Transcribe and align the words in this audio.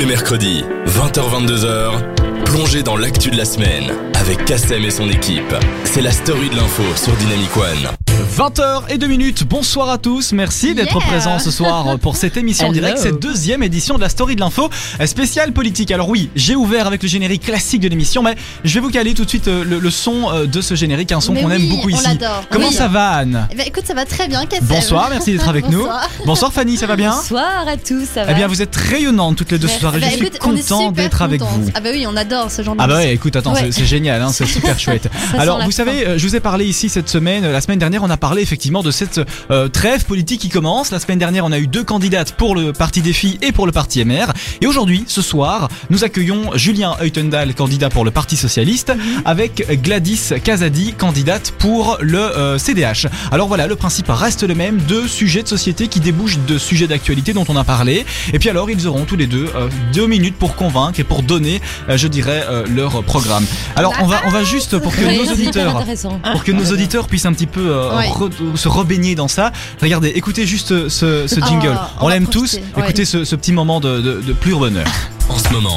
les 0.00 0.06
mercredis, 0.06 0.64
20h-22h, 0.86 2.44
plongez 2.46 2.82
dans 2.82 2.96
l'actu 2.96 3.30
de 3.30 3.36
la 3.36 3.44
semaine 3.44 3.92
avec 4.14 4.42
Kassem 4.46 4.82
et 4.82 4.90
son 4.90 5.10
équipe. 5.10 5.54
C'est 5.84 6.00
la 6.00 6.10
story 6.10 6.48
de 6.48 6.56
l'info 6.56 6.82
sur 6.96 7.12
Dynamic 7.16 7.54
One. 7.54 8.09
20h 8.24 8.82
et 8.90 8.98
2 8.98 9.06
minutes, 9.06 9.44
bonsoir 9.48 9.88
à 9.88 9.96
tous, 9.96 10.32
merci 10.32 10.74
d'être 10.74 10.90
Yeah. 10.98 11.06
présents 11.06 11.38
ce 11.38 11.50
soir 11.50 11.98
pour 12.00 12.16
cette 12.16 12.36
émission 12.36 12.68
en 12.68 12.72
direct, 12.72 12.98
cette 12.98 13.18
deuxième 13.20 13.62
édition 13.62 13.96
de 13.96 14.00
la 14.02 14.08
story 14.10 14.34
de 14.34 14.40
l'info 14.40 14.68
euh, 15.00 15.06
spéciale 15.06 15.52
politique. 15.52 15.90
Alors 15.90 16.08
oui, 16.10 16.28
j'ai 16.36 16.54
ouvert 16.54 16.86
avec 16.86 17.02
le 17.02 17.08
générique 17.08 17.44
classique 17.44 17.80
de 17.80 17.88
l'émission, 17.88 18.22
mais 18.22 18.34
je 18.62 18.74
vais 18.74 18.80
vous 18.80 18.90
caler 18.90 19.14
tout 19.14 19.24
de 19.24 19.28
suite 19.30 19.48
euh, 19.48 19.64
le, 19.64 19.78
le 19.78 19.90
son 19.90 20.28
euh, 20.32 20.46
de 20.46 20.60
ce 20.60 20.74
générique, 20.74 21.12
un 21.12 21.20
son 21.22 21.32
qu'on 21.34 21.50
aime 21.50 21.62
oui, 21.62 21.68
beaucoup 21.70 21.86
on 21.88 21.96
ici. 21.96 22.18
Comment 22.50 22.68
Oui. 22.68 22.74
ça 22.74 22.88
va 22.88 23.08
Anne? 23.10 23.48
Eh 23.52 23.54
ben, 23.56 23.66
écoute, 23.66 23.84
ça 23.86 23.94
va 23.94 24.04
très 24.04 24.28
bien. 24.28 24.44
Bonsoir, 24.62 25.08
merci 25.10 25.32
d'être 25.32 25.48
avec 25.48 25.68
nous. 25.70 25.78
Bonsoir. 25.78 26.08
Bonsoir 26.26 26.52
Fanny, 26.52 26.76
ça 26.76 26.86
va 26.86 26.96
bien? 26.96 27.12
Bonsoir 27.12 27.66
à 27.66 27.76
tous, 27.78 28.04
ça 28.12 28.24
va 28.24 28.32
Eh 28.32 28.34
bien 28.34 28.48
vous 28.48 28.60
êtes 28.60 28.76
rayonnantes 28.76 29.36
toutes 29.36 29.52
les 29.52 29.58
deux 29.58 29.68
ce 29.68 29.78
soir 29.80 29.96
et 29.96 30.00
Bah, 30.00 30.06
je 30.10 30.16
suis 30.16 30.26
écoute, 30.26 30.38
content 30.40 30.90
d'être 30.92 31.22
avec 31.22 31.40
vous. 31.40 31.70
Ah 31.74 31.80
bah 31.80 31.90
oui, 31.92 32.04
on 32.06 32.16
adore 32.16 32.50
ce 32.50 32.62
genre 32.62 32.74
de 32.76 32.82
Ah 32.82 32.86
bah 32.86 32.96
ouais, 32.96 33.14
écoute, 33.14 33.34
attends, 33.36 33.54
Ouais. 33.54 33.70
c'est- 33.72 33.86
génial, 33.86 34.20
hein, 34.20 34.30
c'est 34.32 34.46
super 34.46 34.78
chouette. 34.78 35.08
Alors, 35.38 35.58
vous 35.58 35.70
fin. 35.70 35.84
savez, 35.84 36.18
je 36.18 36.26
vous 36.26 36.36
ai 36.36 36.40
parlé 36.40 36.64
ici 36.66 36.88
cette 36.88 37.08
semaine, 37.08 37.50
la 37.50 37.60
semaine 37.60 37.78
dernière, 37.78 38.02
on 38.02 38.09
a 38.10 38.16
parlé 38.16 38.42
effectivement 38.42 38.82
de 38.82 38.90
cette 38.90 39.20
euh, 39.50 39.68
trêve 39.68 40.04
politique 40.04 40.40
qui 40.40 40.48
commence. 40.48 40.90
La 40.90 41.00
semaine 41.00 41.18
dernière, 41.18 41.44
on 41.44 41.52
a 41.52 41.58
eu 41.58 41.66
deux 41.66 41.84
candidates 41.84 42.32
pour 42.32 42.54
le 42.54 42.72
parti 42.72 43.00
filles 43.12 43.38
et 43.42 43.52
pour 43.52 43.66
le 43.66 43.72
parti 43.72 44.04
MR. 44.04 44.32
Et 44.60 44.66
aujourd'hui, 44.66 45.04
ce 45.06 45.22
soir, 45.22 45.68
nous 45.88 46.04
accueillons 46.04 46.50
Julien 46.54 46.96
Heutendal, 47.02 47.54
candidat 47.54 47.88
pour 47.88 48.04
le 48.04 48.10
Parti 48.10 48.36
Socialiste, 48.36 48.92
avec 49.24 49.82
Gladys 49.82 50.34
Kazadi, 50.42 50.92
candidate 50.92 51.52
pour 51.58 51.98
le 52.00 52.18
euh, 52.18 52.58
CDH. 52.58 53.06
Alors 53.32 53.48
voilà, 53.48 53.66
le 53.66 53.76
principe 53.76 54.08
reste 54.08 54.46
le 54.46 54.54
même, 54.54 54.78
deux 54.78 55.08
sujets 55.08 55.42
de 55.42 55.48
société 55.48 55.88
qui 55.88 56.00
débouchent 56.00 56.38
de 56.46 56.58
sujets 56.58 56.86
d'actualité 56.86 57.32
dont 57.32 57.46
on 57.48 57.56
a 57.56 57.64
parlé. 57.64 58.04
Et 58.32 58.38
puis 58.38 58.48
alors, 58.48 58.70
ils 58.70 58.86
auront 58.86 59.04
tous 59.04 59.16
les 59.16 59.26
deux 59.26 59.48
euh, 59.54 59.68
deux 59.92 60.06
minutes 60.06 60.36
pour 60.36 60.56
convaincre 60.56 61.00
et 61.00 61.04
pour 61.04 61.22
donner, 61.22 61.60
euh, 61.88 61.96
je 61.96 62.08
dirais, 62.08 62.44
euh, 62.48 62.66
leur 62.68 63.02
programme. 63.02 63.44
Alors, 63.76 63.94
on 64.02 64.06
va, 64.06 64.20
on 64.26 64.30
va 64.30 64.44
juste 64.44 64.78
pour 64.78 64.94
que 64.94 65.02
nos 65.02 65.32
auditeurs 65.32 65.84
pour 66.32 66.44
que 66.44 66.52
nos 66.52 66.66
auditeurs 66.72 67.06
puissent 67.06 67.26
un 67.26 67.32
petit 67.32 67.46
peu 67.46 67.70
euh. 67.70 67.99
Re- 68.08 68.56
se 68.56 68.68
rebaigner 68.68 69.14
dans 69.14 69.28
ça. 69.28 69.52
Regardez, 69.80 70.08
écoutez 70.08 70.46
juste 70.46 70.88
ce, 70.88 71.26
ce 71.26 71.40
jingle. 71.40 71.76
Oh, 71.78 71.98
on 72.02 72.08
l'aime 72.08 72.26
tous. 72.26 72.54
ouais. 72.54 72.62
Écoutez 72.78 73.04
ce, 73.04 73.24
ce 73.24 73.36
petit 73.36 73.52
moment 73.52 73.80
de, 73.80 74.00
de, 74.00 74.20
de 74.20 74.32
pur 74.32 74.58
bonheur. 74.58 74.86
En 75.28 75.38
ce 75.38 75.48
moment, 75.50 75.76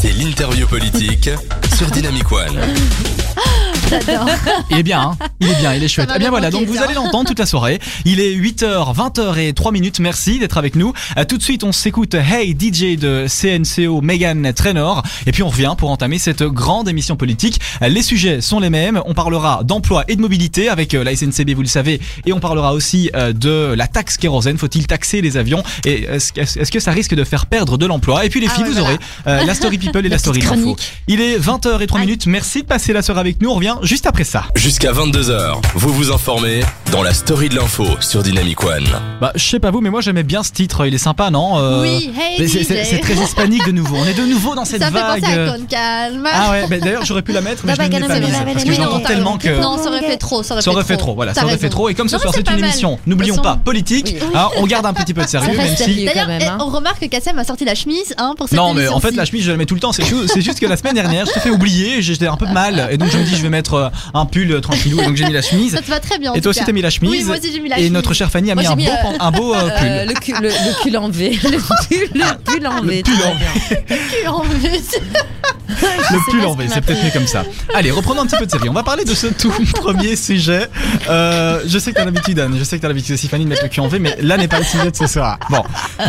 c'est 0.00 0.12
l'interview 0.12 0.66
politique 0.66 1.30
sur 1.76 1.86
Dynamic 1.90 2.30
One. 2.32 2.58
J'adore. 3.88 4.28
Il 4.70 4.78
est 4.78 4.82
bien, 4.82 5.00
hein 5.00 5.16
il 5.40 5.48
est 5.50 5.54
bien, 5.60 5.74
il 5.74 5.84
est 5.84 5.88
chouette. 5.88 6.10
Eh 6.14 6.18
bien 6.18 6.30
voilà, 6.30 6.50
donc 6.50 6.64
vous 6.66 6.78
allez 6.82 6.94
l'entendre 6.94 7.28
toute 7.28 7.38
la 7.38 7.46
soirée. 7.46 7.78
Il 8.04 8.20
est 8.20 8.34
8h, 8.34 8.94
20h 8.94 9.38
et 9.38 9.52
3 9.52 9.70
minutes. 9.72 10.00
Merci 10.00 10.38
d'être 10.38 10.56
avec 10.58 10.74
nous. 10.74 10.92
Euh, 11.16 11.24
tout 11.24 11.36
de 11.38 11.42
suite, 11.42 11.62
on 11.62 11.72
s'écoute 11.72 12.14
Hey 12.14 12.52
DJ 12.58 12.98
de 12.98 13.26
CNCO 13.28 14.00
Megan 14.00 14.52
Trainor. 14.54 15.02
Et 15.26 15.32
puis 15.32 15.42
on 15.42 15.48
revient 15.48 15.74
pour 15.78 15.90
entamer 15.90 16.18
cette 16.18 16.42
grande 16.42 16.88
émission 16.88 17.16
politique. 17.16 17.60
Euh, 17.82 17.88
Les 17.88 18.02
sujets 18.02 18.40
sont 18.40 18.58
les 18.60 18.70
mêmes. 18.70 19.00
On 19.06 19.14
parlera 19.14 19.62
d'emploi 19.62 20.04
et 20.08 20.16
de 20.16 20.20
mobilité 20.20 20.68
avec 20.68 20.94
euh, 20.94 21.04
la 21.04 21.14
SNCB, 21.14 21.50
vous 21.54 21.62
le 21.62 21.68
savez. 21.68 22.00
Et 22.24 22.32
on 22.32 22.40
parlera 22.40 22.72
aussi 22.74 23.10
de 23.14 23.74
la 23.76 23.86
taxe 23.86 24.16
kérosène. 24.16 24.58
Faut-il 24.58 24.86
taxer 24.86 25.20
les 25.20 25.36
avions? 25.36 25.62
Et 25.84 26.04
est-ce 26.04 26.32
que- 26.70 26.80
ça 26.80 26.90
risque 26.92 27.14
de 27.14 27.24
faire 27.24 27.46
perdre 27.46 27.78
de 27.78 27.86
l'emploi? 27.86 28.24
Et 28.24 28.30
puis 28.30 28.40
les 28.40 28.48
Ah 28.48 28.54
filles, 28.54 28.64
ouais, 28.64 28.70
vous 28.70 28.74
voilà. 28.80 28.96
aurez 29.26 29.46
la 29.46 29.54
story 29.54 29.78
people 29.78 30.00
et 30.04 30.08
la, 30.08 30.16
La 30.16 30.18
story 30.18 30.40
chronique. 30.40 30.92
Il 31.08 31.20
est 31.20 31.38
20h 31.38 31.80
et 31.82 31.86
3 31.86 32.00
minutes. 32.00 32.26
Merci 32.26 32.62
de 32.62 32.66
passer 32.66 32.92
la 32.92 33.02
soirée 33.02 33.20
avec 33.20 33.40
nous. 33.40 33.50
On 33.50 33.54
revient 33.54 33.75
juste 33.82 34.06
après 34.06 34.24
ça. 34.24 34.44
Jusqu'à 34.54 34.92
22h, 34.92 35.60
vous 35.74 35.92
vous 35.92 36.12
informez 36.12 36.60
dans 36.92 37.02
la 37.02 37.12
story 37.12 37.48
de 37.48 37.56
l'info 37.56 37.84
sur 38.00 38.22
Dynamic 38.22 38.62
One. 38.64 38.86
Bah, 39.20 39.32
je 39.34 39.44
sais 39.44 39.58
pas 39.58 39.70
vous, 39.70 39.80
mais 39.80 39.90
moi 39.90 40.00
j'aimais 40.00 40.22
bien 40.22 40.42
ce 40.42 40.52
titre. 40.52 40.86
Il 40.86 40.94
est 40.94 40.98
sympa, 40.98 41.30
non 41.30 41.58
Euh, 41.58 41.82
Oui, 41.82 42.10
hey 42.18 42.48
c'est- 42.48 42.60
DJ. 42.62 42.66
c'est 42.66 42.84
c'est 42.84 42.98
très 43.00 43.14
hispanique 43.14 43.66
de 43.66 43.72
nouveau. 43.72 43.96
On 43.98 44.04
est 44.06 44.14
de 44.14 44.22
nouveau 44.24 44.54
dans 44.54 44.64
cette 44.64 44.80
Ça 44.82 44.86
fait 44.90 44.94
vague. 44.94 45.20
penser 45.20 45.32
à 45.38 45.46
Con 45.52 45.64
Calme. 45.68 46.28
Ah 46.32 46.50
ouais, 46.52 46.66
mais 46.70 46.78
d'ailleurs 46.78 47.04
j'aurais 47.04 47.22
pu 47.22 47.32
la 47.32 47.40
mettre, 47.40 47.62
mais 47.66 47.74
je 47.74 47.80
ne 47.82 47.84
l'ai 47.88 47.90
pas 47.90 47.98
mise 47.98 48.08
parce 48.08 48.20
que 48.20 48.24
vague 48.44 48.58
je 48.66 48.72
à 48.72 48.78
la 48.78 48.84
l'entends 48.84 49.00
t'as 49.00 49.08
tellement 49.08 49.36
que. 49.36 49.60
Non, 49.60 49.76
ça 49.82 49.88
aurait 49.88 50.00
fait 50.02 50.16
trop. 50.16 50.42
Ça 50.42 50.54
aurait, 50.54 50.62
Ça 50.62 50.70
aurait 50.70 50.84
fait 50.84 50.96
trop, 50.96 51.14
voilà, 51.14 51.34
ça 51.34 51.42
aurait 51.42 51.52
raison. 51.52 51.60
fait 51.62 51.68
trop. 51.70 51.88
Et 51.88 51.94
comme 51.94 52.08
ce 52.08 52.14
Non, 52.16 52.20
soir 52.22 52.34
c'est 52.34 52.48
une 52.50 52.58
émission, 52.60 52.98
n'oublions 53.06 53.36
pas, 53.36 53.56
politique, 53.56 54.14
on 54.56 54.66
garde 54.66 54.86
un 54.86 54.94
petit 54.94 55.12
peu 55.14 55.22
de 55.22 55.28
sérieux, 55.28 55.56
même 55.56 55.76
si. 55.76 56.04
D'ailleurs, 56.04 56.28
on 56.60 56.66
remarque 56.70 57.00
que 57.00 57.06
Kassem 57.06 57.38
a 57.38 57.44
sorti 57.44 57.64
la 57.64 57.74
chemise 57.74 58.14
hein, 58.16 58.34
pour 58.38 58.48
cette 58.48 58.56
Non, 58.58 58.74
mais 58.74 58.88
en 58.88 59.00
fait, 59.00 59.14
la 59.16 59.24
chemise, 59.24 59.44
je 59.44 59.50
la 59.50 59.56
mets 59.56 59.66
tout 59.66 59.74
le 59.74 59.80
temps. 59.80 59.92
C'est 59.92 60.04
ju- 60.04 60.28
c'est 60.28 60.40
juste 60.40 60.60
que 60.60 60.66
la 60.66 60.76
semaine 60.76 60.94
dernière, 60.94 61.26
je 61.26 61.32
te 61.32 61.40
fais 61.40 61.50
oublier, 61.50 62.00
j'étais 62.00 62.26
un 62.28 62.36
peu 62.36 62.46
mal. 62.46 62.88
Et 62.90 62.96
donc, 62.96 63.10
je 63.10 63.18
me 63.18 63.24
dis, 63.24 63.36
je 63.36 63.42
vais 63.42 63.50
mettre 63.50 63.74
euh, 63.74 63.88
un 64.14 64.24
pull 64.26 64.60
tranquillou. 64.60 65.00
Et 65.00 65.04
donc, 65.04 65.16
j'ai 65.16 65.24
mis 65.26 65.32
la 65.32 65.42
chemise. 65.42 65.72
Ça 65.74 65.82
te 65.82 65.90
va 65.90 65.98
très 66.00 66.18
bien. 66.18 66.30
en 66.32 66.34
Et 66.34 66.40
toi 66.40 66.50
aussi, 66.50 66.60
t'as 66.64 66.72
mis 66.72 66.82
la 66.86 66.90
chemise. 66.90 67.10
Oui, 67.10 67.24
moi 67.24 67.36
aussi 67.36 67.52
j'ai 67.52 67.60
mis 67.60 67.68
la 67.68 67.76
Et 67.76 67.80
chemise. 67.80 67.92
notre 67.92 68.14
chère 68.14 68.30
Fanny 68.30 68.50
a 68.50 68.54
Moi, 68.54 68.62
mis 68.62 68.68
un 68.68 68.76
mis, 68.76 68.84
beau, 68.86 68.90
euh, 68.92 69.16
un 69.20 69.30
beau 69.30 69.54
euh, 69.54 69.60
pull. 69.78 69.88
Euh, 69.88 70.04
le, 70.04 70.14
cul, 70.14 70.32
le, 70.40 70.48
le 70.48 70.82
cul 70.82 70.96
en 70.96 71.08
V. 71.10 71.30
Le 71.42 71.58
pull, 71.58 72.08
le 72.14 72.36
pull 72.44 72.66
en 72.66 72.82
V. 72.82 73.02
pull 73.02 73.14
très 73.14 73.28
en 73.28 73.34
bien. 73.34 74.70
Le 75.68 76.30
pull 76.30 76.44
en 76.46 76.54
V, 76.54 76.66
c'est 76.72 76.80
peut-être 76.80 77.04
mieux 77.04 77.10
comme 77.10 77.26
ça. 77.26 77.44
Allez, 77.74 77.90
reprenons 77.90 78.22
un 78.22 78.26
petit 78.26 78.36
peu 78.36 78.46
de 78.46 78.50
série. 78.50 78.68
On 78.68 78.72
va 78.72 78.82
parler 78.82 79.04
de 79.04 79.14
ce 79.14 79.26
tout 79.26 79.52
premier 79.74 80.16
sujet. 80.16 80.68
Euh, 81.08 81.60
je 81.66 81.78
sais 81.78 81.90
que 81.92 81.96
t'as 81.96 82.04
l'habitude, 82.04 82.38
Anne. 82.38 82.56
Je 82.58 82.64
sais 82.64 82.76
que 82.76 82.82
t'as 82.82 82.88
l'habitude 82.88 83.14
aussi, 83.14 83.28
Fanny, 83.28 83.44
de 83.44 83.48
mettre 83.48 83.62
le 83.62 83.68
cul 83.68 83.80
en 83.80 83.88
V, 83.88 83.98
mais 83.98 84.16
là 84.20 84.36
n'est 84.36 84.48
pas 84.48 84.58
le 84.58 84.64
sujet 84.64 84.90
de 84.90 84.96
ce 84.96 85.06
soir. 85.06 85.38
Bon, 85.50 85.62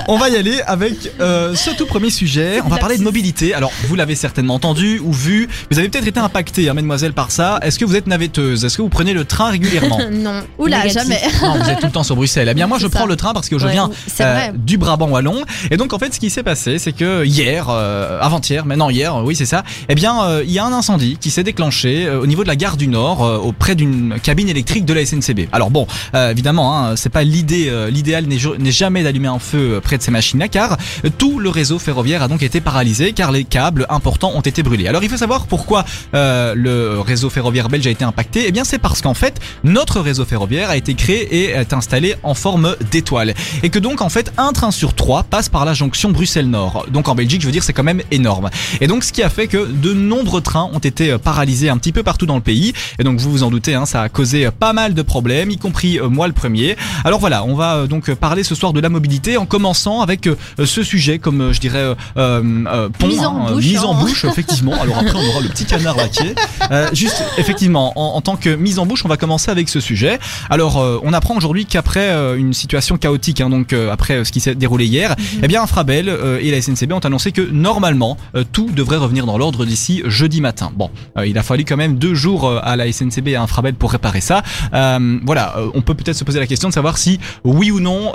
on 0.08 0.18
va 0.18 0.30
y 0.30 0.36
aller 0.36 0.62
avec 0.66 0.94
euh, 1.20 1.56
ce 1.56 1.72
tout 1.72 1.86
premier 1.86 2.10
sujet. 2.10 2.60
On 2.66 2.70
va 2.70 2.78
parler 2.78 2.98
de 2.98 3.04
mobilité. 3.04 3.54
Alors, 3.54 3.72
vous 3.88 3.96
l'avez 3.96 4.16
certainement 4.16 4.56
entendu 4.56 5.00
ou 5.04 5.12
vu. 5.12 5.48
Vous 5.72 5.80
avez 5.80 5.90
peut-être 5.90 6.08
été 6.08 6.20
impacté, 6.20 6.70
hein, 6.70 6.74
mademoiselle, 6.74 7.14
par 7.14 7.32
ça. 7.32 7.60
Est-ce 7.64 7.80
que 7.80 7.86
vous 7.86 7.96
êtes 7.96 8.08
navetteuse 8.08 8.66
Est-ce 8.66 8.78
que 8.78 8.82
vous 8.82 8.90
prenez 8.90 9.14
le 9.14 9.26
train 9.26 9.50
régulièrement? 9.52 10.00
Non. 10.12 10.42
Oula, 10.58 10.84
négatif. 10.84 11.02
jamais. 11.04 11.22
non, 11.42 11.60
vous 11.64 11.70
êtes 11.70 11.80
tout 11.80 11.86
le 11.86 11.92
temps 11.92 12.04
sur 12.04 12.16
Bruxelles. 12.16 12.48
Eh 12.50 12.54
bien, 12.54 12.66
moi, 12.68 12.78
je 12.80 12.88
prends 12.88 13.02
ça. 13.02 13.06
le 13.08 13.16
train 13.16 13.34
parce 13.34 13.50
que 13.50 13.58
je 13.60 13.66
Ouais, 13.66 13.74
viens 13.74 13.90
euh, 14.22 14.52
du 14.56 14.78
Brabant 14.78 15.10
wallon. 15.10 15.44
Et 15.70 15.78
donc, 15.78 15.94
en 15.94 16.00
fait, 16.00 16.14
ce 16.14 16.20
qui 16.20 16.30
s'est 16.30 16.44
passé, 16.44 16.80
c'est 16.80 16.92
que 16.94 17.24
hier, 17.26 17.68
euh, 17.70 18.20
avant-hier, 18.22 18.66
maintenant 18.66 18.90
hier, 18.90 19.16
oui, 19.18 19.36
c'est 19.36 19.46
ça. 19.48 19.64
Eh 19.90 19.96
bien, 19.96 20.24
euh, 20.24 20.44
il 20.46 20.52
y 20.52 20.60
a 20.60 20.66
un 20.66 20.74
incendie 20.74 21.18
qui 21.20 21.32
s'est 21.32 21.44
déclenché 21.44 22.06
euh, 22.06 22.22
au 22.22 22.28
niveau 22.28 22.44
de 22.44 22.48
la 22.48 22.56
gare 22.56 22.78
du 22.78 22.88
Nord, 22.88 23.24
euh, 23.24 23.38
auprès 23.38 23.74
d'une 23.74 24.20
cabine 24.22 24.50
électrique 24.50 24.86
de 24.86 24.94
la 24.94 25.06
SNCB. 25.06 25.48
Alors 25.52 25.72
bon, 25.72 25.88
évidemment, 26.14 26.78
hein, 26.78 26.96
c'est 26.96 27.10
pas 27.10 27.24
l'idée, 27.24 27.72
l'idéal 27.90 28.26
n'est 28.26 28.72
jamais 28.72 29.04
d'allumer 29.04 29.28
un 29.28 29.40
feu 29.40 29.80
près 29.84 29.98
de 29.98 30.04
ces 30.04 30.12
machines-là, 30.12 30.48
car 30.48 30.78
tout 31.18 31.40
le 31.40 31.50
réseau 31.50 31.80
ferroviaire 31.80 32.22
a 32.22 32.28
donc 32.28 32.44
été 32.44 32.62
paralysé, 32.62 33.14
car 33.14 33.32
les 33.32 33.44
câbles 33.44 33.86
importants 33.90 34.32
ont 34.36 34.42
été 34.42 34.64
brûlés. 34.64 34.88
Alors, 34.88 35.04
il 35.04 35.10
faut 35.10 35.18
savoir 35.18 35.48
pourquoi 35.48 35.86
le 36.14 37.00
réseau 37.00 37.30
ferroviaire 37.30 37.70
belge 37.70 37.88
a 37.88 37.90
été 37.90 38.04
impacté. 38.04 38.46
Eh 38.48 38.52
bien, 38.52 38.64
c'est 38.64 38.80
parce 38.80 39.02
qu'en 39.02 39.14
fait, 39.14 39.40
notre 39.64 40.02
réseau 40.02 40.26
ferroviaire 40.26 40.70
a 40.70 40.78
été 40.78 40.94
créé 40.94 41.44
et 41.44 41.50
est 41.52 41.74
installé 41.74 42.16
en 42.24 42.34
forme 42.34 42.76
d'étoile. 42.92 43.34
Et 43.64 43.70
que 43.70 43.80
donc, 43.80 44.02
en 44.02 44.10
fait, 44.10 44.32
un 44.38 44.52
train 44.52 44.72
sur 44.72 44.94
trois 44.94 45.24
passe 45.24 45.50
par 45.50 45.66
la 45.66 45.74
jonction 45.74 46.12
Bruxelles-Nord. 46.12 46.88
Donc 46.92 47.08
en 47.08 47.16
Belgique, 47.16 47.42
je 47.42 47.46
veux 47.46 47.52
dire, 47.52 47.64
c'est 47.64 47.74
quand 47.74 47.84
même 47.84 48.02
énorme. 48.12 48.50
Et 48.82 48.88
donc, 48.88 49.04
ce 49.04 49.14
qui 49.14 49.24
a 49.24 49.30
fait 49.30 49.37
que 49.46 49.68
de 49.68 49.94
nombreux 49.94 50.42
trains 50.42 50.68
ont 50.74 50.80
été 50.80 51.12
euh, 51.12 51.18
paralysés 51.20 51.70
un 51.70 51.78
petit 51.78 51.92
peu 51.92 52.02
partout 52.02 52.26
dans 52.26 52.36
le 52.36 52.42
pays. 52.42 52.74
Et 52.98 53.04
donc, 53.04 53.20
vous 53.20 53.30
vous 53.30 53.44
en 53.44 53.52
doutez, 53.52 53.76
hein, 53.76 53.86
ça 53.86 54.02
a 54.02 54.10
causé 54.10 54.48
euh, 54.48 54.52
pas 54.52 54.74
mal 54.74 54.96
de 54.96 55.02
problèmes, 55.04 55.52
y 55.52 55.58
compris 55.58 56.00
euh, 56.00 56.10
moi 56.10 56.26
le 56.26 56.34
premier. 56.34 56.76
Alors 57.04 57.20
voilà, 57.20 57.44
on 57.44 57.54
va 57.54 57.86
donc 57.86 58.12
parler 58.16 58.44
ce 58.44 58.56
soir 58.56 58.74
de 58.74 58.80
la 58.80 58.90
mobilité 58.90 59.38
en 59.38 59.46
commençant 59.46 60.02
avec 60.02 60.28
ce 60.58 60.84
sujet, 60.84 61.20
comme 61.20 61.54
je 61.54 61.60
dirais, 61.60 61.80
euh, 61.80 61.96
euh, 62.18 62.64
euh, 62.68 62.90
pont, 62.90 63.08
Mise 63.08 63.20
en 63.24 63.46
hein, 63.46 63.52
bouche, 63.52 63.66
mise 63.66 63.84
en 63.84 63.96
hein. 63.96 64.00
bouche, 64.00 64.26
effectivement. 64.26 64.74
Alors 64.82 64.98
après, 64.98 65.16
on 65.16 65.30
aura 65.30 65.42
le 65.42 65.50
petit 65.50 65.66
canard 65.66 65.98
laqué. 65.98 66.34
Euh, 66.72 66.90
juste, 66.94 67.24
effectivement, 67.38 67.94
en, 67.96 68.16
en 68.16 68.22
tant 68.22 68.38
que 68.38 68.50
mise 68.50 68.80
en 68.80 68.86
bouche, 68.86 69.06
on 69.06 69.10
va 69.10 69.18
commencer 69.18 69.52
avec 69.52 69.70
ce 69.70 69.80
sujet. 69.80 70.18
Alors, 70.50 70.78
on 71.04 71.14
apprend 71.14 71.36
aujourd'hui 71.36 71.66
qu'après 71.66 72.10
une 72.38 72.54
situation 72.54 72.98
chaotique, 72.98 73.42
hein, 73.42 73.50
donc 73.50 73.74
après 73.74 74.24
ce 74.24 74.32
qui 74.32 74.40
s'est 74.40 74.56
déroulé 74.56 74.86
hier, 74.86 75.16
eh 75.44 75.48
bien, 75.48 75.62
Infrabel 75.62 76.10
euh, 76.10 76.40
et 76.42 76.52
la 76.52 76.62
SNCB 76.62 76.94
ont 76.94 77.00
annoncé 77.00 77.32
que 77.32 77.42
normalement, 77.42 78.18
tout 78.52 78.70
devrait 78.74 78.98
revenir 78.98 79.26
dans 79.28 79.38
l'ordre 79.38 79.66
d'ici 79.66 80.02
jeudi 80.06 80.42
matin. 80.42 80.72
Bon, 80.76 80.90
euh, 81.18 81.28
il 81.28 81.38
a 81.38 81.44
fallu 81.44 81.66
quand 81.66 81.78
même 81.78 81.98
deux 81.98 82.16
jours 82.16 82.48
euh, 82.48 82.60
à 82.64 82.76
la 82.76 82.92
SNCB 82.92 83.28
et 83.28 83.36
à 83.36 83.44
Infrabel 83.44 83.76
pour 83.76 83.92
réparer 83.92 84.22
ça. 84.22 84.42
Euh, 84.74 85.20
voilà, 85.24 85.56
on 85.76 85.82
peut 85.82 85.94
peut-être 85.94 86.16
se 86.16 86.24
poser 86.24 86.40
la 86.40 86.48
question 86.48 86.70
de 86.70 86.74
savoir 86.74 86.98
si, 86.98 87.20
oui 87.44 87.70
ou 87.70 87.80
non, 87.80 88.14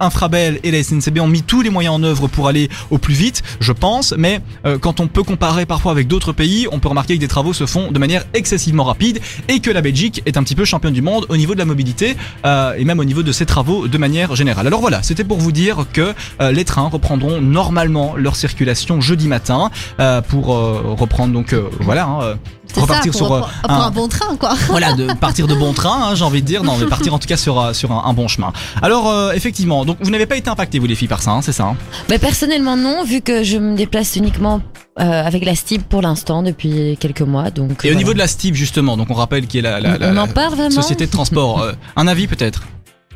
Infrabel 0.00 0.60
et 0.62 0.70
la 0.70 0.82
SNCB 0.82 1.20
ont 1.20 1.28
mis 1.28 1.42
tous 1.42 1.62
les 1.62 1.70
moyens 1.70 1.94
en 1.94 2.02
œuvre 2.02 2.28
pour 2.28 2.48
aller 2.48 2.68
au 2.90 2.98
plus 2.98 3.14
vite, 3.14 3.42
je 3.60 3.72
pense, 3.72 4.14
mais 4.18 4.40
quand 4.80 5.00
on 5.00 5.06
peut 5.06 5.22
comparer 5.22 5.64
parfois 5.64 5.92
avec 5.92 6.08
d'autres 6.08 6.32
pays, 6.32 6.66
on 6.72 6.80
peut 6.80 6.88
remarquer 6.88 7.14
que 7.14 7.20
des 7.20 7.28
travaux 7.28 7.52
se 7.52 7.66
font 7.66 7.92
de 7.92 7.98
manière 7.98 8.24
excessivement 8.34 8.84
rapide 8.84 9.20
et 9.48 9.60
que 9.60 9.70
la 9.70 9.80
Belgique 9.80 10.22
est 10.26 10.36
un 10.36 10.42
petit 10.42 10.56
peu 10.56 10.64
championne 10.64 10.92
du 10.92 11.02
monde 11.02 11.26
au 11.28 11.36
niveau 11.36 11.54
de 11.54 11.58
la 11.58 11.64
mobilité 11.64 12.16
euh, 12.44 12.74
et 12.76 12.84
même 12.84 12.98
au 12.98 13.04
niveau 13.04 13.22
de 13.22 13.32
ses 13.32 13.46
travaux 13.46 13.86
de 13.86 13.98
manière 13.98 14.34
générale. 14.34 14.66
Alors 14.66 14.80
voilà, 14.80 15.02
c'était 15.02 15.24
pour 15.24 15.38
vous 15.38 15.52
dire 15.52 15.86
que 15.92 16.14
les 16.50 16.64
trains 16.64 16.88
reprendront 16.88 17.40
normalement 17.40 18.14
leur 18.16 18.36
circulation 18.36 19.00
jeudi 19.00 19.28
matin 19.28 19.70
euh, 20.00 20.20
pour 20.22 20.54
euh, 20.54 20.94
reprendre 20.98 21.32
donc 21.32 21.52
euh, 21.52 21.68
voilà 21.80 22.04
hein, 22.06 22.38
repartir 22.76 23.12
ça, 23.12 23.18
sur 23.18 23.26
pour, 23.28 23.38
pour- 23.38 23.48
pour 23.62 23.70
un 23.82 23.90
bon 23.90 24.08
train, 24.08 24.36
quoi. 24.36 24.54
voilà, 24.68 24.92
de 24.94 25.06
partir 25.20 25.46
de 25.46 25.54
bon 25.54 25.72
train, 25.72 26.10
hein, 26.10 26.14
j'ai 26.14 26.24
envie 26.24 26.40
de 26.40 26.46
dire. 26.46 26.62
Non, 26.62 26.76
mais 26.78 26.86
partir 26.86 27.12
en 27.12 27.18
tout 27.18 27.26
cas 27.26 27.36
sur, 27.36 27.74
sur 27.74 27.90
un, 27.92 28.04
un 28.04 28.12
bon 28.12 28.28
chemin. 28.28 28.52
Alors, 28.80 29.32
effectivement, 29.34 29.84
donc 29.84 29.96
vous 30.00 30.10
n'avez 30.10 30.26
pas 30.26 30.36
été 30.36 30.48
impacté, 30.50 30.78
vous 30.78 30.86
les 30.86 30.94
filles, 30.94 31.08
par 31.08 31.20
ça, 31.22 31.32
hein, 31.32 31.42
c'est 31.42 31.52
ça 31.52 31.74
Mais 32.08 32.18
personnellement 32.18 32.76
non, 32.76 33.02
vu 33.04 33.20
que 33.22 33.42
je 33.42 33.56
me 33.58 33.76
déplace 33.76 34.14
uniquement 34.16 34.60
euh, 35.00 35.02
avec 35.26 35.44
la 35.44 35.54
STIB 35.56 35.82
pour 35.82 36.02
l'instant 36.02 36.42
depuis 36.44 36.96
quelques 37.00 37.22
mois. 37.22 37.50
Donc, 37.50 37.84
Et 37.84 37.90
au 37.90 37.94
niveau 37.96 38.12
de 38.14 38.18
la 38.18 38.28
STIB, 38.28 38.54
justement, 38.54 38.96
donc 38.96 39.08
on 39.10 39.14
rappelle 39.14 39.46
qui 39.48 39.58
est 39.58 39.62
la, 39.62 39.80
la, 39.80 39.96
on 40.12 40.16
en 40.16 40.26
société 40.70 41.06
de 41.06 41.10
transport. 41.10 41.60
euh, 41.62 41.72
un 41.96 42.06
avis 42.06 42.26
peut-être? 42.28 42.62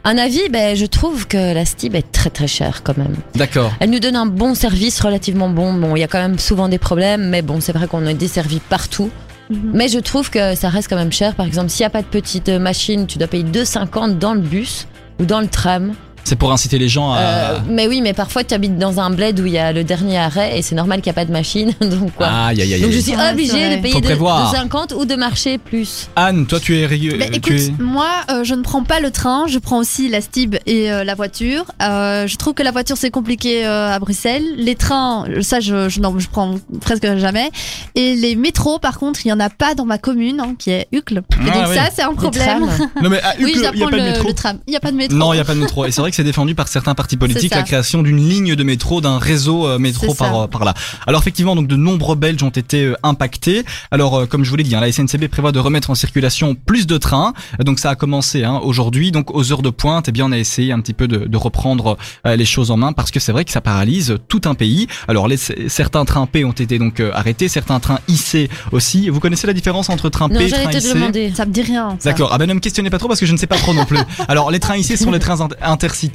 Un 0.06 0.18
avis, 0.18 0.50
ben, 0.50 0.76
je 0.76 0.84
trouve 0.84 1.26
que 1.26 1.54
la 1.54 1.64
Stib 1.64 1.94
est 1.94 2.12
très 2.12 2.28
très 2.28 2.46
chère 2.46 2.82
quand 2.82 2.98
même. 2.98 3.16
D'accord. 3.34 3.72
Elle 3.80 3.88
nous 3.88 4.00
donne 4.00 4.16
un 4.16 4.26
bon 4.26 4.54
service, 4.54 5.00
relativement 5.00 5.48
bon. 5.48 5.72
Bon, 5.72 5.96
il 5.96 6.00
y 6.00 6.02
a 6.02 6.08
quand 6.08 6.20
même 6.20 6.38
souvent 6.38 6.68
des 6.68 6.78
problèmes, 6.78 7.30
mais 7.30 7.40
bon, 7.40 7.60
c'est 7.62 7.72
vrai 7.72 7.86
qu'on 7.86 8.04
est 8.04 8.12
desservi 8.14 8.60
partout. 8.60 9.10
Mhm. 9.48 9.70
Mais 9.72 9.88
je 9.88 9.98
trouve 9.98 10.28
que 10.28 10.54
ça 10.54 10.68
reste 10.68 10.88
quand 10.88 10.96
même 10.96 11.12
cher. 11.12 11.34
Par 11.34 11.46
exemple, 11.46 11.70
s'il 11.70 11.84
n'y 11.84 11.86
a 11.86 11.90
pas 11.90 12.02
de 12.02 12.06
petite 12.06 12.50
machine, 12.50 13.06
tu 13.06 13.16
dois 13.16 13.28
payer 13.28 13.44
2,50 13.44 14.18
dans 14.18 14.34
le 14.34 14.40
bus 14.40 14.86
ou 15.20 15.24
dans 15.24 15.40
le 15.40 15.48
tram. 15.48 15.94
C'est 16.24 16.36
pour 16.36 16.52
inciter 16.52 16.78
les 16.78 16.88
gens 16.88 17.12
à. 17.12 17.18
Euh, 17.18 17.58
mais 17.68 17.86
oui, 17.86 18.00
mais 18.00 18.12
parfois 18.14 18.44
tu 18.44 18.54
habites 18.54 18.78
dans 18.78 18.98
un 19.00 19.10
bled 19.10 19.38
où 19.40 19.46
il 19.46 19.52
y 19.52 19.58
a 19.58 19.72
le 19.72 19.84
dernier 19.84 20.18
arrêt 20.18 20.58
et 20.58 20.62
c'est 20.62 20.74
normal 20.74 21.00
qu'il 21.00 21.10
n'y 21.10 21.14
a 21.14 21.20
pas 21.20 21.24
de 21.26 21.32
machine. 21.32 21.72
Donc 21.80 22.14
quoi. 22.14 22.26
Aïe, 22.28 22.62
aïe, 22.62 22.74
aïe, 22.74 22.80
Donc 22.80 22.90
je 22.92 22.98
suis 22.98 23.14
Ouais, 23.14 23.30
obligée 23.30 23.52
vrai. 23.66 23.76
de 23.76 23.82
payer 23.82 24.00
de, 24.00 24.08
de 24.08 24.16
50 24.56 24.94
ou 24.96 25.04
de 25.04 25.14
marcher 25.16 25.58
plus. 25.58 26.08
Anne, 26.16 26.46
toi 26.46 26.58
tu 26.60 26.76
es. 26.78 26.88
Bah, 27.18 27.26
écoute, 27.32 27.78
moi, 27.78 28.08
euh, 28.30 28.42
je 28.44 28.54
ne 28.54 28.62
prends 28.62 28.82
pas 28.84 29.00
le 29.00 29.10
train, 29.10 29.46
je 29.48 29.58
prends 29.58 29.78
aussi 29.78 30.08
la 30.08 30.20
Stib 30.20 30.56
et 30.66 30.90
euh, 30.90 31.04
la 31.04 31.14
voiture. 31.14 31.64
Euh, 31.82 32.26
je 32.26 32.36
trouve 32.36 32.54
que 32.54 32.62
la 32.62 32.70
voiture 32.70 32.96
c'est 32.96 33.10
compliqué 33.10 33.66
euh, 33.66 33.92
à 33.92 33.98
Bruxelles. 33.98 34.44
Les 34.56 34.74
trains, 34.74 35.26
ça 35.42 35.60
je, 35.60 35.88
je, 35.88 36.00
non, 36.00 36.18
je 36.18 36.28
prends 36.28 36.54
presque 36.80 37.06
jamais. 37.18 37.50
Et 37.94 38.14
les 38.16 38.34
métros, 38.36 38.78
par 38.78 38.98
contre, 38.98 39.20
il 39.26 39.28
y 39.28 39.32
en 39.32 39.40
a 39.40 39.50
pas 39.50 39.74
dans 39.74 39.84
ma 39.84 39.98
commune, 39.98 40.40
hein, 40.40 40.54
qui 40.58 40.70
est 40.70 40.88
Uccle. 40.92 41.18
Et 41.18 41.50
Ah, 41.50 41.54
donc 41.58 41.66
oui. 41.68 41.74
ça, 41.76 41.82
c'est 41.94 42.02
un 42.02 42.14
problème. 42.14 42.66
Non 43.02 43.10
mais 43.10 43.20
à 43.22 43.34
Oui, 43.40 43.50
Uccle, 43.50 43.54
je 43.54 43.58
il 43.58 43.62
y 43.62 43.66
a 43.66 43.72
prends 43.72 43.84
pas 43.86 43.90
de 43.92 43.96
le, 43.96 44.02
métro. 44.10 44.28
le 44.28 44.34
tram. 44.34 44.58
Il 44.66 44.72
y 44.72 44.76
a 44.76 44.80
pas 44.80 44.90
de 44.92 44.96
métro. 44.96 45.16
Non, 45.16 45.32
il 45.32 45.36
n'y 45.36 45.40
a 45.42 45.44
pas 45.44 45.54
de 45.54 45.60
métro. 45.60 45.84
Et 45.84 45.90
c'est 45.90 46.00
vrai 46.00 46.10
que 46.14 46.22
c'est 46.22 46.24
défendu 46.24 46.54
par 46.54 46.68
certains 46.68 46.94
partis 46.94 47.16
politiques, 47.16 47.50
la 47.54 47.62
création 47.62 48.02
d'une 48.02 48.16
ligne 48.28 48.54
de 48.54 48.62
métro, 48.64 49.00
d'un 49.00 49.18
réseau 49.18 49.66
euh, 49.66 49.78
métro 49.78 50.14
par, 50.14 50.40
euh, 50.42 50.46
par 50.46 50.64
là. 50.64 50.74
Alors 51.06 51.20
effectivement, 51.20 51.56
donc 51.56 51.66
de 51.66 51.76
nombreux 51.76 52.14
Belges 52.16 52.42
ont 52.42 52.50
été 52.50 52.84
euh, 52.84 52.94
impactés. 53.02 53.64
Alors 53.90 54.14
euh, 54.20 54.26
comme 54.26 54.44
je 54.44 54.50
vous 54.50 54.56
l'ai 54.56 54.62
dit, 54.64 54.74
hein, 54.74 54.80
la 54.80 54.90
SNCB 54.92 55.26
prévoit 55.28 55.52
de 55.52 55.58
remettre 55.58 55.90
en 55.90 55.94
circulation 55.94 56.54
plus 56.54 56.86
de 56.86 56.96
trains. 56.98 57.32
Euh, 57.60 57.64
Donc 57.64 57.78
ça 57.78 57.90
a 57.90 57.94
commencé 57.96 58.44
hein, 58.44 58.60
aujourd'hui. 58.62 59.10
Donc 59.12 59.34
aux 59.34 59.52
heures 59.52 59.62
de 59.62 59.70
pointe, 59.70 60.08
eh 60.08 60.12
bien 60.12 60.26
on 60.26 60.32
a 60.32 60.38
essayé 60.38 60.72
un 60.72 60.80
petit 60.80 60.92
peu 60.94 61.08
de, 61.08 61.26
de 61.26 61.36
reprendre 61.36 61.96
euh, 62.26 62.36
les 62.36 62.44
choses 62.44 62.70
en 62.70 62.76
main 62.76 62.92
parce 62.92 63.10
que 63.10 63.20
c'est 63.20 63.32
vrai 63.32 63.44
que 63.44 63.50
ça 63.50 63.60
paralyse 63.60 64.16
tout 64.28 64.42
un 64.44 64.54
pays. 64.54 64.86
Alors 65.08 65.26
les, 65.28 65.36
certains 65.36 66.04
trains 66.04 66.26
P 66.26 66.44
ont 66.44 66.52
été 66.52 66.78
donc 66.78 67.00
euh, 67.00 67.10
arrêtés, 67.14 67.48
certains 67.48 67.80
trains 67.80 67.98
IC 68.08 68.50
aussi. 68.72 69.08
Vous 69.08 69.20
connaissez 69.20 69.46
la 69.46 69.52
différence 69.52 69.88
entre 69.90 70.08
train 70.10 70.28
Non, 70.28 70.38
P 70.38 70.46
et 70.46 70.50
train 70.50 70.70
te 70.70 70.76
IC 70.76 70.94
demander. 70.94 71.32
Ça 71.34 71.46
me 71.46 71.52
dit 71.52 71.62
rien. 71.62 71.96
D'accord. 72.04 72.30
Ah 72.32 72.38
ben 72.38 72.48
ne 72.48 72.54
me 72.54 72.60
questionnez 72.60 72.90
pas 72.90 72.98
trop 72.98 73.08
parce 73.08 73.20
que 73.20 73.26
je 73.26 73.32
ne 73.32 73.38
sais 73.38 73.46
pas 73.46 73.56
trop 73.56 73.74
non 73.74 73.84
plus. 73.84 73.98
Alors 74.28 74.50
les 74.50 74.60
trains 74.60 74.76
ici 74.76 74.96
sont 74.96 75.10
les 75.10 75.18
trains 75.18 75.36
int- 75.36 75.54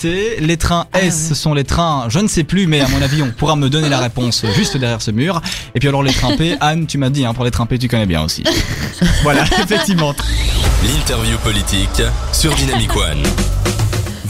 les 0.04 0.58
trains 0.58 0.88
Ah 0.94 1.02
S 1.02 1.34
sont 1.34 1.54
les 1.54 1.64
trains, 1.64 2.06
je 2.10 2.20
ne 2.20 2.28
sais 2.28 2.44
plus, 2.44 2.68
mais 2.68 2.82
à 2.82 2.88
mon 2.88 3.02
avis 3.02 3.22
on 3.22 3.32
pourra 3.32 3.56
me 3.56 3.70
donner 3.70 3.90
la 3.90 4.00
réponse 4.00 4.46
juste 4.56 4.78
derrière 4.78 5.02
ce 5.02 5.12
mur. 5.12 5.42
Et 5.76 5.80
puis 5.80 5.88
alors 5.88 6.04
les 6.04 6.14
trains 6.14 6.36
P, 6.36 6.56
Anne, 6.60 6.86
tu 6.88 6.98
m'as 6.98 7.10
dit 7.10 7.26
hein, 7.26 7.34
pour 7.34 7.46
les 7.46 7.52
trains 7.52 7.66
P 7.66 7.78
tu 7.78 7.88
connais 7.88 8.06
bien 8.06 8.24
aussi. 8.24 8.44
voilà, 9.24 9.44
effectivement. 9.64 10.14
L'interview 10.84 11.38
politique 11.40 12.02
sur 12.32 12.54
Dynamic 12.56 12.96
One. 12.96 13.24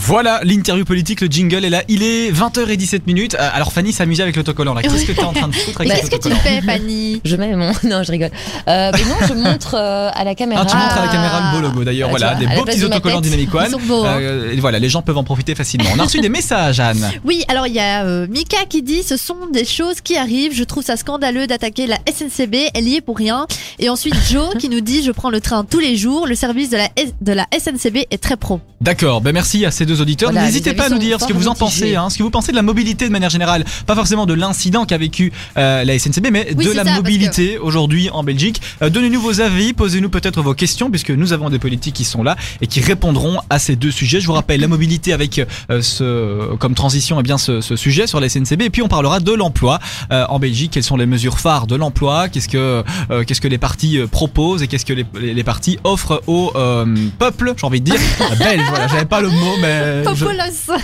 Voilà 0.02 0.40
l'interview 0.44 0.84
politique, 0.84 1.20
le 1.20 1.26
jingle 1.28 1.64
est 1.64 1.70
là. 1.70 1.82
Il 1.88 2.02
est 2.02 2.32
20h17 2.32 3.02
minutes. 3.06 3.34
Euh, 3.38 3.48
Alors 3.52 3.72
Fanny 3.72 3.92
s'amusait 3.92 4.22
avec 4.22 4.34
l'autocollant 4.34 4.72
là. 4.74 4.82
Qu'est-ce 4.82 5.04
que 5.04 5.12
tu 5.12 5.20
es 5.20 5.24
en 5.24 5.32
train 5.32 5.46
de 5.48 5.54
foutre 5.54 5.82
avec 5.82 5.92
qu'est-ce 5.92 6.10
que 6.10 6.28
tu 6.28 6.34
fais, 6.36 6.60
Fanny 6.62 7.20
Je 7.24 7.36
mets 7.36 7.54
mon. 7.54 7.70
Non, 7.84 8.02
je 8.02 8.10
rigole. 8.10 8.30
Euh, 8.66 8.90
mais 8.94 9.04
non, 9.04 9.26
je 9.28 9.34
montre 9.34 9.74
euh, 9.74 10.10
à 10.12 10.24
la 10.24 10.34
caméra. 10.34 10.62
Ah, 10.64 10.66
tu 10.68 10.76
montres 10.76 10.96
à 10.98 11.04
la 11.06 11.12
caméra 11.12 11.52
le 11.52 11.56
beau 11.60 11.68
logo 11.68 11.84
d'ailleurs. 11.84 12.08
Ah, 12.08 12.16
voilà, 12.16 12.34
vois, 12.34 12.46
des 12.46 12.56
beaux 12.56 12.64
petits 12.64 12.82
autocollants. 12.84 13.20
Dynamic 13.20 13.54
One. 13.54 13.64
Ils 13.66 13.70
sont 13.72 13.78
beaux, 13.80 14.04
hein. 14.04 14.18
Euh, 14.20 14.52
et 14.52 14.56
voilà, 14.60 14.78
les 14.78 14.88
gens 14.88 15.02
peuvent 15.02 15.18
en 15.18 15.24
profiter 15.24 15.54
facilement. 15.54 15.90
On 15.94 15.98
a 15.98 16.04
reçu 16.04 16.20
des 16.20 16.28
messages, 16.30 16.80
Anne. 16.80 17.08
Oui, 17.24 17.44
alors 17.48 17.66
il 17.66 17.74
y 17.74 17.78
a 17.80 18.04
euh, 18.04 18.26
Mika 18.28 18.64
qui 18.68 18.82
dit 18.82 19.02
ce 19.02 19.16
sont 19.16 19.36
des 19.52 19.64
choses 19.66 20.00
qui 20.00 20.16
arrivent. 20.16 20.54
Je 20.54 20.64
trouve 20.64 20.82
ça 20.82 20.96
scandaleux 20.96 21.46
d'attaquer 21.46 21.86
la 21.86 21.98
SNCB. 22.10 22.56
Elle 22.74 22.88
y 22.88 22.96
est 22.96 23.00
pour 23.02 23.16
rien. 23.18 23.46
Et 23.78 23.88
ensuite 23.90 24.14
Joe 24.30 24.54
qui 24.58 24.68
nous 24.70 24.80
dit 24.80 25.02
je 25.04 25.12
prends 25.12 25.30
le 25.30 25.40
train 25.40 25.64
tous 25.64 25.78
les 25.78 25.96
jours. 25.96 26.26
Le 26.26 26.34
service 26.34 26.70
de 26.70 26.78
la 26.78 26.88
S- 26.96 27.12
de 27.20 27.32
la 27.32 27.46
SNCB 27.56 28.06
est 28.10 28.22
très 28.22 28.36
pro. 28.36 28.60
D'accord, 28.80 29.20
ben 29.20 29.32
merci 29.32 29.66
à 29.66 29.70
ces 29.70 29.84
deux 29.84 29.89
auditeurs. 29.94 30.30
Voilà, 30.30 30.46
N'hésitez 30.46 30.74
pas 30.74 30.86
à 30.86 30.88
nous 30.88 30.98
dire 30.98 31.20
ce 31.20 31.26
que 31.26 31.32
vous 31.32 31.48
en 31.48 31.54
pensez, 31.54 31.96
hein, 31.96 32.10
ce 32.10 32.18
que 32.18 32.22
vous 32.22 32.30
pensez 32.30 32.52
de 32.52 32.56
la 32.56 32.62
mobilité 32.62 33.06
de 33.06 33.12
manière 33.12 33.30
générale, 33.30 33.64
pas 33.86 33.94
forcément 33.94 34.26
de 34.26 34.34
l'incident 34.34 34.84
qu'a 34.86 34.98
vécu 34.98 35.32
euh, 35.56 35.84
la 35.84 35.98
SNCB, 35.98 36.28
mais 36.32 36.52
Oui, 36.56 36.64
de 36.64 36.72
la 36.72 36.84
ça, 36.84 36.94
mobilité 36.94 37.58
aujourd'hui 37.58 38.10
en 38.10 38.22
Belgique. 38.22 38.60
Euh, 38.82 38.90
Donnez-nous 38.90 39.20
vos 39.20 39.40
avis, 39.40 39.72
posez-nous 39.72 40.08
peut-être 40.10 40.42
vos 40.42 40.54
questions, 40.54 40.90
puisque 40.90 41.10
nous 41.10 41.32
avons 41.32 41.50
des 41.50 41.58
politiques 41.58 41.94
qui 41.94 42.04
sont 42.04 42.22
là 42.22 42.36
et 42.60 42.66
qui 42.66 42.80
répondront 42.80 43.38
à 43.50 43.58
ces 43.58 43.76
deux 43.76 43.90
sujets. 43.90 44.20
Je 44.20 44.26
vous 44.26 44.32
rappelle 44.32 44.60
la 44.60 44.68
mobilité 44.68 45.12
avec 45.12 45.38
euh, 45.70 45.82
ce 45.82 46.54
comme 46.56 46.74
transition, 46.74 47.18
et 47.20 47.22
bien 47.22 47.38
ce, 47.38 47.60
ce 47.60 47.76
sujet 47.76 48.06
sur 48.06 48.20
la 48.20 48.28
SNCB, 48.28 48.62
et 48.62 48.70
puis 48.70 48.82
on 48.82 48.88
parlera 48.88 49.20
de 49.20 49.32
l'emploi 49.32 49.78
en 50.10 50.38
Belgique. 50.38 50.72
Quelles 50.72 50.82
sont 50.82 50.96
les 50.96 51.06
mesures 51.06 51.38
phares 51.38 51.66
de 51.66 51.76
l'emploi? 51.76 52.28
Qu'est-ce 52.28 52.48
que 52.48 52.82
qu'est-ce 53.26 53.40
que 53.40 53.48
les 53.48 53.58
partis 53.58 53.98
proposent 54.10 54.62
et 54.62 54.66
qu'est-ce 54.68 54.84
que 54.84 54.92
les, 54.92 55.06
les, 55.20 55.34
les 55.34 55.44
partis 55.44 55.78
offrent 55.84 56.22
au 56.26 56.52
peuple 57.18 57.54
J'ai 57.56 57.66
envie 57.66 57.80
de 57.80 57.86
dire? 57.86 58.00
Belge. 58.38 58.62
Voilà, 58.68 58.88
j'avais 58.88 59.04
pas 59.04 59.20
le 59.20 59.28
mot, 59.28 59.54
mais 59.60 59.79
Populos. 60.04 60.30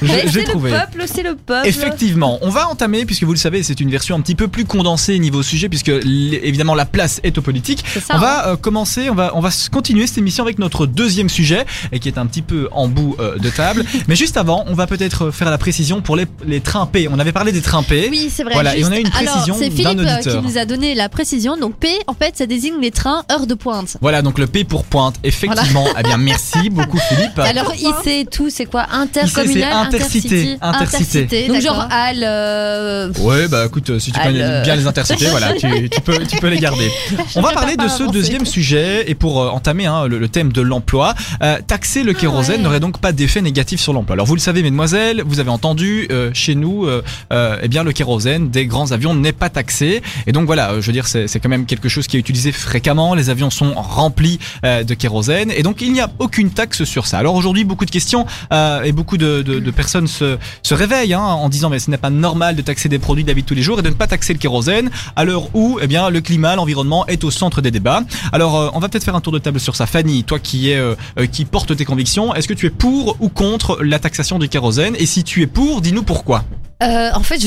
j'ai- 0.02 0.28
c'est 0.31 0.44
trouvé. 0.44 0.70
le 0.70 0.76
peuple, 0.78 1.04
c'est 1.06 1.22
le 1.22 1.37
peuple. 1.37 1.66
Effectivement, 1.69 2.38
on 2.43 2.50
va 2.50 2.69
entamer, 2.69 3.04
puisque 3.04 3.25
vous 3.25 3.32
le 3.32 3.38
savez, 3.38 3.62
c'est 3.62 3.81
une 3.81 3.90
version 3.90 4.16
un 4.16 4.20
petit 4.20 4.34
peu 4.34 4.48
plus 4.48 4.64
condensée 4.64 5.19
niveau 5.19 5.43
sujet, 5.43 5.69
puisque 5.69 5.88
évidemment 5.88 6.75
la 6.75 6.87
place 6.87 7.20
est 7.22 7.37
aux 7.38 7.43
politiques. 7.43 7.84
C'est 7.93 8.00
ça. 8.00 8.14
On 8.14 8.16
hein. 8.16 8.20
va 8.20 8.48
euh, 8.48 8.56
commencer, 8.56 9.10
on 9.10 9.14
va, 9.14 9.32
on 9.34 9.40
va 9.40 9.50
continuer 9.72 10.06
cette 10.06 10.19
émission 10.19 10.44
avec 10.44 10.58
notre 10.58 10.87
deuxième 10.87 11.28
sujet, 11.28 11.64
et 11.93 11.98
qui 11.98 12.08
est 12.08 12.19
un 12.19 12.26
petit 12.26 12.43
peu 12.43 12.69
en 12.72 12.88
bout 12.88 13.16
euh, 13.20 13.38
de 13.38 13.50
table. 13.50 13.84
Mais 14.08 14.16
juste 14.16 14.37
avant, 14.37 14.64
on 14.66 14.75
va 14.75 14.87
peut-être 14.87 15.31
faire 15.31 15.50
la 15.50 15.58
précision 15.58 16.00
pour 16.00 16.16
les, 16.16 16.26
les 16.46 16.60
trains 16.60 16.87
P. 16.87 17.08
On 17.10 17.19
avait 17.19 17.32
parlé 17.32 17.52
des 17.52 17.62
trains 17.62 17.82
P. 17.82 18.08
Oui, 18.10 18.31
c'est 18.32 18.42
vrai. 18.44 18.54
Voilà, 18.54 18.76
et 18.76 18.84
on 18.84 18.92
a 18.92 18.99
une 18.99 19.08
précision 19.08 19.54
Alors, 19.54 19.58
c'est 19.58 19.69
d'un 19.70 19.76
Philippe 19.76 19.99
euh, 20.00 20.14
auditeur. 20.14 20.42
qui 20.42 20.49
nous 20.49 20.58
a 20.58 20.64
donné 20.64 20.94
la 20.94 21.08
précision. 21.08 21.56
Donc 21.56 21.76
P, 21.76 21.88
en 22.06 22.14
fait, 22.14 22.37
ça 22.37 22.46
désigne 22.46 22.81
les 22.81 22.90
trains 22.90 23.25
heure 23.31 23.46
de 23.46 23.54
pointe. 23.54 23.96
Voilà, 24.00 24.22
donc 24.22 24.38
le 24.38 24.46
P 24.46 24.64
pour 24.64 24.84
pointe. 24.84 25.16
Effectivement, 25.25 25.87
eh 25.99 26.02
bien 26.02 26.16
merci 26.16 26.70
beaucoup 26.70 26.99
Philippe. 27.08 27.38
Alors, 27.38 27.72
IC, 27.75 28.31
tout, 28.31 28.50
c'est 28.50 28.66
quoi 28.66 28.85
Intercommunal, 28.90 29.72
intercité. 29.86 30.56
intercity. 30.60 31.18
Intercité. 31.28 31.48
Donc, 31.48 31.60
genre, 31.60 31.86
Al. 31.90 32.22
euh, 32.22 33.10
Ouais, 33.20 33.48
bah 33.48 33.64
écoute, 33.66 33.90
euh, 33.90 33.98
si 33.98 34.12
tu 34.12 34.18
Ah, 34.20 34.26
connais 34.26 34.58
le- 34.58 34.62
bien 34.64 34.76
les 34.76 34.86
intercités, 34.86 35.26
voilà, 35.26 35.52
tu, 35.54 35.88
tu 35.90 36.00
peux, 36.00 36.18
tu 36.26 36.36
peux 36.36 36.48
les 36.48 36.58
garder. 36.58 36.90
On 37.36 37.40
va 37.40 37.52
parler 37.52 37.76
de 37.76 37.88
ce 37.88 38.02
deuxième 38.10 38.46
sujet 38.46 39.08
et 39.10 39.14
pour 39.14 39.42
euh, 39.42 39.48
entamer 39.48 39.86
hein, 39.86 40.06
le, 40.06 40.18
le 40.18 40.28
thème 40.28 40.52
de 40.52 40.60
l'emploi, 40.62 41.14
euh, 41.42 41.58
taxer 41.66 42.02
le 42.02 42.12
kérosène 42.12 42.56
ouais. 42.58 42.62
n'aurait 42.62 42.80
donc 42.80 42.98
pas 43.00 43.12
d'effet 43.12 43.42
négatif 43.42 43.80
sur 43.80 43.92
l'emploi. 43.92 44.14
Alors 44.14 44.26
vous 44.26 44.34
le 44.34 44.40
savez, 44.40 44.62
mesdemoiselles, 44.62 45.22
vous 45.26 45.40
avez 45.40 45.50
entendu 45.50 46.06
euh, 46.10 46.30
chez 46.34 46.54
nous, 46.54 46.86
euh, 46.86 47.02
euh, 47.32 47.58
eh 47.62 47.68
bien 47.68 47.82
le 47.84 47.92
kérosène 47.92 48.50
des 48.50 48.66
grands 48.66 48.92
avions 48.92 49.14
n'est 49.14 49.32
pas 49.32 49.48
taxé 49.50 50.02
et 50.26 50.32
donc 50.32 50.46
voilà, 50.46 50.70
euh, 50.72 50.80
je 50.80 50.86
veux 50.86 50.92
dire, 50.92 51.06
c'est 51.06 51.26
c'est 51.28 51.40
quand 51.40 51.48
même 51.48 51.66
quelque 51.66 51.88
chose 51.88 52.06
qui 52.06 52.16
est 52.16 52.20
utilisé 52.20 52.52
fréquemment. 52.52 53.14
Les 53.14 53.30
avions 53.30 53.50
sont 53.50 53.72
remplis 53.74 54.38
euh, 54.64 54.84
de 54.84 54.94
kérosène 54.94 55.50
et 55.50 55.62
donc 55.62 55.80
il 55.80 55.92
n'y 55.92 56.00
a 56.00 56.10
aucune 56.18 56.50
taxe 56.50 56.84
sur 56.84 57.06
ça. 57.06 57.18
Alors 57.18 57.34
aujourd'hui, 57.34 57.64
beaucoup 57.64 57.84
de 57.84 57.90
questions 57.90 58.26
euh, 58.52 58.75
et 58.84 58.93
beaucoup 58.93 59.17
de, 59.17 59.70
personnes 59.70 60.06
se, 60.06 60.37
réveillent 60.70 61.14
hein, 61.14 61.20
en 61.20 61.49
disant 61.49 61.70
mais 61.70 61.78
ce 61.78 61.90
n'est 61.90 61.99
pas 61.99 62.11
normal 62.11 62.56
de 62.56 62.62
taxer 62.62 62.88
des 62.88 62.99
produits 62.99 63.25
de 63.25 63.40
tous 63.40 63.55
les 63.55 63.62
jours 63.62 63.78
et 63.78 63.82
de 63.82 63.88
ne 63.88 63.94
pas 63.94 64.06
taxer 64.06 64.32
le 64.32 64.38
kérosène 64.38 64.90
à 65.14 65.25
l'heure 65.25 65.49
où 65.54 65.78
eh 65.80 65.87
bien 65.87 66.11
le 66.11 66.21
climat, 66.21 66.56
l'environnement 66.56 67.06
est 67.06 67.25
au 67.25 67.30
centre 67.30 67.61
des 67.61 67.71
débats. 67.71 68.02
Alors 68.33 68.56
euh, 68.56 68.71
on 68.75 68.78
va 68.78 68.88
peut-être 68.88 69.04
faire 69.04 69.16
un 69.16 69.21
tour 69.21 69.33
de 69.33 69.38
table 69.38 69.61
sur 69.61 69.76
ça. 69.76 69.87
Fanny, 69.87 70.25
toi 70.25 70.38
qui 70.38 70.71
es 70.71 70.76
euh, 70.76 70.95
euh, 71.18 71.26
qui 71.26 71.45
porte 71.45 71.76
tes 71.76 71.85
convictions, 71.85 72.35
est-ce 72.35 72.49
que 72.49 72.54
tu 72.54 72.66
es 72.66 72.71
pour 72.71 73.16
ou 73.21 73.28
contre 73.28 73.83
la 73.83 73.99
taxation 73.99 74.38
du 74.38 74.49
kérosène? 74.49 74.97
Et 74.99 75.06
si 75.06 75.25
tu 75.25 75.42
es 75.42 75.47
pour, 75.47 75.80
dis-nous 75.80 76.02
pourquoi. 76.02 76.45
Euh, 76.83 77.11
en 77.14 77.23
fait, 77.23 77.38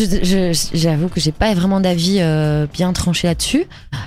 j'avoue 0.74 1.08
que 1.08 1.20
j'ai 1.20 1.32
pas 1.32 1.54
vraiment 1.54 1.80
d'avis 1.80 2.18
euh, 2.20 2.66
bien 2.74 2.92
tranché 2.94 3.28
là-dessus. 3.28 3.66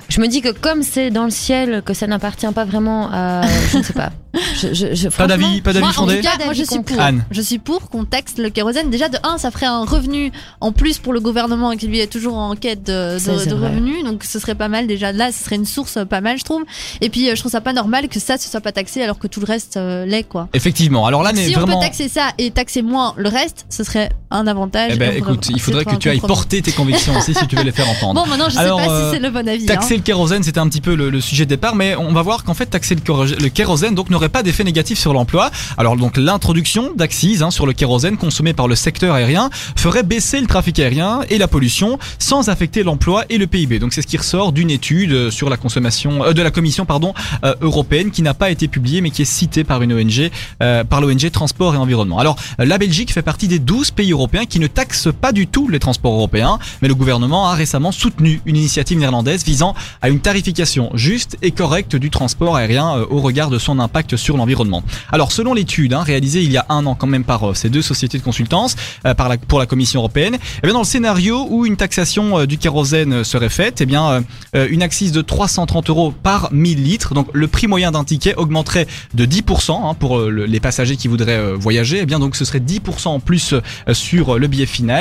Je 0.09 0.19
me 0.19 0.27
dis 0.27 0.41
que 0.41 0.49
comme 0.49 0.83
c'est 0.83 1.11
dans 1.11 1.23
le 1.23 1.29
ciel, 1.29 1.81
que 1.85 1.93
ça 1.93 2.07
n'appartient 2.07 2.45
pas 2.53 2.65
vraiment 2.65 3.09
à, 3.11 3.41
je 3.71 3.77
ne 3.77 3.83
sais 3.83 3.93
pas. 3.93 4.11
Je, 4.59 4.73
je, 4.73 4.95
je- 4.95 5.09
Pas 5.09 5.27
d'avis, 5.27 5.61
pas 5.61 5.73
d'avis 5.73 5.81
Moi, 5.83 5.89
en 5.89 5.93
fondé 5.93 6.17
tout 6.17 6.23
cas, 6.23 6.43
moi, 6.43 6.53
je 6.53 6.63
suis 6.63 6.79
pour. 6.81 6.99
Anne. 6.99 7.23
Je 7.29 7.39
suis 7.41 7.59
pour 7.59 7.89
qu'on 7.91 8.03
taxe 8.03 8.33
le 8.39 8.49
kérosène. 8.49 8.89
Déjà, 8.89 9.07
de 9.07 9.17
1, 9.23 9.37
ça 9.37 9.51
ferait 9.51 9.67
un 9.67 9.85
revenu 9.85 10.31
en 10.59 10.71
plus 10.71 10.97
pour 10.97 11.13
le 11.13 11.19
gouvernement 11.19 11.75
qui 11.77 11.87
lui 11.87 11.99
est 11.99 12.07
toujours 12.11 12.37
en 12.37 12.55
quête 12.55 12.81
de, 12.83 13.13
revenus. 13.53 14.03
Donc, 14.03 14.23
ce 14.23 14.39
serait 14.39 14.55
pas 14.55 14.69
mal. 14.69 14.87
Déjà, 14.87 15.11
là, 15.11 15.31
ce 15.31 15.43
serait 15.43 15.55
une 15.55 15.65
source 15.67 15.99
pas 16.09 16.19
mal, 16.19 16.39
je 16.39 16.43
trouve. 16.43 16.63
Et 17.01 17.09
puis, 17.09 17.29
euh, 17.29 17.35
je 17.35 17.41
trouve 17.41 17.51
ça 17.51 17.61
pas 17.61 17.73
normal 17.73 18.07
que 18.07 18.19
ça, 18.19 18.37
ce 18.39 18.49
soit 18.49 18.59
pas 18.61 18.71
taxé 18.71 19.03
alors 19.03 19.19
que 19.19 19.27
tout 19.27 19.39
le 19.39 19.45
reste 19.45 19.77
euh, 19.77 20.03
l'est, 20.07 20.23
quoi. 20.23 20.49
Effectivement. 20.53 21.05
Alors 21.05 21.21
là, 21.21 21.31
Si 21.35 21.55
on 21.55 21.59
vraiment. 21.61 21.77
peut 21.79 21.85
taxer 21.85 22.09
ça 22.09 22.29
et 22.39 22.49
taxer 22.49 22.81
moins 22.81 23.13
le 23.17 23.29
reste, 23.29 23.67
ce 23.69 23.83
serait 23.83 24.09
un 24.31 24.47
avantage. 24.47 24.93
Eh 24.95 24.97
ben, 24.97 25.12
écoute, 25.17 25.49
il 25.49 25.59
faudrait 25.61 25.85
que 25.85 25.95
tu 25.95 26.09
ailles 26.09 26.19
porter 26.19 26.61
tes 26.61 26.71
convictions 26.71 27.17
aussi 27.17 27.33
si 27.33 27.47
tu 27.47 27.55
veux 27.55 27.63
les 27.63 27.71
faire 27.71 27.89
entendre. 27.89 28.21
Bon, 28.23 28.29
maintenant, 28.29 28.49
je 28.49 28.57
Alors, 28.57 28.79
sais 28.79 28.87
pas 28.87 28.91
euh, 28.93 29.09
si 29.11 29.15
c'est 29.17 29.21
le 29.23 29.29
bon 29.31 29.47
avis. 29.47 29.65
Taxer 29.65 29.93
hein. 29.93 29.97
le 29.97 30.03
kérosène, 30.03 30.43
c'était 30.43 30.59
un 30.59 30.67
petit 30.67 30.81
peu 30.81 30.95
le, 30.95 31.09
le 31.09 31.21
sujet 31.21 31.45
de 31.45 31.49
départ, 31.49 31.75
mais 31.75 31.95
on 31.95 32.11
va 32.13 32.21
voir 32.21 32.43
qu'en 32.43 32.53
fait, 32.53 32.65
taxer 32.67 32.95
le, 32.95 33.01
kéro- 33.01 33.25
le 33.25 33.49
kérosène 33.49 33.95
donc 33.95 34.09
n'aurait 34.09 34.29
pas 34.29 34.43
d'effet 34.43 34.63
négatif 34.63 34.99
sur 34.99 35.13
l'emploi. 35.13 35.51
Alors 35.77 35.95
donc 35.95 36.17
l'introduction 36.17 36.91
d'axes 36.95 37.25
hein, 37.41 37.51
sur 37.51 37.65
le 37.65 37.73
kérosène 37.73 38.17
consommé 38.17 38.53
par 38.53 38.67
le 38.67 38.75
secteur 38.75 39.13
aérien 39.15 39.49
ferait 39.75 40.03
baisser 40.03 40.41
le 40.41 40.47
trafic 40.47 40.79
aérien 40.79 41.21
et 41.29 41.37
la 41.37 41.47
pollution 41.47 41.99
sans 42.19 42.49
affecter 42.49 42.83
l'emploi 42.83 43.23
et 43.29 43.37
le 43.37 43.47
PIB. 43.47 43.79
Donc 43.79 43.93
c'est 43.93 44.01
ce 44.01 44.07
qui 44.07 44.17
ressort 44.17 44.51
d'une 44.51 44.69
étude 44.71 45.11
euh, 45.11 45.31
sur 45.31 45.49
la 45.49 45.57
consommation 45.57 46.23
euh, 46.25 46.33
de 46.33 46.41
la 46.41 46.51
Commission 46.51 46.85
pardon 46.85 47.13
euh, 47.45 47.53
européenne 47.61 48.11
qui 48.11 48.21
n'a 48.23 48.33
pas 48.33 48.49
été 48.49 48.67
publiée 48.67 49.01
mais 49.01 49.09
qui 49.11 49.21
est 49.21 49.25
citée 49.25 49.63
par 49.63 49.81
une 49.83 49.93
ONG 49.93 50.29
euh, 50.61 50.83
par 50.83 51.01
l'ONG 51.01 51.29
Transport 51.31 51.75
et 51.75 51.77
Environnement. 51.77 52.19
Alors 52.19 52.35
euh, 52.59 52.65
la 52.65 52.77
Belgique 52.77 53.13
fait 53.13 53.21
partie 53.21 53.47
des 53.47 53.59
12 53.59 53.91
pays 53.91 54.11
européens 54.11 54.45
qui 54.45 54.59
ne 54.59 54.67
taxent 54.67 55.02
pas 55.11 55.31
du 55.31 55.47
tout 55.47 55.67
les 55.69 55.79
transports 55.79 56.13
européens, 56.13 56.59
mais 56.81 56.87
le 56.87 56.95
gouvernement 56.95 57.47
a 57.49 57.53
récemment 57.55 57.91
soutenu 57.91 58.41
une 58.45 58.55
initiative 58.57 58.97
néerlandaise 58.99 59.43
visant 59.43 59.73
à 60.01 60.09
une 60.09 60.19
tarification 60.19 60.89
juste 60.93 61.37
et 61.41 61.51
correcte 61.51 61.95
du 61.95 62.09
transport 62.09 62.55
aérien 62.55 62.97
euh, 62.97 63.05
au 63.09 63.19
regard 63.21 63.49
de 63.49 63.59
son 63.59 63.79
impact 63.79 64.15
sur 64.15 64.37
l'environnement. 64.37 64.83
Alors 65.11 65.31
selon 65.31 65.53
l'étude 65.53 65.93
hein, 65.93 66.03
réalisée 66.03 66.41
il 66.43 66.51
y 66.51 66.57
a 66.57 66.65
un 66.69 66.85
an 66.85 66.95
quand 66.95 67.07
même 67.07 67.23
par 67.23 67.49
euh, 67.49 67.53
ces 67.53 67.69
deux 67.69 67.81
sociétés 67.81 68.17
de 68.17 68.23
consultance 68.23 68.75
euh, 69.05 69.13
pour 69.47 69.59
la 69.59 69.65
Commission 69.65 69.99
européenne, 70.01 70.37
eh 70.63 70.67
dans 70.67 70.79
le 70.79 70.85
scénario 70.85 71.45
où 71.49 71.65
une 71.65 71.75
taxation 71.77 72.45
du 72.45 72.57
kérosène 72.57 73.23
serait 73.23 73.49
faite, 73.49 73.81
eh 73.81 73.87
une 74.69 74.81
accise 74.81 75.11
de 75.11 75.21
330 75.21 75.89
euros 75.89 76.13
par 76.23 76.49
1000 76.51 76.83
litres, 76.83 77.13
donc 77.13 77.27
le 77.33 77.47
prix 77.47 77.67
moyen 77.67 77.91
d'un 77.91 78.03
ticket 78.03 78.35
augmenterait 78.35 78.87
de 79.13 79.25
10% 79.25 79.71
hein, 79.89 79.93
pour 79.93 80.17
le- 80.19 80.45
les 80.45 80.59
passagers 80.59 80.95
qui 80.97 81.07
voudraient 81.07 81.53
voyager, 81.53 81.99
eh 82.01 82.05
bien 82.05 82.19
donc 82.19 82.35
ce 82.35 82.45
serait 82.45 82.59
10% 82.59 83.07
en 83.07 83.19
plus 83.19 83.53
sur 83.93 84.39
le 84.39 84.47
billet 84.47 84.65
final 84.65 84.92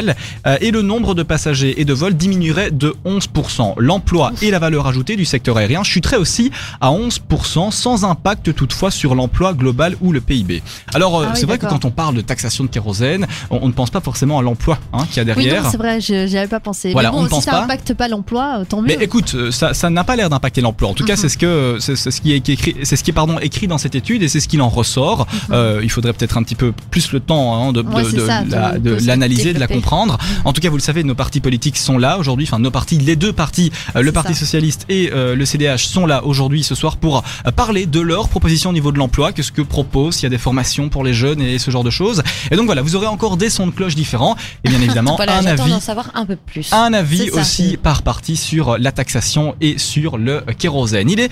euh, 0.47 0.57
et 0.61 0.71
le 0.71 0.83
nombre 0.83 1.15
de 1.15 1.23
passagers 1.23 1.81
et 1.81 1.85
de 1.85 1.93
vols 1.93 2.15
diminuerait 2.15 2.71
de 2.71 2.95
11%. 3.05 3.75
L'emploi 3.79 4.33
et 4.43 4.51
la 4.51 4.59
valeur 4.59 4.87
ajoutée 4.87 5.17
du 5.17 5.25
secteur 5.25 5.57
aérien 5.57 5.83
chuteraient 5.83 6.17
aussi 6.17 6.51
à 6.81 6.91
11% 6.91 7.71
sans 7.71 8.05
impact 8.05 8.55
toutefois 8.55 8.91
sur 8.91 9.15
l'emploi 9.15 9.53
global 9.55 9.97
ou 10.01 10.13
le 10.13 10.21
PIB. 10.21 10.63
Alors 10.95 11.19
euh, 11.21 11.25
Ah 11.27 11.31
oui, 11.35 11.41
c'est 11.41 11.47
vrai 11.47 11.59
que 11.59 11.67
quand 11.67 11.85
on 11.85 11.91
parle 11.91 12.15
de 12.15 12.21
taxation 12.21 12.65
de 12.65 12.69
kérosène, 12.69 13.27
on, 13.51 13.61
on 13.63 13.69
ne 13.69 13.73
pense 13.73 13.91
pas 13.91 14.01
forcément 14.01 14.39
à 14.39 14.43
l'emploi 14.43 14.79
hein, 14.93 15.07
qu'il 15.11 15.17
y 15.27 15.31
a 15.31 15.35
Oui, 15.35 15.45
derrière. 15.45 15.63
non, 15.65 15.71
c'est 15.71 15.77
vrai, 15.79 16.01
je- 16.01 16.27
j'y 16.27 16.39
avais 16.39 16.49
pas 16.49 16.61
pensé. 16.61 16.93
Voilà, 16.93 17.11
mais 17.11 17.17
on 17.17 17.19
bon, 17.21 17.25
ne 17.25 17.29
pense 17.29 17.41
si 17.45 17.51
ça 17.51 17.53
pas. 17.53 17.63
impacte 17.65 17.95
pas 17.95 18.09
l'emploi, 18.09 18.59
euh, 18.61 18.65
tant 18.69 18.81
mieux. 18.81 18.89
Mais 18.89 18.99
écoute, 19.05 19.51
ça, 19.51 19.75
ça 19.75 19.91
n'a 19.91 20.05
pas 20.05 20.17
l'air 20.17 20.31
d'impacter 20.31 20.61
l'emploi. 20.61 20.89
En 20.91 20.95
tout 20.95 21.05
cas, 21.05 21.15
Mhm. 21.15 21.19
c'est 21.19 21.29
ce 21.29 21.39
que 21.39 21.77
c'est 21.81 21.97
c'est 21.97 22.11
ce 22.11 22.21
qui 22.21 22.33
est 22.33 22.49
écrit, 22.49 22.77
c'est 22.83 22.97
ce 22.97 23.05
qui 23.05 23.11
est 23.11 23.15
pardon 23.15 23.39
écrit 23.39 23.67
dans 23.69 23.79
cette 23.79 23.95
étude 23.95 24.23
et 24.23 24.29
c'est 24.29 24.41
ce 24.41 24.49
qu'il 24.49 24.63
en 24.63 24.69
ressort. 24.69 25.27
Euh, 25.51 25.81
il 25.83 25.91
faudrait 25.91 26.13
peut-être 26.13 26.37
un 26.39 26.43
petit 26.43 26.55
peu 26.55 26.73
plus 26.91 27.13
le 27.13 27.21
temps 27.21 27.55
hein, 27.69 27.73
de, 27.73 27.83
Mhm. 27.83 27.95
Ouais, 27.95 28.03
de- 28.05 28.79
de 28.81 28.97
de- 28.99 29.07
l'analyser, 29.07 29.53
la. 29.53 29.67
Comprendre. 29.83 30.17
En 30.45 30.53
tout 30.53 30.61
cas, 30.61 30.71
vous 30.71 30.77
le 30.77 30.83
savez, 30.83 31.03
nos 31.03 31.15
partis 31.17 31.41
politiques 31.41 31.77
sont 31.77 31.99
là 31.99 32.19
aujourd'hui. 32.19 32.47
Enfin, 32.47 32.61
nos 32.61 32.71
partis, 32.71 32.99
les 32.99 33.17
deux 33.17 33.33
partis, 33.33 33.73
euh, 33.97 34.03
le 34.03 34.13
Parti 34.13 34.35
ça. 34.35 34.41
socialiste 34.41 34.87
et 34.89 35.11
euh, 35.13 35.35
le 35.35 35.45
CDH 35.45 35.79
sont 35.79 36.07
là 36.07 36.25
aujourd'hui 36.25 36.63
ce 36.63 36.75
soir 36.77 36.97
pour 36.97 37.25
euh, 37.47 37.51
parler 37.51 37.87
de 37.87 38.01
leurs 38.01 38.29
propositions 38.29 38.71
au 38.71 38.73
niveau 38.73 38.93
de 38.93 38.99
l'emploi, 38.99 39.33
qu'est-ce 39.33 39.51
que 39.51 39.63
proposent, 39.63 40.15
s'il 40.17 40.23
y 40.25 40.27
a 40.27 40.31
des 40.31 40.39
formations 40.39 40.89
pour 40.89 41.03
les 41.03 41.15
jeunes 41.15 41.41
et 41.43 41.59
ce 41.59 41.71
genre 41.73 41.83
de 41.83 41.91
choses. 41.91 42.23
Et 42.53 42.57
donc 42.57 42.67
voilà, 42.67 42.83
vous 42.83 42.95
aurez 42.95 43.09
encore 43.09 43.37
des 43.37 43.51
sons 43.51 43.67
de 43.67 43.73
cloche 43.73 43.95
différents 43.97 44.37
et 44.65 44.69
bien 44.69 44.81
évidemment 44.87 45.17
Voilà, 45.17 45.39
un 45.39 45.47
avis 45.47 45.71
d'en 45.71 45.81
savoir 45.81 46.11
un 46.15 46.27
peu 46.27 46.37
plus. 46.37 46.73
un 46.73 46.93
avis 46.93 47.31
aussi 47.31 47.77
par 47.77 48.03
partie 48.03 48.37
sur 48.37 48.79
la 48.79 48.93
taxation 48.93 49.57
et 49.61 49.79
sur 49.79 50.17
le 50.17 50.43
kérosène. 50.59 51.11
Il 51.11 51.19
est 51.21 51.31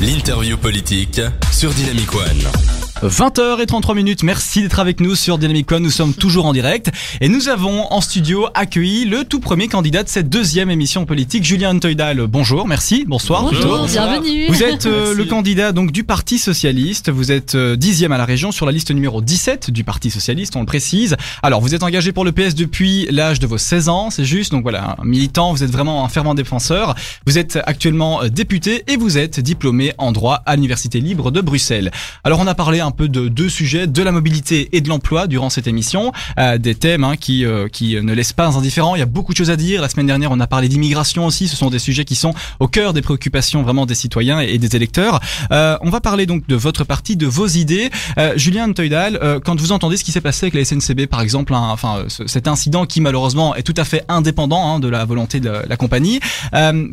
L'interview 0.00 0.56
politique 0.56 1.20
sur 1.52 1.70
Dynamic 1.72 2.14
One. 2.14 2.81
20h33 3.02 3.96
minutes. 3.96 4.22
Merci 4.22 4.62
d'être 4.62 4.78
avec 4.78 5.00
nous 5.00 5.16
sur 5.16 5.36
Dynamic 5.36 5.70
One. 5.72 5.82
Nous 5.82 5.90
sommes 5.90 6.14
toujours 6.14 6.46
en 6.46 6.52
direct 6.52 6.92
et 7.20 7.28
nous 7.28 7.48
avons 7.48 7.92
en 7.92 8.00
studio 8.00 8.46
accueilli 8.54 9.06
le 9.06 9.24
tout 9.24 9.40
premier 9.40 9.66
candidat 9.66 10.04
de 10.04 10.08
cette 10.08 10.28
deuxième 10.28 10.70
émission 10.70 11.04
politique, 11.04 11.42
Julien 11.42 11.76
Teudal. 11.76 12.28
Bonjour, 12.28 12.68
merci, 12.68 13.04
bonsoir. 13.04 13.42
Bonjour, 13.42 13.86
bienvenue. 13.86 14.46
Vous 14.46 14.62
êtes 14.62 14.86
euh, 14.86 15.14
le 15.14 15.24
candidat 15.24 15.72
donc 15.72 15.90
du 15.90 16.04
Parti 16.04 16.38
socialiste. 16.38 17.10
Vous 17.10 17.32
êtes 17.32 17.56
euh, 17.56 17.74
dixième 17.74 18.12
à 18.12 18.18
la 18.18 18.24
région 18.24 18.52
sur 18.52 18.66
la 18.66 18.72
liste 18.72 18.92
numéro 18.92 19.20
17 19.20 19.72
du 19.72 19.82
Parti 19.82 20.10
socialiste, 20.10 20.54
on 20.54 20.60
le 20.60 20.66
précise. 20.66 21.16
Alors, 21.42 21.60
vous 21.60 21.74
êtes 21.74 21.82
engagé 21.82 22.12
pour 22.12 22.24
le 22.24 22.30
PS 22.30 22.54
depuis 22.54 23.08
l'âge 23.10 23.40
de 23.40 23.48
vos 23.48 23.58
16 23.58 23.88
ans, 23.88 24.10
c'est 24.10 24.24
juste. 24.24 24.52
Donc 24.52 24.62
voilà, 24.62 24.96
un 25.00 25.04
militant. 25.04 25.52
Vous 25.52 25.64
êtes 25.64 25.72
vraiment 25.72 26.04
un 26.04 26.08
fervent 26.08 26.34
défenseur. 26.34 26.94
Vous 27.26 27.36
êtes 27.36 27.58
actuellement 27.66 28.22
euh, 28.22 28.28
député 28.28 28.84
et 28.86 28.96
vous 28.96 29.18
êtes 29.18 29.40
diplômé 29.40 29.92
en 29.98 30.12
droit 30.12 30.42
à 30.46 30.54
l'Université 30.54 31.00
libre 31.00 31.32
de 31.32 31.40
Bruxelles. 31.40 31.90
Alors, 32.22 32.38
on 32.38 32.46
a 32.46 32.54
parlé 32.54 32.78
un 32.78 32.91
peu 32.92 33.08
de 33.08 33.28
deux 33.28 33.48
sujets, 33.48 33.86
de 33.86 34.02
la 34.02 34.12
mobilité 34.12 34.68
et 34.72 34.80
de 34.80 34.88
l'emploi 34.88 35.26
durant 35.26 35.50
cette 35.50 35.66
émission, 35.66 36.12
euh, 36.38 36.58
des 36.58 36.74
thèmes 36.74 37.04
hein, 37.04 37.16
qui 37.16 37.44
euh, 37.44 37.68
qui 37.68 37.96
ne 38.00 38.12
laissent 38.12 38.32
pas 38.32 38.46
indifférents. 38.46 38.94
Il 38.94 39.00
y 39.00 39.02
a 39.02 39.06
beaucoup 39.06 39.32
de 39.32 39.36
choses 39.38 39.50
à 39.50 39.56
dire. 39.56 39.80
La 39.82 39.88
semaine 39.88 40.06
dernière, 40.06 40.30
on 40.30 40.40
a 40.40 40.46
parlé 40.46 40.68
d'immigration 40.68 41.26
aussi. 41.26 41.48
Ce 41.48 41.56
sont 41.56 41.70
des 41.70 41.78
sujets 41.78 42.04
qui 42.04 42.14
sont 42.14 42.34
au 42.60 42.68
cœur 42.68 42.92
des 42.92 43.02
préoccupations 43.02 43.62
vraiment 43.62 43.86
des 43.86 43.94
citoyens 43.94 44.40
et 44.40 44.58
des 44.58 44.76
électeurs. 44.76 45.20
Euh, 45.50 45.76
on 45.82 45.90
va 45.90 46.00
parler 46.00 46.26
donc 46.26 46.46
de 46.46 46.54
votre 46.54 46.84
parti, 46.84 47.16
de 47.16 47.26
vos 47.26 47.46
idées. 47.46 47.90
Julien 48.36 48.72
Teudal, 48.72 49.18
quand 49.44 49.60
vous 49.60 49.72
entendez 49.72 49.96
ce 49.96 50.04
qui 50.04 50.12
s'est 50.12 50.20
passé 50.20 50.46
avec 50.46 50.54
la 50.54 50.64
SNCB, 50.64 51.06
par 51.06 51.20
exemple, 51.20 51.54
hein, 51.54 51.68
enfin 51.70 52.04
ce- 52.08 52.26
cet 52.26 52.46
incident 52.48 52.86
qui 52.86 53.00
malheureusement 53.00 53.54
est 53.54 53.62
tout 53.62 53.74
à 53.76 53.84
fait 53.84 54.04
indépendant 54.08 54.74
hein, 54.74 54.80
de 54.80 54.88
la 54.88 55.04
volonté 55.04 55.40
de 55.40 55.48
la, 55.48 55.62
la 55.66 55.76
compagnie, 55.76 56.20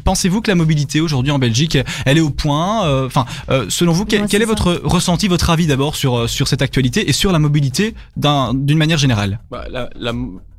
pensez-vous 0.03 0.41
que 0.41 0.49
la 0.51 0.55
mobilité 0.55 1.01
aujourd'hui 1.01 1.31
en 1.31 1.39
Belgique, 1.39 1.77
elle 2.05 2.17
est 2.17 2.21
au 2.21 2.29
point 2.29 2.59
Enfin, 3.05 3.25
selon 3.69 3.91
vous, 3.93 4.05
quel, 4.05 4.21
Ouais, 4.21 4.27
quel 4.29 4.41
est 4.41 4.45
votre 4.45 4.81
ressenti, 4.83 5.27
votre 5.27 5.49
avis 5.49 5.67
d'abord 5.67 5.78
sur 5.95 6.15
euh, 6.15 6.27
sur 6.27 6.48
cette 6.48 6.62
actualité 6.62 7.09
et 7.09 7.13
sur 7.13 7.31
la 7.31 7.39
mobilité 7.39 7.95
d'un- 8.17 8.53
d'une 8.53 8.77
manière 8.77 8.98
générale 8.98 9.39
Bah, 9.51 9.65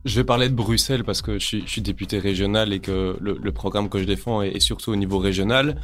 je 0.05 0.17
vais 0.17 0.25
parler 0.25 0.49
de 0.49 0.55
Bruxelles 0.55 1.05
parce 1.05 1.21
que 1.21 1.39
je 1.39 1.59
suis, 1.67 1.83
député 1.83 2.19
régional 2.19 2.73
et 2.73 2.81
que 2.81 3.17
le, 3.21 3.53
programme 3.53 3.89
que 3.89 3.99
je 3.99 4.05
défends 4.05 4.41
est, 4.43 4.57
est 4.57 4.61
surtout 4.61 4.91
au 4.93 4.97
niveau 4.97 5.19
régional. 5.19 5.77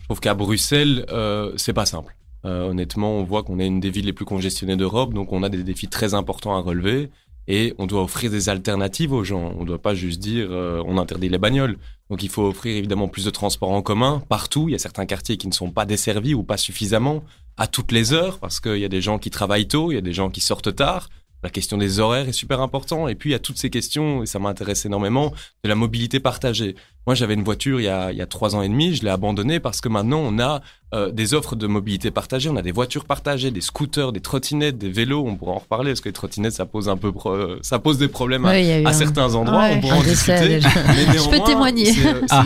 Je 0.00 0.04
trouve 0.04 0.20
qu'à 0.20 0.34
Bruxelles, 0.34 1.04
euh, 1.10 1.52
c'est 1.56 1.72
pas 1.72 1.86
simple. 1.86 2.14
Euh, 2.44 2.68
honnêtement, 2.68 3.12
on 3.18 3.24
voit 3.24 3.42
qu'on 3.42 3.58
est 3.58 3.66
une 3.66 3.80
des 3.80 3.90
villes 3.90 4.04
les 4.06 4.12
plus 4.12 4.26
congestionnées 4.26 4.76
d'Europe, 4.76 5.14
donc 5.14 5.32
on 5.32 5.42
a 5.42 5.48
des 5.48 5.62
défis 5.64 5.88
très 5.88 6.14
importants 6.14 6.54
à 6.54 6.60
relever 6.60 7.10
et 7.46 7.74
on 7.78 7.86
doit 7.86 8.02
offrir 8.02 8.30
des 8.30 8.48
alternatives 8.48 9.12
aux 9.12 9.24
gens. 9.24 9.54
On 9.56 9.60
ne 9.60 9.66
doit 9.66 9.82
pas 9.82 9.94
juste 9.94 10.20
dire 10.20 10.48
euh, 10.50 10.82
on 10.86 10.98
interdit 10.98 11.28
les 11.28 11.38
bagnoles. 11.38 11.76
Donc 12.10 12.22
il 12.22 12.28
faut 12.28 12.44
offrir 12.44 12.76
évidemment 12.76 13.08
plus 13.08 13.24
de 13.24 13.30
transports 13.30 13.70
en 13.70 13.82
commun 13.82 14.22
partout. 14.28 14.68
Il 14.68 14.72
y 14.72 14.74
a 14.74 14.78
certains 14.78 15.06
quartiers 15.06 15.36
qui 15.36 15.48
ne 15.48 15.52
sont 15.52 15.70
pas 15.70 15.86
desservis 15.86 16.34
ou 16.34 16.42
pas 16.42 16.56
suffisamment 16.56 17.22
à 17.56 17.66
toutes 17.66 17.92
les 17.92 18.12
heures 18.12 18.38
parce 18.38 18.60
qu'il 18.60 18.78
y 18.78 18.84
a 18.84 18.88
des 18.88 19.02
gens 19.02 19.18
qui 19.18 19.30
travaillent 19.30 19.68
tôt, 19.68 19.90
il 19.90 19.94
y 19.94 19.98
a 19.98 20.02
des 20.02 20.12
gens 20.12 20.30
qui 20.30 20.40
sortent 20.40 20.74
tard. 20.74 21.08
La 21.44 21.50
question 21.50 21.76
des 21.76 22.00
horaires 22.00 22.26
est 22.26 22.32
super 22.32 22.62
important. 22.62 23.06
Et 23.06 23.14
puis, 23.14 23.28
il 23.28 23.32
y 23.32 23.36
a 23.36 23.38
toutes 23.38 23.58
ces 23.58 23.68
questions, 23.68 24.22
et 24.22 24.26
ça 24.26 24.38
m'intéresse 24.38 24.86
énormément, 24.86 25.30
de 25.62 25.68
la 25.68 25.74
mobilité 25.74 26.18
partagée. 26.18 26.74
Moi, 27.06 27.14
j'avais 27.14 27.34
une 27.34 27.44
voiture 27.44 27.80
il 27.80 27.84
y, 27.84 27.88
a, 27.88 28.12
il 28.12 28.18
y 28.18 28.22
a 28.22 28.26
trois 28.26 28.56
ans 28.56 28.62
et 28.62 28.68
demi, 28.68 28.94
je 28.94 29.02
l'ai 29.02 29.10
abandonnée 29.10 29.60
parce 29.60 29.80
que 29.80 29.88
maintenant, 29.88 30.20
on 30.24 30.38
a 30.38 30.62
euh, 30.94 31.10
des 31.10 31.34
offres 31.34 31.56
de 31.56 31.66
mobilité 31.66 32.10
partagée. 32.10 32.48
On 32.48 32.56
a 32.56 32.62
des 32.62 32.70
voitures 32.72 33.04
partagées, 33.04 33.50
des 33.50 33.60
scooters, 33.60 34.12
des 34.12 34.20
trottinettes, 34.20 34.78
des 34.78 34.90
vélos. 34.90 35.24
On 35.26 35.34
pourra 35.36 35.52
en 35.52 35.58
reparler 35.58 35.90
parce 35.90 36.00
que 36.00 36.08
les 36.08 36.12
trottinettes, 36.14 36.52
ça 36.54 36.66
pose 36.66 36.88
un 36.88 36.96
peu, 36.96 37.10
pro- 37.12 37.56
ça 37.62 37.78
pose 37.78 37.98
des 37.98 38.08
problèmes 38.08 38.44
à, 38.46 38.50
Ouais, 38.50 38.62
il 38.62 38.68
y 38.68 38.72
a 38.72 38.80
eu 38.80 38.84
à 38.86 38.90
un- 38.90 38.92
certains 38.92 39.34
endroits. 39.34 39.58
Ouais. 39.58 39.74
On 39.76 39.80
pourra 39.80 39.96
en 39.96 40.02
discuter. 40.02 40.48
Mais 40.48 40.60
Je 40.60 41.24
peux 41.28 41.30
néanmoins, 41.36 41.46
témoigner. 41.46 41.92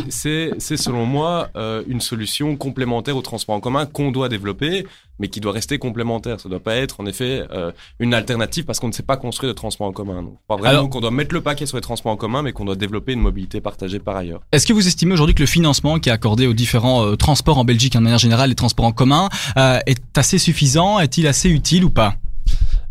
c'est, 0.08 0.50
Ah. 0.56 0.76
selon 0.76 1.04
moi 1.06 1.50
euh, 1.56 1.82
une 1.86 2.00
solution 2.00 2.56
complémentaire 2.56 3.16
au 3.16 3.22
transport 3.22 3.54
en 3.54 3.60
commun 3.60 3.86
qu'on 3.86 4.10
doit 4.10 4.28
développer, 4.28 4.86
mais 5.18 5.28
qui 5.28 5.40
doit 5.40 5.52
rester 5.52 5.78
complémentaire. 5.78 6.40
Ça 6.40 6.48
doit 6.48 6.60
pas 6.60 6.76
être 6.76 7.00
en 7.00 7.06
effet 7.06 7.42
euh, 7.50 7.70
une 7.98 8.14
alternative 8.14 8.64
parce 8.64 8.80
qu'on 8.80 8.88
ne 8.88 8.92
sait 8.92 9.02
pas 9.02 9.16
construire 9.16 9.52
de 9.52 9.56
transport 9.56 9.86
en 9.86 9.92
commun. 9.92 10.22
Donc, 10.22 10.38
pas 10.48 10.56
vraiment 10.56 10.88
qu'on 10.88 11.00
doit 11.00 11.10
mettre 11.10 11.34
le 11.34 11.42
paquet 11.42 11.66
sur 11.66 11.76
les 11.76 11.82
transports 11.82 12.12
en 12.12 12.16
commun, 12.16 12.42
mais 12.42 12.52
qu'on 12.52 12.64
doit 12.64 12.76
développer 12.76 13.12
une 13.12 13.20
mobilité 13.20 13.60
partagée 13.60 13.98
par 13.98 14.16
ailleurs. 14.16 14.40
Est-ce 14.50 14.66
que 14.66 14.72
vous 14.72 14.86
estimez 14.86 15.12
aujourd'hui 15.12 15.34
que 15.34 15.42
le 15.42 15.46
financement 15.46 15.98
qui 15.98 16.08
est 16.08 16.12
accordé 16.12 16.46
aux 16.46 16.54
différents 16.54 17.04
euh, 17.04 17.16
transports 17.16 17.58
en 17.58 17.64
Belgique, 17.64 17.94
en 17.96 18.00
manière 18.00 18.18
générale, 18.18 18.48
les 18.48 18.54
transports 18.54 18.86
en 18.86 18.92
commun, 18.92 19.28
euh, 19.58 19.78
est 19.86 20.00
assez 20.16 20.38
suffisant 20.38 20.98
Est-il 20.98 21.26
assez 21.26 21.50
utile 21.50 21.84
ou 21.84 21.90
pas? 21.90 22.14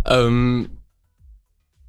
Euh, 0.09 0.63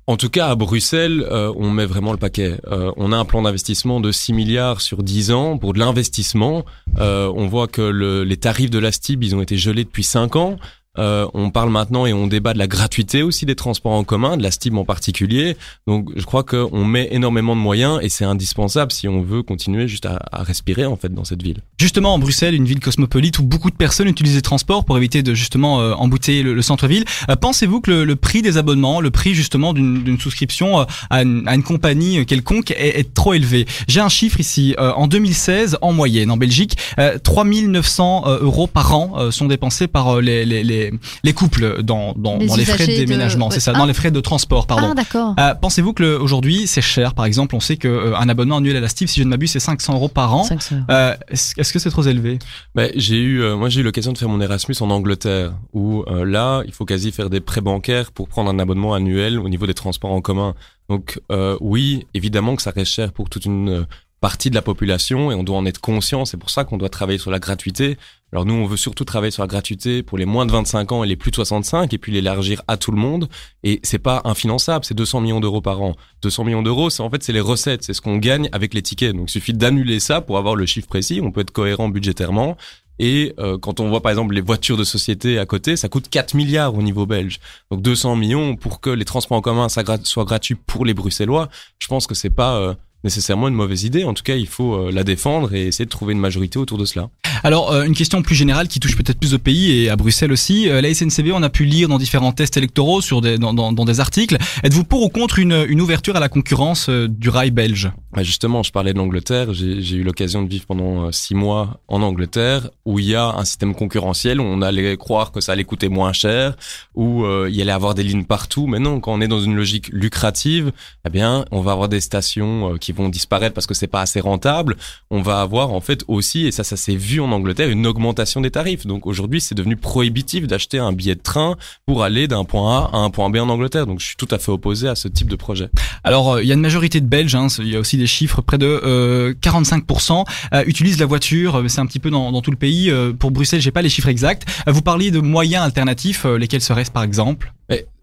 en 0.06 0.16
tout 0.16 0.30
cas, 0.30 0.48
à 0.48 0.54
Bruxelles, 0.54 1.26
on 1.30 1.70
met 1.70 1.84
vraiment 1.84 2.12
le 2.12 2.18
paquet. 2.18 2.58
On 2.96 3.12
a 3.12 3.16
un 3.18 3.26
plan 3.26 3.42
d'investissement 3.42 4.00
de 4.00 4.10
6 4.10 4.32
milliards 4.32 4.80
sur 4.80 5.02
10 5.02 5.32
ans 5.32 5.58
pour 5.58 5.74
de 5.74 5.78
l'investissement. 5.80 6.64
On 6.96 7.46
voit 7.46 7.66
que 7.66 7.82
le- 7.82 8.24
les 8.24 8.38
tarifs 8.38 8.70
de 8.70 8.78
la 8.78 8.90
STIB, 8.90 9.22
ils 9.24 9.36
ont 9.36 9.42
été 9.42 9.58
gelés 9.58 9.84
depuis 9.84 10.04
5 10.04 10.36
ans. 10.36 10.56
Euh, 10.98 11.28
on 11.34 11.50
parle 11.50 11.70
maintenant 11.70 12.06
et 12.06 12.12
on 12.12 12.26
débat 12.26 12.54
de 12.54 12.58
la 12.58 12.66
gratuité 12.66 13.22
aussi 13.22 13.46
des 13.46 13.54
transports 13.54 13.92
en 13.92 14.04
commun, 14.04 14.36
de 14.36 14.42
la 14.42 14.50
STIB 14.50 14.76
en 14.78 14.84
particulier. 14.84 15.56
Donc, 15.86 16.10
je 16.16 16.24
crois 16.24 16.42
qu'on 16.42 16.84
met 16.84 17.08
énormément 17.12 17.54
de 17.54 17.60
moyens 17.60 18.00
et 18.02 18.08
c'est 18.08 18.24
indispensable 18.24 18.90
si 18.90 19.06
on 19.06 19.22
veut 19.22 19.42
continuer 19.42 19.86
juste 19.86 20.06
à, 20.06 20.18
respirer 20.32 20.86
en 20.86 20.96
fait 20.96 21.12
dans 21.12 21.24
cette 21.24 21.42
ville. 21.42 21.58
Justement, 21.78 22.14
en 22.14 22.18
Bruxelles, 22.18 22.54
une 22.54 22.64
ville 22.64 22.80
cosmopolite 22.80 23.38
où 23.38 23.42
beaucoup 23.42 23.70
de 23.70 23.76
personnes 23.76 24.08
utilisent 24.08 24.34
les 24.36 24.42
transports 24.42 24.84
pour 24.84 24.96
éviter 24.96 25.22
de 25.22 25.34
justement 25.34 25.80
euh, 25.80 25.92
embouteiller 25.94 26.42
le, 26.42 26.54
le 26.54 26.62
centre-ville, 26.62 27.04
euh, 27.28 27.36
pensez-vous 27.36 27.80
que 27.80 27.90
le, 27.90 28.16
prix 28.16 28.42
des 28.42 28.56
abonnements, 28.56 29.00
le 29.00 29.10
prix 29.10 29.34
justement 29.34 29.72
d'une 29.72 30.18
souscription 30.18 30.80
euh, 30.80 30.84
à, 31.10 31.22
une, 31.22 31.62
compagnie 31.62 32.18
euh, 32.18 32.24
quelconque 32.24 32.70
est, 32.72 32.98
est 32.98 33.14
trop 33.14 33.34
élevé? 33.34 33.66
J'ai 33.86 34.00
un 34.00 34.08
chiffre 34.08 34.40
ici. 34.40 34.74
En 34.78 35.06
2016, 35.06 35.78
en 35.82 35.92
moyenne, 35.92 36.30
en 36.30 36.36
Belgique, 36.36 36.76
euh, 36.98 37.18
3900 37.18 38.24
euh, 38.26 38.38
euros 38.42 38.66
par 38.66 38.94
an 38.94 39.30
sont 39.30 39.46
dépensés 39.46 39.86
par 39.86 40.16
euh, 40.16 40.20
les, 40.20 40.44
les, 40.44 40.62
les, 40.78 40.92
les 41.24 41.32
couples 41.32 41.82
dans, 41.82 42.12
dans, 42.14 42.36
Les 42.38 42.46
dans 42.46 42.56
les 42.56 42.64
frais 42.64 42.86
de 42.86 42.92
de- 42.92 42.96
déménagement. 42.98 43.50
C'est 43.50 43.60
ça, 43.60 43.72
Ah. 43.74 43.78
dans 43.78 43.86
les 43.86 43.94
frais 43.94 44.10
de 44.10 44.20
transport, 44.20 44.66
pardon. 44.66 44.88
Ah, 44.92 44.94
d'accord. 44.94 45.34
Euh, 45.38 45.54
Pensez-vous 45.54 45.92
que 45.92 46.02
le- 46.02 46.20
aujourd'hui 46.20 46.66
c'est 46.66 46.80
cher? 46.80 47.14
Par 47.14 47.24
exemple, 47.24 47.54
on 47.56 47.60
sait 47.60 47.76
que 47.76 47.88
euh, 47.88 48.16
un 48.16 48.28
abonnement 48.28 48.56
annuel 48.58 48.76
à 48.76 48.80
la 48.80 48.88
Steve, 48.88 49.08
si 49.08 49.20
je 49.20 49.24
ne 49.24 49.30
m'abuse, 49.30 49.50
c'est 49.50 49.60
500 49.60 49.94
euros 49.94 50.08
par 50.08 50.34
an. 50.34 50.44
500 50.44 50.74
euros. 50.76 50.84
Euh, 50.90 51.14
Est-ce 51.28 51.58
est-ce 51.60 51.72
que 51.72 51.78
c'est 51.78 51.90
trop 51.90 52.02
élevé? 52.02 52.38
Ben, 52.74 52.90
j'ai 52.94 53.16
eu, 53.18 53.42
euh, 53.42 53.56
moi 53.56 53.68
j'ai 53.68 53.80
eu 53.80 53.84
l'occasion 53.84 54.12
de 54.12 54.18
faire 54.18 54.28
mon 54.28 54.40
Erasmus 54.40 54.76
en 54.80 54.90
Angleterre, 54.90 55.52
où 55.72 56.02
euh, 56.08 56.24
là, 56.24 56.62
il 56.66 56.72
faut 56.72 56.84
quasi 56.84 57.12
faire 57.12 57.30
des 57.30 57.40
prêts 57.40 57.60
bancaires 57.60 58.12
pour 58.12 58.28
prendre 58.28 58.50
un 58.50 58.58
abonnement 58.58 58.94
annuel 58.94 59.38
au 59.38 59.48
niveau 59.48 59.66
des 59.66 59.74
transports 59.74 60.12
en 60.12 60.20
commun. 60.20 60.54
Donc 60.88 61.20
euh, 61.32 61.56
oui, 61.60 62.06
évidemment 62.14 62.56
que 62.56 62.62
ça 62.62 62.70
reste 62.70 62.92
cher 62.92 63.12
pour 63.12 63.28
toute 63.28 63.44
une, 63.44 63.68
euh, 63.68 63.84
partie 64.20 64.50
de 64.50 64.54
la 64.54 64.62
population 64.62 65.30
et 65.30 65.34
on 65.34 65.44
doit 65.44 65.56
en 65.56 65.66
être 65.66 65.80
conscient. 65.80 66.24
C'est 66.24 66.36
pour 66.36 66.50
ça 66.50 66.64
qu'on 66.64 66.76
doit 66.76 66.88
travailler 66.88 67.18
sur 67.18 67.30
la 67.30 67.38
gratuité. 67.38 67.96
Alors 68.32 68.44
nous, 68.44 68.54
on 68.54 68.66
veut 68.66 68.76
surtout 68.76 69.04
travailler 69.04 69.30
sur 69.30 69.42
la 69.42 69.46
gratuité 69.46 70.02
pour 70.02 70.18
les 70.18 70.26
moins 70.26 70.44
de 70.44 70.52
25 70.52 70.92
ans 70.92 71.04
et 71.04 71.06
les 71.06 71.16
plus 71.16 71.30
de 71.30 71.36
65 71.36 71.92
et 71.94 71.98
puis 71.98 72.12
l'élargir 72.12 72.62
à 72.68 72.76
tout 72.76 72.90
le 72.90 72.98
monde. 72.98 73.28
Et 73.62 73.80
c'est 73.82 73.98
pas 73.98 74.20
infinançable, 74.24 74.84
c'est 74.84 74.94
200 74.94 75.20
millions 75.20 75.40
d'euros 75.40 75.60
par 75.60 75.80
an. 75.80 75.94
200 76.22 76.44
millions 76.44 76.62
d'euros, 76.62 76.90
c'est 76.90 77.02
en 77.02 77.10
fait 77.10 77.22
c'est 77.22 77.32
les 77.32 77.40
recettes, 77.40 77.84
c'est 77.84 77.94
ce 77.94 78.00
qu'on 78.00 78.18
gagne 78.18 78.48
avec 78.52 78.74
les 78.74 78.82
tickets. 78.82 79.14
Donc 79.14 79.28
il 79.30 79.32
suffit 79.32 79.54
d'annuler 79.54 80.00
ça 80.00 80.20
pour 80.20 80.36
avoir 80.36 80.56
le 80.56 80.66
chiffre 80.66 80.88
précis. 80.88 81.20
On 81.22 81.30
peut 81.30 81.40
être 81.40 81.52
cohérent 81.52 81.88
budgétairement. 81.88 82.56
Et 82.98 83.34
euh, 83.38 83.58
quand 83.58 83.80
on 83.80 83.88
voit 83.88 84.02
par 84.02 84.10
exemple 84.10 84.34
les 84.34 84.40
voitures 84.40 84.76
de 84.76 84.84
société 84.84 85.38
à 85.38 85.46
côté, 85.46 85.76
ça 85.76 85.88
coûte 85.88 86.08
4 86.10 86.34
milliards 86.34 86.74
au 86.74 86.82
niveau 86.82 87.06
belge. 87.06 87.38
Donc 87.70 87.80
200 87.80 88.16
millions 88.16 88.56
pour 88.56 88.80
que 88.80 88.90
les 88.90 89.04
transports 89.04 89.38
en 89.38 89.40
commun 89.40 89.68
soient 89.68 90.24
gratuits 90.24 90.56
pour 90.56 90.84
les 90.84 90.94
Bruxellois. 90.94 91.48
Je 91.78 91.86
pense 91.86 92.06
que 92.06 92.14
c'est 92.14 92.30
pas 92.30 92.56
euh, 92.56 92.74
nécessairement 93.04 93.48
une 93.48 93.54
mauvaise 93.54 93.84
idée. 93.84 94.04
En 94.04 94.14
tout 94.14 94.22
cas, 94.22 94.34
il 94.34 94.46
faut 94.46 94.74
euh, 94.74 94.90
la 94.92 95.04
défendre 95.04 95.54
et 95.54 95.68
essayer 95.68 95.84
de 95.84 95.90
trouver 95.90 96.14
une 96.14 96.18
majorité 96.18 96.58
autour 96.58 96.78
de 96.78 96.84
cela. 96.84 97.08
Alors, 97.44 97.72
euh, 97.72 97.84
une 97.84 97.94
question 97.94 98.22
plus 98.22 98.34
générale 98.34 98.66
qui 98.66 98.80
touche 98.80 98.96
peut-être 98.96 99.18
plus 99.18 99.30
de 99.30 99.36
pays 99.36 99.84
et 99.84 99.88
à 99.88 99.96
Bruxelles 99.96 100.32
aussi. 100.32 100.68
Euh, 100.68 100.80
la 100.80 100.92
SNCB, 100.92 101.30
on 101.32 101.42
a 101.42 101.48
pu 101.48 101.64
lire 101.64 101.88
dans 101.88 101.98
différents 101.98 102.32
tests 102.32 102.56
électoraux, 102.56 103.00
sur 103.00 103.20
des, 103.20 103.38
dans, 103.38 103.54
dans, 103.54 103.72
dans 103.72 103.84
des 103.84 104.00
articles. 104.00 104.36
Êtes-vous 104.64 104.84
pour 104.84 105.02
ou 105.02 105.08
contre 105.08 105.38
une, 105.38 105.66
une 105.68 105.80
ouverture 105.80 106.16
à 106.16 106.20
la 106.20 106.28
concurrence 106.28 106.88
du 106.90 107.28
rail 107.28 107.50
belge? 107.50 107.90
Bah 108.12 108.22
Justement, 108.22 108.62
je 108.62 108.72
parlais 108.72 108.92
de 108.92 108.98
l'Angleterre. 108.98 109.52
J'ai 109.52 109.96
eu 109.96 110.02
l'occasion 110.02 110.42
de 110.42 110.48
vivre 110.48 110.66
pendant 110.66 111.12
six 111.12 111.34
mois 111.34 111.80
en 111.86 112.02
Angleterre, 112.02 112.70
où 112.84 112.98
il 112.98 113.06
y 113.06 113.14
a 113.14 113.26
un 113.26 113.44
système 113.44 113.74
concurrentiel, 113.74 114.40
où 114.40 114.44
on 114.44 114.62
allait 114.62 114.96
croire 114.96 115.30
que 115.30 115.40
ça 115.40 115.52
allait 115.52 115.64
coûter 115.64 115.88
moins 115.88 116.12
cher, 116.12 116.56
où 116.94 117.24
il 117.46 117.54
y 117.54 117.62
allait 117.62 117.72
avoir 117.72 117.94
des 117.94 118.02
lignes 118.02 118.24
partout. 118.24 118.66
Mais 118.66 118.78
non, 118.78 119.00
quand 119.00 119.12
on 119.12 119.20
est 119.20 119.28
dans 119.28 119.40
une 119.40 119.54
logique 119.54 119.88
lucrative, 119.92 120.72
eh 121.06 121.10
bien, 121.10 121.44
on 121.50 121.60
va 121.60 121.72
avoir 121.72 121.88
des 121.88 122.00
stations 122.00 122.76
qui 122.78 122.87
qui 122.88 122.92
vont 122.92 123.10
disparaître 123.10 123.52
parce 123.52 123.66
que 123.66 123.74
c'est 123.74 123.86
pas 123.86 124.00
assez 124.00 124.18
rentable, 124.18 124.74
on 125.10 125.20
va 125.20 125.42
avoir 125.42 125.72
en 125.72 125.82
fait 125.82 126.04
aussi, 126.08 126.46
et 126.46 126.52
ça, 126.52 126.64
ça 126.64 126.78
s'est 126.78 126.96
vu 126.96 127.20
en 127.20 127.30
Angleterre, 127.32 127.68
une 127.68 127.86
augmentation 127.86 128.40
des 128.40 128.50
tarifs. 128.50 128.86
Donc 128.86 129.06
aujourd'hui, 129.06 129.42
c'est 129.42 129.54
devenu 129.54 129.76
prohibitif 129.76 130.46
d'acheter 130.46 130.78
un 130.78 130.92
billet 130.92 131.14
de 131.14 131.20
train 131.20 131.56
pour 131.84 132.02
aller 132.02 132.28
d'un 132.28 132.44
point 132.44 132.78
A 132.78 132.90
à 132.94 132.96
un 132.96 133.10
point 133.10 133.28
B 133.28 133.36
en 133.36 133.50
Angleterre. 133.50 133.86
Donc 133.86 134.00
je 134.00 134.06
suis 134.06 134.16
tout 134.16 134.28
à 134.30 134.38
fait 134.38 134.50
opposé 134.50 134.88
à 134.88 134.94
ce 134.94 135.06
type 135.06 135.28
de 135.28 135.36
projet. 135.36 135.68
Alors 136.02 136.32
euh, 136.32 136.42
il 136.42 136.48
y 136.48 136.50
a 136.50 136.54
une 136.54 136.62
majorité 136.62 137.02
de 137.02 137.06
Belges, 137.06 137.34
hein, 137.34 137.48
il 137.58 137.68
y 137.68 137.76
a 137.76 137.78
aussi 137.78 137.98
des 137.98 138.06
chiffres, 138.06 138.40
près 138.40 138.56
de 138.56 138.80
euh, 138.82 139.34
45% 139.42 140.24
euh, 140.54 140.64
utilisent 140.66 140.98
la 140.98 141.04
voiture. 141.04 141.62
C'est 141.68 141.80
un 141.80 141.86
petit 141.86 141.98
peu 141.98 142.08
dans, 142.08 142.32
dans 142.32 142.40
tout 142.40 142.50
le 142.50 142.56
pays. 142.56 142.90
Euh, 142.90 143.12
pour 143.12 143.32
Bruxelles, 143.32 143.60
j'ai 143.60 143.70
pas 143.70 143.82
les 143.82 143.90
chiffres 143.90 144.08
exacts. 144.08 144.48
vous 144.66 144.80
parliez 144.80 145.10
de 145.10 145.20
moyens 145.20 145.62
alternatifs, 145.62 146.24
lesquels 146.24 146.62
seraient-ce 146.62 146.90
par 146.90 147.02
exemple? 147.02 147.52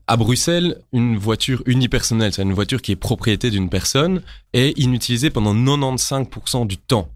À 0.07 0.17
Bruxelles, 0.17 0.81
une 0.93 1.17
voiture 1.17 1.63
unipersonnelle, 1.65 2.33
c'est 2.33 2.43
une 2.43 2.53
voiture 2.53 2.81
qui 2.81 2.91
est 2.91 2.95
propriété 2.95 3.49
d'une 3.49 3.69
personne, 3.69 4.21
est 4.53 4.77
inutilisée 4.77 5.29
pendant 5.29 5.55
95% 5.55 6.67
du 6.67 6.77
temps. 6.77 7.09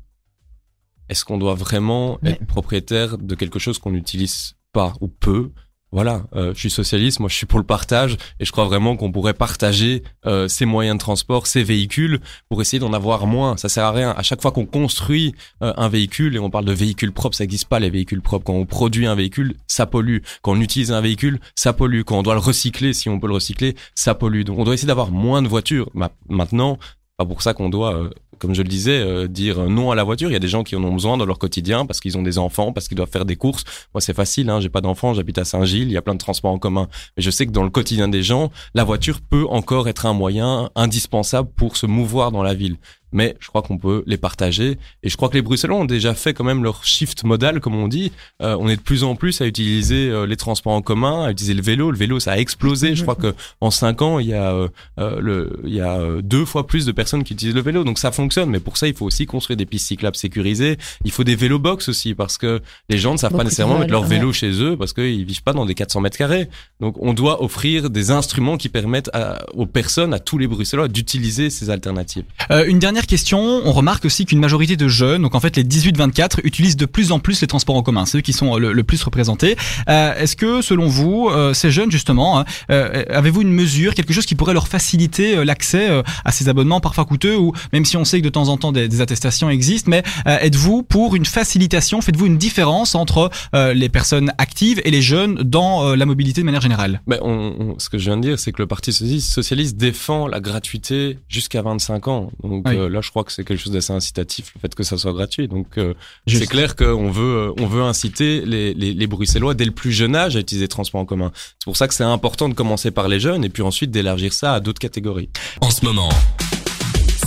Est-ce 1.09 1.25
qu'on 1.25 1.37
doit 1.37 1.55
vraiment 1.55 2.19
être 2.23 2.45
propriétaire 2.45 3.17
de 3.17 3.35
quelque 3.35 3.59
chose 3.59 3.79
qu'on 3.79 3.91
n'utilise 3.91 4.55
pas 4.71 4.93
ou 5.01 5.07
peu? 5.07 5.51
Voilà, 5.91 6.23
euh, 6.35 6.53
je 6.53 6.59
suis 6.59 6.69
socialiste, 6.69 7.19
moi 7.19 7.29
je 7.29 7.35
suis 7.35 7.47
pour 7.47 7.57
le 7.57 7.65
partage 7.65 8.17
et 8.39 8.45
je 8.45 8.51
crois 8.51 8.65
vraiment 8.65 8.95
qu'on 8.95 9.11
pourrait 9.11 9.33
partager 9.33 10.03
euh, 10.27 10.47
ces 10.47 10.65
moyens 10.65 10.97
de 10.97 10.99
transport, 10.99 11.47
ces 11.47 11.63
véhicules 11.63 12.19
pour 12.47 12.61
essayer 12.61 12.79
d'en 12.79 12.93
avoir 12.93 13.25
moins. 13.25 13.57
Ça 13.57 13.69
sert 13.69 13.85
à 13.85 13.91
rien. 13.91 14.11
À 14.15 14.21
chaque 14.21 14.41
fois 14.41 14.51
qu'on 14.51 14.67
construit 14.67 15.33
euh, 15.63 15.73
un 15.77 15.89
véhicule 15.89 16.35
et 16.35 16.39
on 16.39 16.51
parle 16.51 16.65
de 16.65 16.73
véhicules 16.73 17.11
propres, 17.11 17.35
ça 17.35 17.43
n'existe 17.43 17.67
pas 17.67 17.79
les 17.79 17.89
véhicules 17.89 18.21
propres. 18.21 18.45
Quand 18.45 18.53
on 18.53 18.65
produit 18.65 19.07
un 19.07 19.15
véhicule, 19.15 19.55
ça 19.67 19.87
pollue. 19.87 20.19
Quand 20.43 20.51
on 20.51 20.61
utilise 20.61 20.91
un 20.91 21.01
véhicule, 21.01 21.39
ça 21.55 21.73
pollue. 21.73 22.01
Quand 22.03 22.19
on 22.19 22.23
doit 22.23 22.35
le 22.35 22.39
recycler, 22.39 22.93
si 22.93 23.09
on 23.09 23.19
peut 23.19 23.27
le 23.27 23.33
recycler, 23.33 23.75
ça 23.95 24.13
pollue. 24.13 24.43
Donc 24.43 24.59
on 24.59 24.65
doit 24.65 24.75
essayer 24.75 24.87
d'avoir 24.87 25.11
moins 25.11 25.41
de 25.41 25.47
voitures. 25.47 25.89
Maintenant, 26.29 26.77
pas 27.19 27.25
pour 27.25 27.41
ça 27.41 27.53
qu'on 27.53 27.69
doit 27.69 27.93
euh, 27.93 28.09
comme 28.39 28.55
je 28.55 28.61
le 28.61 28.67
disais, 28.69 28.99
euh, 28.99 29.27
dire 29.27 29.69
non 29.69 29.91
à 29.91 29.95
la 29.95 30.03
voiture. 30.03 30.29
Il 30.29 30.33
y 30.33 30.37
a 30.37 30.39
des 30.39 30.47
gens 30.47 30.63
qui 30.63 30.75
en 30.75 30.83
ont 30.83 30.93
besoin 30.93 31.17
dans 31.17 31.25
leur 31.25 31.37
quotidien 31.37 31.85
parce 31.85 31.99
qu'ils 31.99 32.17
ont 32.17 32.23
des 32.23 32.39
enfants, 32.39 32.71
parce 32.71 32.87
qu'ils 32.87 32.95
doivent 32.95 33.11
faire 33.11 33.25
des 33.25 33.35
courses. 33.35 33.65
Moi, 33.93 34.01
c'est 34.01 34.13
facile, 34.13 34.49
hein, 34.49 34.59
j'ai 34.61 34.69
pas 34.69 34.81
d'enfants, 34.81 35.13
j'habite 35.13 35.37
à 35.37 35.45
Saint-Gilles, 35.45 35.89
il 35.89 35.91
y 35.91 35.97
a 35.97 36.01
plein 36.01 36.13
de 36.13 36.19
transports 36.19 36.51
en 36.51 36.57
commun. 36.57 36.87
Mais 37.17 37.23
je 37.23 37.29
sais 37.29 37.45
que 37.45 37.51
dans 37.51 37.63
le 37.63 37.69
quotidien 37.69 38.07
des 38.07 38.23
gens, 38.23 38.49
la 38.73 38.85
voiture 38.85 39.19
peut 39.21 39.45
encore 39.49 39.89
être 39.89 40.05
un 40.05 40.13
moyen 40.13 40.69
indispensable 40.75 41.49
pour 41.55 41.75
se 41.75 41.85
mouvoir 41.85 42.31
dans 42.31 42.41
la 42.41 42.53
ville 42.53 42.77
mais 43.11 43.35
je 43.39 43.47
crois 43.47 43.61
qu'on 43.61 43.77
peut 43.77 44.03
les 44.05 44.17
partager. 44.17 44.77
Et 45.03 45.09
je 45.09 45.17
crois 45.17 45.29
que 45.29 45.33
les 45.33 45.41
Bruxellois 45.41 45.77
ont 45.77 45.85
déjà 45.85 46.13
fait 46.13 46.33
quand 46.33 46.43
même 46.43 46.63
leur 46.63 46.83
shift 46.83 47.23
modal, 47.23 47.59
comme 47.59 47.75
on 47.75 47.87
dit. 47.87 48.11
Euh, 48.41 48.55
on 48.59 48.67
est 48.67 48.75
de 48.75 48.81
plus 48.81 49.03
en 49.03 49.15
plus 49.15 49.41
à 49.41 49.45
utiliser 49.45 50.09
euh, 50.09 50.25
les 50.25 50.37
transports 50.37 50.73
en 50.73 50.81
commun, 50.81 51.25
à 51.25 51.31
utiliser 51.31 51.53
le 51.53 51.61
vélo. 51.61 51.91
Le 51.91 51.97
vélo, 51.97 52.19
ça 52.19 52.33
a 52.33 52.37
explosé. 52.37 52.95
Je 52.95 53.03
crois 53.03 53.15
que 53.15 53.33
en 53.61 53.71
cinq 53.71 54.01
ans, 54.01 54.19
il 54.19 54.27
y 54.27 54.33
a 54.33 54.53
euh, 54.53 55.19
le, 55.19 55.59
il 55.65 55.73
y 55.73 55.81
a 55.81 55.99
deux 56.21 56.45
fois 56.45 56.67
plus 56.67 56.85
de 56.85 56.91
personnes 56.91 57.23
qui 57.23 57.33
utilisent 57.33 57.55
le 57.55 57.61
vélo. 57.61 57.83
Donc 57.83 57.99
ça 57.99 58.11
fonctionne. 58.11 58.49
Mais 58.49 58.59
pour 58.59 58.77
ça, 58.77 58.87
il 58.87 58.93
faut 58.93 59.05
aussi 59.05 59.25
construire 59.25 59.57
des 59.57 59.65
pistes 59.65 59.87
cyclables 59.87 60.15
sécurisées. 60.15 60.77
Il 61.05 61.11
faut 61.11 61.23
des 61.23 61.35
vélos 61.35 61.59
box 61.59 61.89
aussi 61.89 62.13
parce 62.13 62.37
que 62.37 62.61
les 62.89 62.97
gens 62.97 63.13
ne 63.13 63.17
savent 63.17 63.35
pas 63.35 63.43
nécessairement 63.43 63.79
mettre 63.79 63.91
leur 63.91 64.03
vélo 64.03 64.33
chez 64.33 64.51
eux 64.61 64.77
parce 64.77 64.93
qu'ils 64.93 65.25
vivent 65.25 65.43
pas 65.43 65.53
dans 65.53 65.65
des 65.65 65.75
400 65.75 66.01
mètres 66.01 66.17
carrés. 66.17 66.49
Donc 66.79 66.95
on 66.99 67.13
doit 67.13 67.43
offrir 67.43 67.89
des 67.89 68.11
instruments 68.11 68.57
qui 68.57 68.69
permettent 68.69 69.09
aux 69.53 69.65
personnes, 69.65 70.13
à 70.13 70.19
tous 70.19 70.37
les 70.37 70.47
Bruxellois, 70.47 70.87
d'utiliser 70.87 71.49
ces 71.49 71.69
alternatives. 71.69 72.25
une 72.67 72.79
dernière 72.79 72.98
question, 73.05 73.39
on 73.39 73.71
remarque 73.71 74.05
aussi 74.05 74.25
qu'une 74.25 74.39
majorité 74.39 74.75
de 74.75 74.87
jeunes, 74.87 75.21
donc 75.21 75.35
en 75.35 75.39
fait 75.39 75.55
les 75.57 75.63
18-24, 75.63 76.39
utilisent 76.43 76.77
de 76.77 76.85
plus 76.85 77.11
en 77.11 77.19
plus 77.19 77.41
les 77.41 77.47
transports 77.47 77.75
en 77.75 77.83
commun. 77.83 78.05
C'est 78.05 78.19
eux 78.19 78.21
qui 78.21 78.33
sont 78.33 78.55
euh, 78.55 78.73
le, 78.73 78.83
plus 78.83 79.01
représentés. 79.03 79.55
Euh, 79.89 80.15
Est-ce 80.15 80.35
que 80.35 80.61
selon 80.61 80.87
vous, 80.87 81.29
euh, 81.29 81.53
ces 81.53 81.71
jeunes 81.71 81.91
justement, 81.91 82.39
hein, 82.39 82.45
euh, 82.71 83.03
avez-vous 83.09 83.41
une 83.41 83.51
mesure, 83.51 83.93
quelque 83.93 84.13
chose 84.13 84.25
qui 84.25 84.35
pourrait 84.35 84.53
leur 84.53 84.67
faciliter 84.67 85.37
euh, 85.37 85.45
l'accès 85.45 85.89
à 86.25 86.31
ces 86.31 86.49
abonnements 86.49 86.79
parfois 86.79 87.05
coûteux 87.05 87.37
ou 87.37 87.53
même 87.73 87.85
si 87.85 87.97
on 87.97 88.05
sait 88.05 88.19
que 88.19 88.23
de 88.23 88.29
temps 88.29 88.49
en 88.49 88.57
temps 88.57 88.71
des, 88.71 88.87
des 88.87 89.01
attestations 89.01 89.49
existent, 89.49 89.89
mais 89.89 90.03
êtes-vous 90.25 90.83
pour 90.83 91.15
une 91.15 91.25
facilitation? 91.25 92.01
Faites-vous 92.01 92.25
une 92.25 92.37
différence 92.37 92.95
entre 92.95 93.29
les 93.53 93.89
personnes 93.89 94.31
actives 94.37 94.81
et 94.83 94.91
les 94.91 95.01
jeunes 95.01 95.35
dans 95.35 95.95
la 95.95 96.05
mobilité 96.05 96.41
de 96.41 96.45
manière 96.45 96.61
générale? 96.61 97.01
Ben, 97.07 97.19
on, 97.21 97.75
Ce 97.77 97.89
que 97.89 97.97
je 97.97 98.05
viens 98.05 98.17
de 98.17 98.21
dire, 98.21 98.39
c'est 98.39 98.51
que 98.51 98.61
le 98.61 98.67
Parti 98.67 98.91
socialiste 98.93 99.77
défend 99.77 100.27
la 100.27 100.39
gratuité 100.39 101.17
jusqu'à 101.27 101.61
25 101.61 102.07
ans. 102.07 102.31
Donc 102.43 102.67
là, 102.89 103.01
je 103.01 103.09
crois 103.09 103.23
que 103.23 103.31
c'est 103.31 103.43
quelque 103.43 103.59
chose 103.59 103.73
d'assez 103.73 103.93
incitatif, 103.93 104.51
le 104.55 104.61
fait 104.61 104.73
que 104.75 104.83
ça 104.83 104.97
soit 104.97 105.13
gratuit. 105.13 105.47
Donc, 105.47 105.77
euh, 105.77 105.93
c'est 106.27 106.47
clair 106.47 106.75
qu'on 106.75 107.11
veut, 107.11 107.53
on 107.59 107.67
veut 107.67 107.81
inciter 107.81 108.41
les, 108.45 108.73
les, 108.73 108.93
les, 108.93 109.07
Bruxellois 109.07 109.53
dès 109.53 109.65
le 109.65 109.71
plus 109.71 109.91
jeune 109.91 110.15
âge 110.15 110.35
à 110.35 110.39
utiliser 110.39 110.65
les 110.65 110.69
transports 110.69 111.01
en 111.01 111.05
commun. 111.05 111.31
C'est 111.35 111.65
pour 111.65 111.77
ça 111.77 111.87
que 111.87 111.93
c'est 111.93 112.03
important 112.03 112.49
de 112.49 112.53
commencer 112.53 112.91
par 112.91 113.07
les 113.07 113.19
jeunes 113.19 113.43
et 113.43 113.49
puis 113.49 113.63
ensuite 113.63 113.91
d'élargir 113.91 114.33
ça 114.33 114.53
à 114.53 114.59
d'autres 114.59 114.79
catégories. 114.79 115.29
En 115.61 115.69
ce 115.69 115.85
moment, 115.85 116.09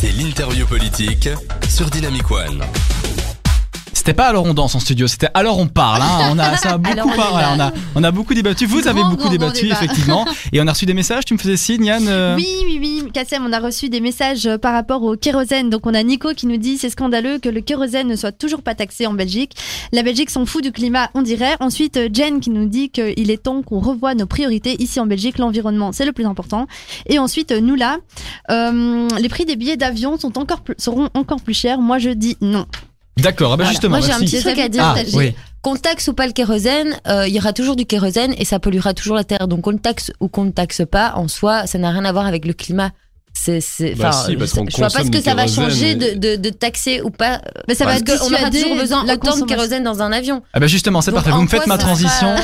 c'est 0.00 0.12
l'interview 0.12 0.66
politique 0.66 1.28
sur 1.68 1.90
Dynamic 1.90 2.30
One. 2.30 2.62
C'était 4.02 4.14
pas 4.14 4.26
alors 4.26 4.46
on 4.46 4.52
danse 4.52 4.74
en 4.74 4.80
studio, 4.80 5.06
c'était 5.06 5.28
alors 5.32 5.60
on 5.60 5.68
parle. 5.68 6.02
Hein. 6.02 6.30
On 6.32 6.38
a, 6.40 6.56
ça 6.56 6.70
a 6.70 6.78
beaucoup 6.78 7.14
parlé, 7.14 7.44
on, 7.54 7.60
a, 7.60 7.70
on 7.94 8.02
a 8.02 8.10
beaucoup 8.10 8.34
débattu. 8.34 8.66
Vous 8.66 8.88
avez 8.88 9.00
beaucoup 9.04 9.28
débattu, 9.28 9.70
effectivement. 9.70 10.26
Et 10.52 10.60
on 10.60 10.66
a 10.66 10.72
reçu 10.72 10.86
des 10.86 10.92
messages, 10.92 11.24
tu 11.24 11.34
me 11.34 11.38
faisais 11.38 11.56
signe, 11.56 11.84
Yann 11.84 12.08
euh 12.08 12.34
Oui, 12.34 12.48
oui, 12.64 12.78
oui. 12.80 13.04
Kassem, 13.14 13.46
on 13.46 13.52
a 13.52 13.60
reçu 13.60 13.90
des 13.90 14.00
messages 14.00 14.46
euh, 14.46 14.58
par 14.58 14.72
rapport 14.72 15.04
au 15.04 15.14
kérosène. 15.14 15.70
Donc 15.70 15.86
on 15.86 15.94
a 15.94 16.02
Nico 16.02 16.34
qui 16.34 16.48
nous 16.48 16.56
dit 16.56 16.78
c'est 16.78 16.90
scandaleux 16.90 17.38
que 17.38 17.48
le 17.48 17.60
kérosène 17.60 18.08
ne 18.08 18.16
soit 18.16 18.32
toujours 18.32 18.62
pas 18.62 18.74
taxé 18.74 19.06
en 19.06 19.12
Belgique. 19.12 19.52
La 19.92 20.02
Belgique 20.02 20.30
s'en 20.30 20.46
fout 20.46 20.64
du 20.64 20.72
climat, 20.72 21.08
on 21.14 21.22
dirait. 21.22 21.54
Ensuite, 21.60 21.96
euh, 21.96 22.08
Jen 22.12 22.40
qui 22.40 22.50
nous 22.50 22.66
dit 22.66 22.90
qu'il 22.90 23.30
est 23.30 23.40
temps 23.44 23.62
qu'on 23.62 23.78
revoie 23.78 24.16
nos 24.16 24.26
priorités 24.26 24.82
ici 24.82 24.98
en 24.98 25.06
Belgique. 25.06 25.38
L'environnement, 25.38 25.92
c'est 25.92 26.06
le 26.06 26.12
plus 26.12 26.26
important. 26.26 26.66
Et 27.06 27.20
ensuite, 27.20 27.52
nous 27.52 27.76
là, 27.76 27.98
euh, 28.50 29.06
les 29.16 29.28
prix 29.28 29.44
des 29.44 29.54
billets 29.54 29.76
d'avion 29.76 30.18
sont 30.18 30.40
encore 30.40 30.64
seront 30.76 31.08
encore 31.14 31.40
plus 31.40 31.54
chers. 31.54 31.80
Moi, 31.80 31.98
je 31.98 32.10
dis 32.10 32.36
non. 32.40 32.66
D'accord, 33.16 33.52
ah 33.52 33.56
bah 33.56 33.64
justement. 33.64 33.98
Moi 33.98 34.06
j'ai 34.06 34.12
un 34.12 34.20
petit 34.20 34.40
truc 34.40 34.58
à 34.58 34.68
dire. 34.68 34.82
Ah, 34.84 34.96
oui. 35.14 35.34
Qu'on 35.60 35.76
taxe 35.76 36.08
ou 36.08 36.14
pas 36.14 36.26
le 36.26 36.32
kérosène, 36.32 36.98
euh, 37.06 37.28
il 37.28 37.34
y 37.34 37.38
aura 37.38 37.52
toujours 37.52 37.76
du 37.76 37.86
kérosène 37.86 38.34
et 38.36 38.44
ça 38.44 38.58
polluera 38.58 38.94
toujours 38.94 39.14
la 39.14 39.22
terre. 39.22 39.46
Donc 39.46 39.62
qu'on 39.62 39.70
le 39.70 39.78
taxe 39.78 40.10
ou 40.18 40.26
qu'on 40.26 40.44
ne 40.44 40.50
taxe 40.50 40.82
pas, 40.90 41.12
en 41.14 41.28
soi, 41.28 41.66
ça 41.68 41.78
n'a 41.78 41.90
rien 41.90 42.04
à 42.04 42.10
voir 42.10 42.26
avec 42.26 42.44
le 42.44 42.52
climat. 42.52 42.90
C'est, 43.34 43.60
c'est, 43.60 43.94
bah 43.94 44.12
si, 44.12 44.36
parce 44.36 44.52
je 44.52 44.76
vois 44.76 44.88
pas 44.88 45.04
ce 45.04 45.10
que 45.10 45.20
ça 45.20 45.34
va 45.34 45.46
changer 45.46 45.94
de, 45.94 46.16
de, 46.16 46.36
de, 46.36 46.50
taxer 46.50 47.00
ou 47.02 47.10
pas. 47.10 47.40
Mais 47.66 47.74
ça 47.74 47.84
va 47.84 47.96
être 47.96 48.04
qu'on 48.04 48.32
aura 48.32 48.50
toujours 48.50 48.76
besoin 48.76 49.04
autant 49.04 49.36
de 49.36 49.44
kérosène 49.44 49.82
dans 49.82 50.00
un 50.00 50.12
avion. 50.12 50.42
Ah 50.52 50.60
bah 50.60 50.66
justement, 50.66 51.00
c'est 51.00 51.12
parfait. 51.12 51.30
Vous 51.30 51.42
me 51.42 51.48
faites 51.48 51.66
ma 51.66 51.78
transition. 51.78 52.34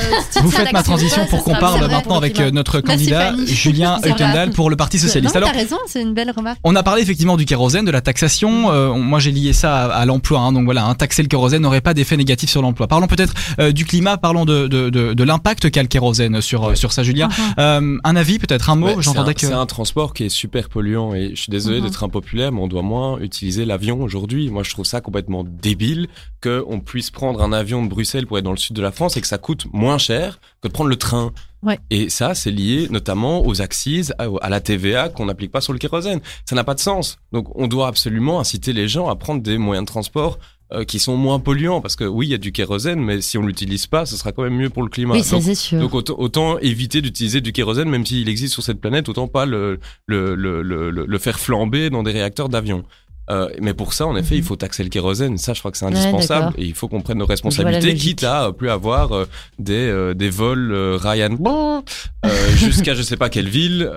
Vous 0.43 0.51
faites 0.51 0.73
ma 0.73 0.83
transition 0.83 1.27
pour 1.27 1.45
qu'on 1.45 1.55
parle 1.55 1.89
maintenant 1.89 2.17
avec 2.17 2.41
euh, 2.41 2.51
notre 2.51 2.81
candidat 2.81 3.35
Julien 3.47 3.99
Eutendal 4.05 4.51
pour 4.51 4.71
le 4.71 4.77
Parti 4.77 4.99
socialiste. 4.99 5.37
Alors, 5.37 5.53
t'as 5.53 5.59
raison, 5.59 5.77
c'est 5.87 6.03
une 6.03 6.15
belle 6.15 6.31
remarque. 6.31 6.59
On 6.65 6.75
a 6.75 6.83
parlé 6.83 7.03
effectivement 7.03 7.37
du 7.37 7.45
kérosène, 7.45 7.85
de 7.85 7.91
la 7.91 8.01
taxation. 8.01 8.71
Euh, 8.73 8.95
moi, 8.95 9.19
j'ai 9.19 9.31
lié 9.31 9.53
ça 9.53 9.85
à, 9.85 10.01
à 10.01 10.05
l'emploi. 10.05 10.41
Hein, 10.41 10.53
donc 10.53 10.65
voilà, 10.65 10.85
hein, 10.85 10.95
taxer 10.95 11.23
le 11.23 11.29
kérosène 11.29 11.63
n'aurait 11.63 11.81
pas 11.81 11.95
d'effet 11.95 12.17
négatif 12.17 12.51
sur 12.51 12.63
l'emploi. 12.63 12.89
Parlons 12.89 13.07
peut-être 13.07 13.35
euh, 13.61 13.73
du 13.73 13.85
climat. 13.85 14.17
Parlons 14.17 14.45
de, 14.45 14.67
de, 14.67 14.91
de, 14.91 15.15
de 15.15 15.25
l'impact 15.25 15.71
qu'a 15.71 15.83
le 15.83 15.89
kérosène 15.89 16.41
sur 16.41 16.77
sur 16.77 16.93
ça, 16.93 17.03
Julien. 17.03 17.29
Euh, 17.59 17.99
un 18.03 18.17
avis, 18.17 18.39
peut-être 18.39 18.71
un 18.71 18.77
mot. 18.77 19.01
J'entendais 19.01 19.35
c'est 19.37 19.47
un, 19.47 19.49
que 19.49 19.55
c'est 19.55 19.61
un 19.61 19.67
transport 19.67 20.15
qui 20.15 20.25
est 20.25 20.29
super 20.29 20.69
polluant. 20.79 21.13
Et 21.15 21.31
je 21.35 21.43
suis 21.43 21.51
désolé 21.51 21.79
Mhm. 21.79 21.85
d'être 21.87 22.05
impopulaire, 22.05 22.53
mais 22.53 22.61
on 22.61 22.69
doit 22.69 22.83
moins 22.83 23.19
utiliser 23.19 23.65
l'avion 23.65 24.01
aujourd'hui. 24.03 24.49
Moi, 24.49 24.63
je 24.63 24.71
trouve 24.71 24.85
ça 24.87 25.01
complètement 25.01 25.43
débile 25.45 26.07
qu'on 26.43 26.79
puisse 26.81 27.11
prendre 27.11 27.43
un 27.43 27.53
avion 27.53 27.83
de 27.85 27.89
Bruxelles 27.89 28.27
pour 28.27 28.39
être 28.39 28.45
dans 28.45 28.53
le 28.53 28.57
sud 28.57 28.77
de 28.77 28.83
la 28.83 28.93
France 28.93 29.17
et 29.17 29.21
que 29.21 29.27
ça 29.27 29.39
coûte 29.39 29.67
moins 29.73 29.99
cher 29.99 30.39
que 30.63 30.69
de 30.69 30.73
prendre 30.73 30.91
le 30.91 30.97
train. 30.97 31.33
Ouais. 31.65 31.81
Et 31.91 32.09
ça, 32.09 32.37
c'est 32.37 32.53
lié 32.53 32.87
notamment 32.91 33.45
aux 33.45 33.61
axes, 33.61 34.13
à 34.19 34.27
à 34.41 34.49
la 34.49 34.61
TVA 34.61 35.09
qu'on 35.09 35.27
n'applique 35.27 35.51
pas 35.51 35.61
sur 35.61 35.73
le 35.73 35.81
kérosène. 35.81 36.21
Ça 36.49 36.55
n'a 36.55 36.63
pas 36.63 36.75
de 36.75 36.81
sens. 36.81 37.19
Donc, 37.33 37.47
on 37.57 37.67
doit 37.67 37.89
absolument 37.89 38.39
inciter 38.39 38.73
les 38.73 38.87
gens 38.87 39.09
à 39.09 39.17
prendre 39.17 39.43
des 39.43 39.59
moyens 39.59 39.85
de 39.85 39.91
transport 39.91 40.39
euh, 40.73 40.85
qui 40.85 40.99
sont 40.99 41.17
moins 41.17 41.39
polluants. 41.39 41.81
Parce 41.81 41.97
que 41.97 42.05
oui, 42.05 42.27
il 42.27 42.31
y 42.31 42.35
a 42.35 42.39
du 42.39 42.53
kérosène, 42.53 43.01
mais 43.01 43.21
si 43.21 43.39
on 43.39 43.43
l'utilise 43.47 43.87
pas, 43.87 44.05
ce 44.07 44.17
sera 44.17 44.33
quand 44.33 44.43
même 44.43 44.57
mieux 44.57 44.71
pour 44.71 44.83
le 44.83 44.89
climat. 44.89 45.15
Oui, 45.15 45.23
Donc, 45.31 45.43
sûr. 45.57 45.81
donc 45.81 45.95
autant, 45.95 46.15
autant 46.19 46.59
éviter 46.59 47.01
d'utiliser 47.03 47.41
du 47.41 47.53
kérosène, 47.53 47.89
même 47.89 48.05
s'il 48.05 48.29
existe 48.29 48.55
sur 48.55 48.63
cette 48.63 48.81
planète, 48.81 49.09
autant 49.09 49.29
pas 49.29 49.47
le, 49.47 49.81
le, 50.07 50.35
le, 50.35 50.63
le, 50.63 50.91
le- 50.91 51.19
faire 51.19 51.39
flamber 51.41 51.91
dans 51.91 52.03
des 52.03 52.13
réacteurs 52.13 52.49
d'avion. 52.49 52.85
Euh, 53.31 53.49
mais 53.61 53.75
pour 53.75 53.93
ça, 53.93 54.07
en 54.07 54.17
effet, 54.17 54.37
il 54.39 54.43
faut 54.43 54.57
taxer 54.57 54.83
le 54.83 54.89
kérosène. 54.89 55.37
Ça, 55.37 55.53
je 55.53 55.59
crois 55.59 55.71
que 55.71 55.77
c'est 55.77 55.85
indispensable. 55.85 56.55
et 56.57 56.65
il 56.65 56.73
faut 56.75 56.89
qu'on 56.89 57.03
prenne 57.03 57.19
nos 57.19 57.27
responsabilités, 57.27 57.95
quitte 57.95 58.25
à 58.25 58.47
euh, 58.47 58.53
plus 58.53 58.71
avoir 58.71 59.13
euh, 59.13 59.27
des, 59.59 59.75
euh, 59.75 60.15
des 60.15 60.31
vols 60.31 60.73
Ryan 60.99 61.37
jusqu'à 62.57 62.95
je 62.95 63.03
sais 63.03 63.17
pas 63.19 63.29
quelle 63.29 63.49
ville 63.49 63.91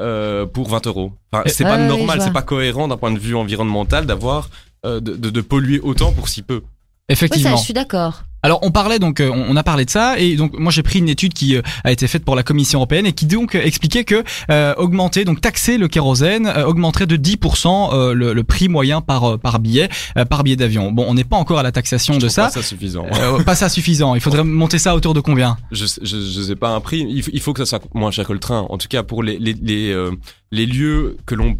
pour 0.54 0.68
20 0.70 0.88
euros. 0.88 1.14
Enfin, 1.32 1.44
c'est 1.48 1.64
pas 1.64 1.78
normal, 1.78 2.22
c'est 2.22 2.34
pas 2.34 2.42
cohérent 2.42 2.88
d'un 2.88 2.98
point 2.98 3.12
de 3.12 3.20
vue 3.20 3.36
environnemental 3.36 4.06
d'avoir 4.06 4.50
de, 4.86 5.00
de, 5.00 5.30
de 5.30 5.42
polluer 5.42 5.80
autant 5.80 6.12
pour 6.12 6.28
si 6.30 6.42
peu. 6.42 6.62
Oui, 6.64 7.14
Effectivement. 7.14 7.50
ça, 7.52 7.56
je 7.58 7.64
suis 7.64 7.74
d'accord. 7.74 8.24
Alors 8.44 8.58
on 8.64 8.72
parlait 8.72 8.98
donc, 8.98 9.20
euh, 9.20 9.30
on 9.32 9.56
a 9.56 9.62
parlé 9.64 9.86
de 9.86 9.90
ça 9.92 10.18
et 10.18 10.36
donc 10.36 10.58
moi 10.58 10.72
j'ai 10.72 10.82
pris 10.82 10.98
une 10.98 11.10
étude 11.10 11.34
qui 11.34 11.56
euh, 11.56 11.62
a 11.84 11.92
été 11.92 12.08
faite 12.08 12.26
pour 12.26 12.36
la 12.36 12.42
Commission 12.42 12.80
européenne 12.80 13.06
et 13.06 13.14
qui 13.14 13.28
donc 13.28 13.54
euh, 13.54 13.62
expliquait 13.62 14.04
que 14.04 14.24
euh, 14.50 14.74
augmenter 14.78 15.26
donc 15.26 15.42
taxer 15.42 15.78
le 15.78 15.88
kérosène 15.88 16.48
euh, 16.48 16.66
augmenterait 16.66 17.06
de 17.06 17.18
10% 17.18 17.94
euh, 17.94 18.14
le, 18.16 18.34
le 18.34 18.44
prix 18.44 18.68
moyen 18.68 19.02
par 19.02 19.26
euh, 19.34 19.38
par 19.38 19.60
billet 19.60 19.90
euh, 20.18 20.26
par 20.26 20.44
billet 20.44 20.56
d'avion. 20.56 20.92
Bon, 20.92 21.06
on 21.08 21.14
n'est 21.14 21.24
pas 21.24 21.38
encore 21.38 21.60
à 21.60 21.64
la 21.64 21.72
taxation 21.72 22.16
Je 22.16 22.20
de 22.20 22.30
ça. 22.30 22.46
pas 22.46 22.50
ça 22.50 22.64
suffisant. 22.64 23.06
Euh, 23.14 23.44
pas 23.44 23.54
ça 23.56 23.70
suffisant. 23.70 24.16
Il 24.16 24.22
faudrait 24.22 24.44
monter 24.44 24.80
ça 24.80 24.92
à 24.92 24.96
hauteur 24.96 25.14
de 25.14 25.20
combien? 25.20 25.58
Je, 25.72 25.86
je, 25.86 26.04
je 26.04 26.42
sais 26.42 26.56
pas 26.56 26.70
un 26.70 26.80
prix. 26.80 27.06
Il, 27.08 27.22
faut- 27.22 27.32
il 27.34 27.42
faut 27.42 27.54
que 27.54 27.64
ça 27.64 27.78
soit 27.78 27.84
moins 27.94 28.10
cher 28.10 28.26
que 28.26 28.34
le 28.34 28.40
train. 28.40 28.66
En 28.70 28.80
tout 28.80 28.88
cas, 28.88 29.04
pour 29.04 29.22
les, 29.22 29.38
les, 29.38 29.54
les, 29.54 29.92
euh, 29.92 30.10
les 30.52 30.66
lieux 30.66 31.18
que 31.28 31.36
l'on 31.36 31.56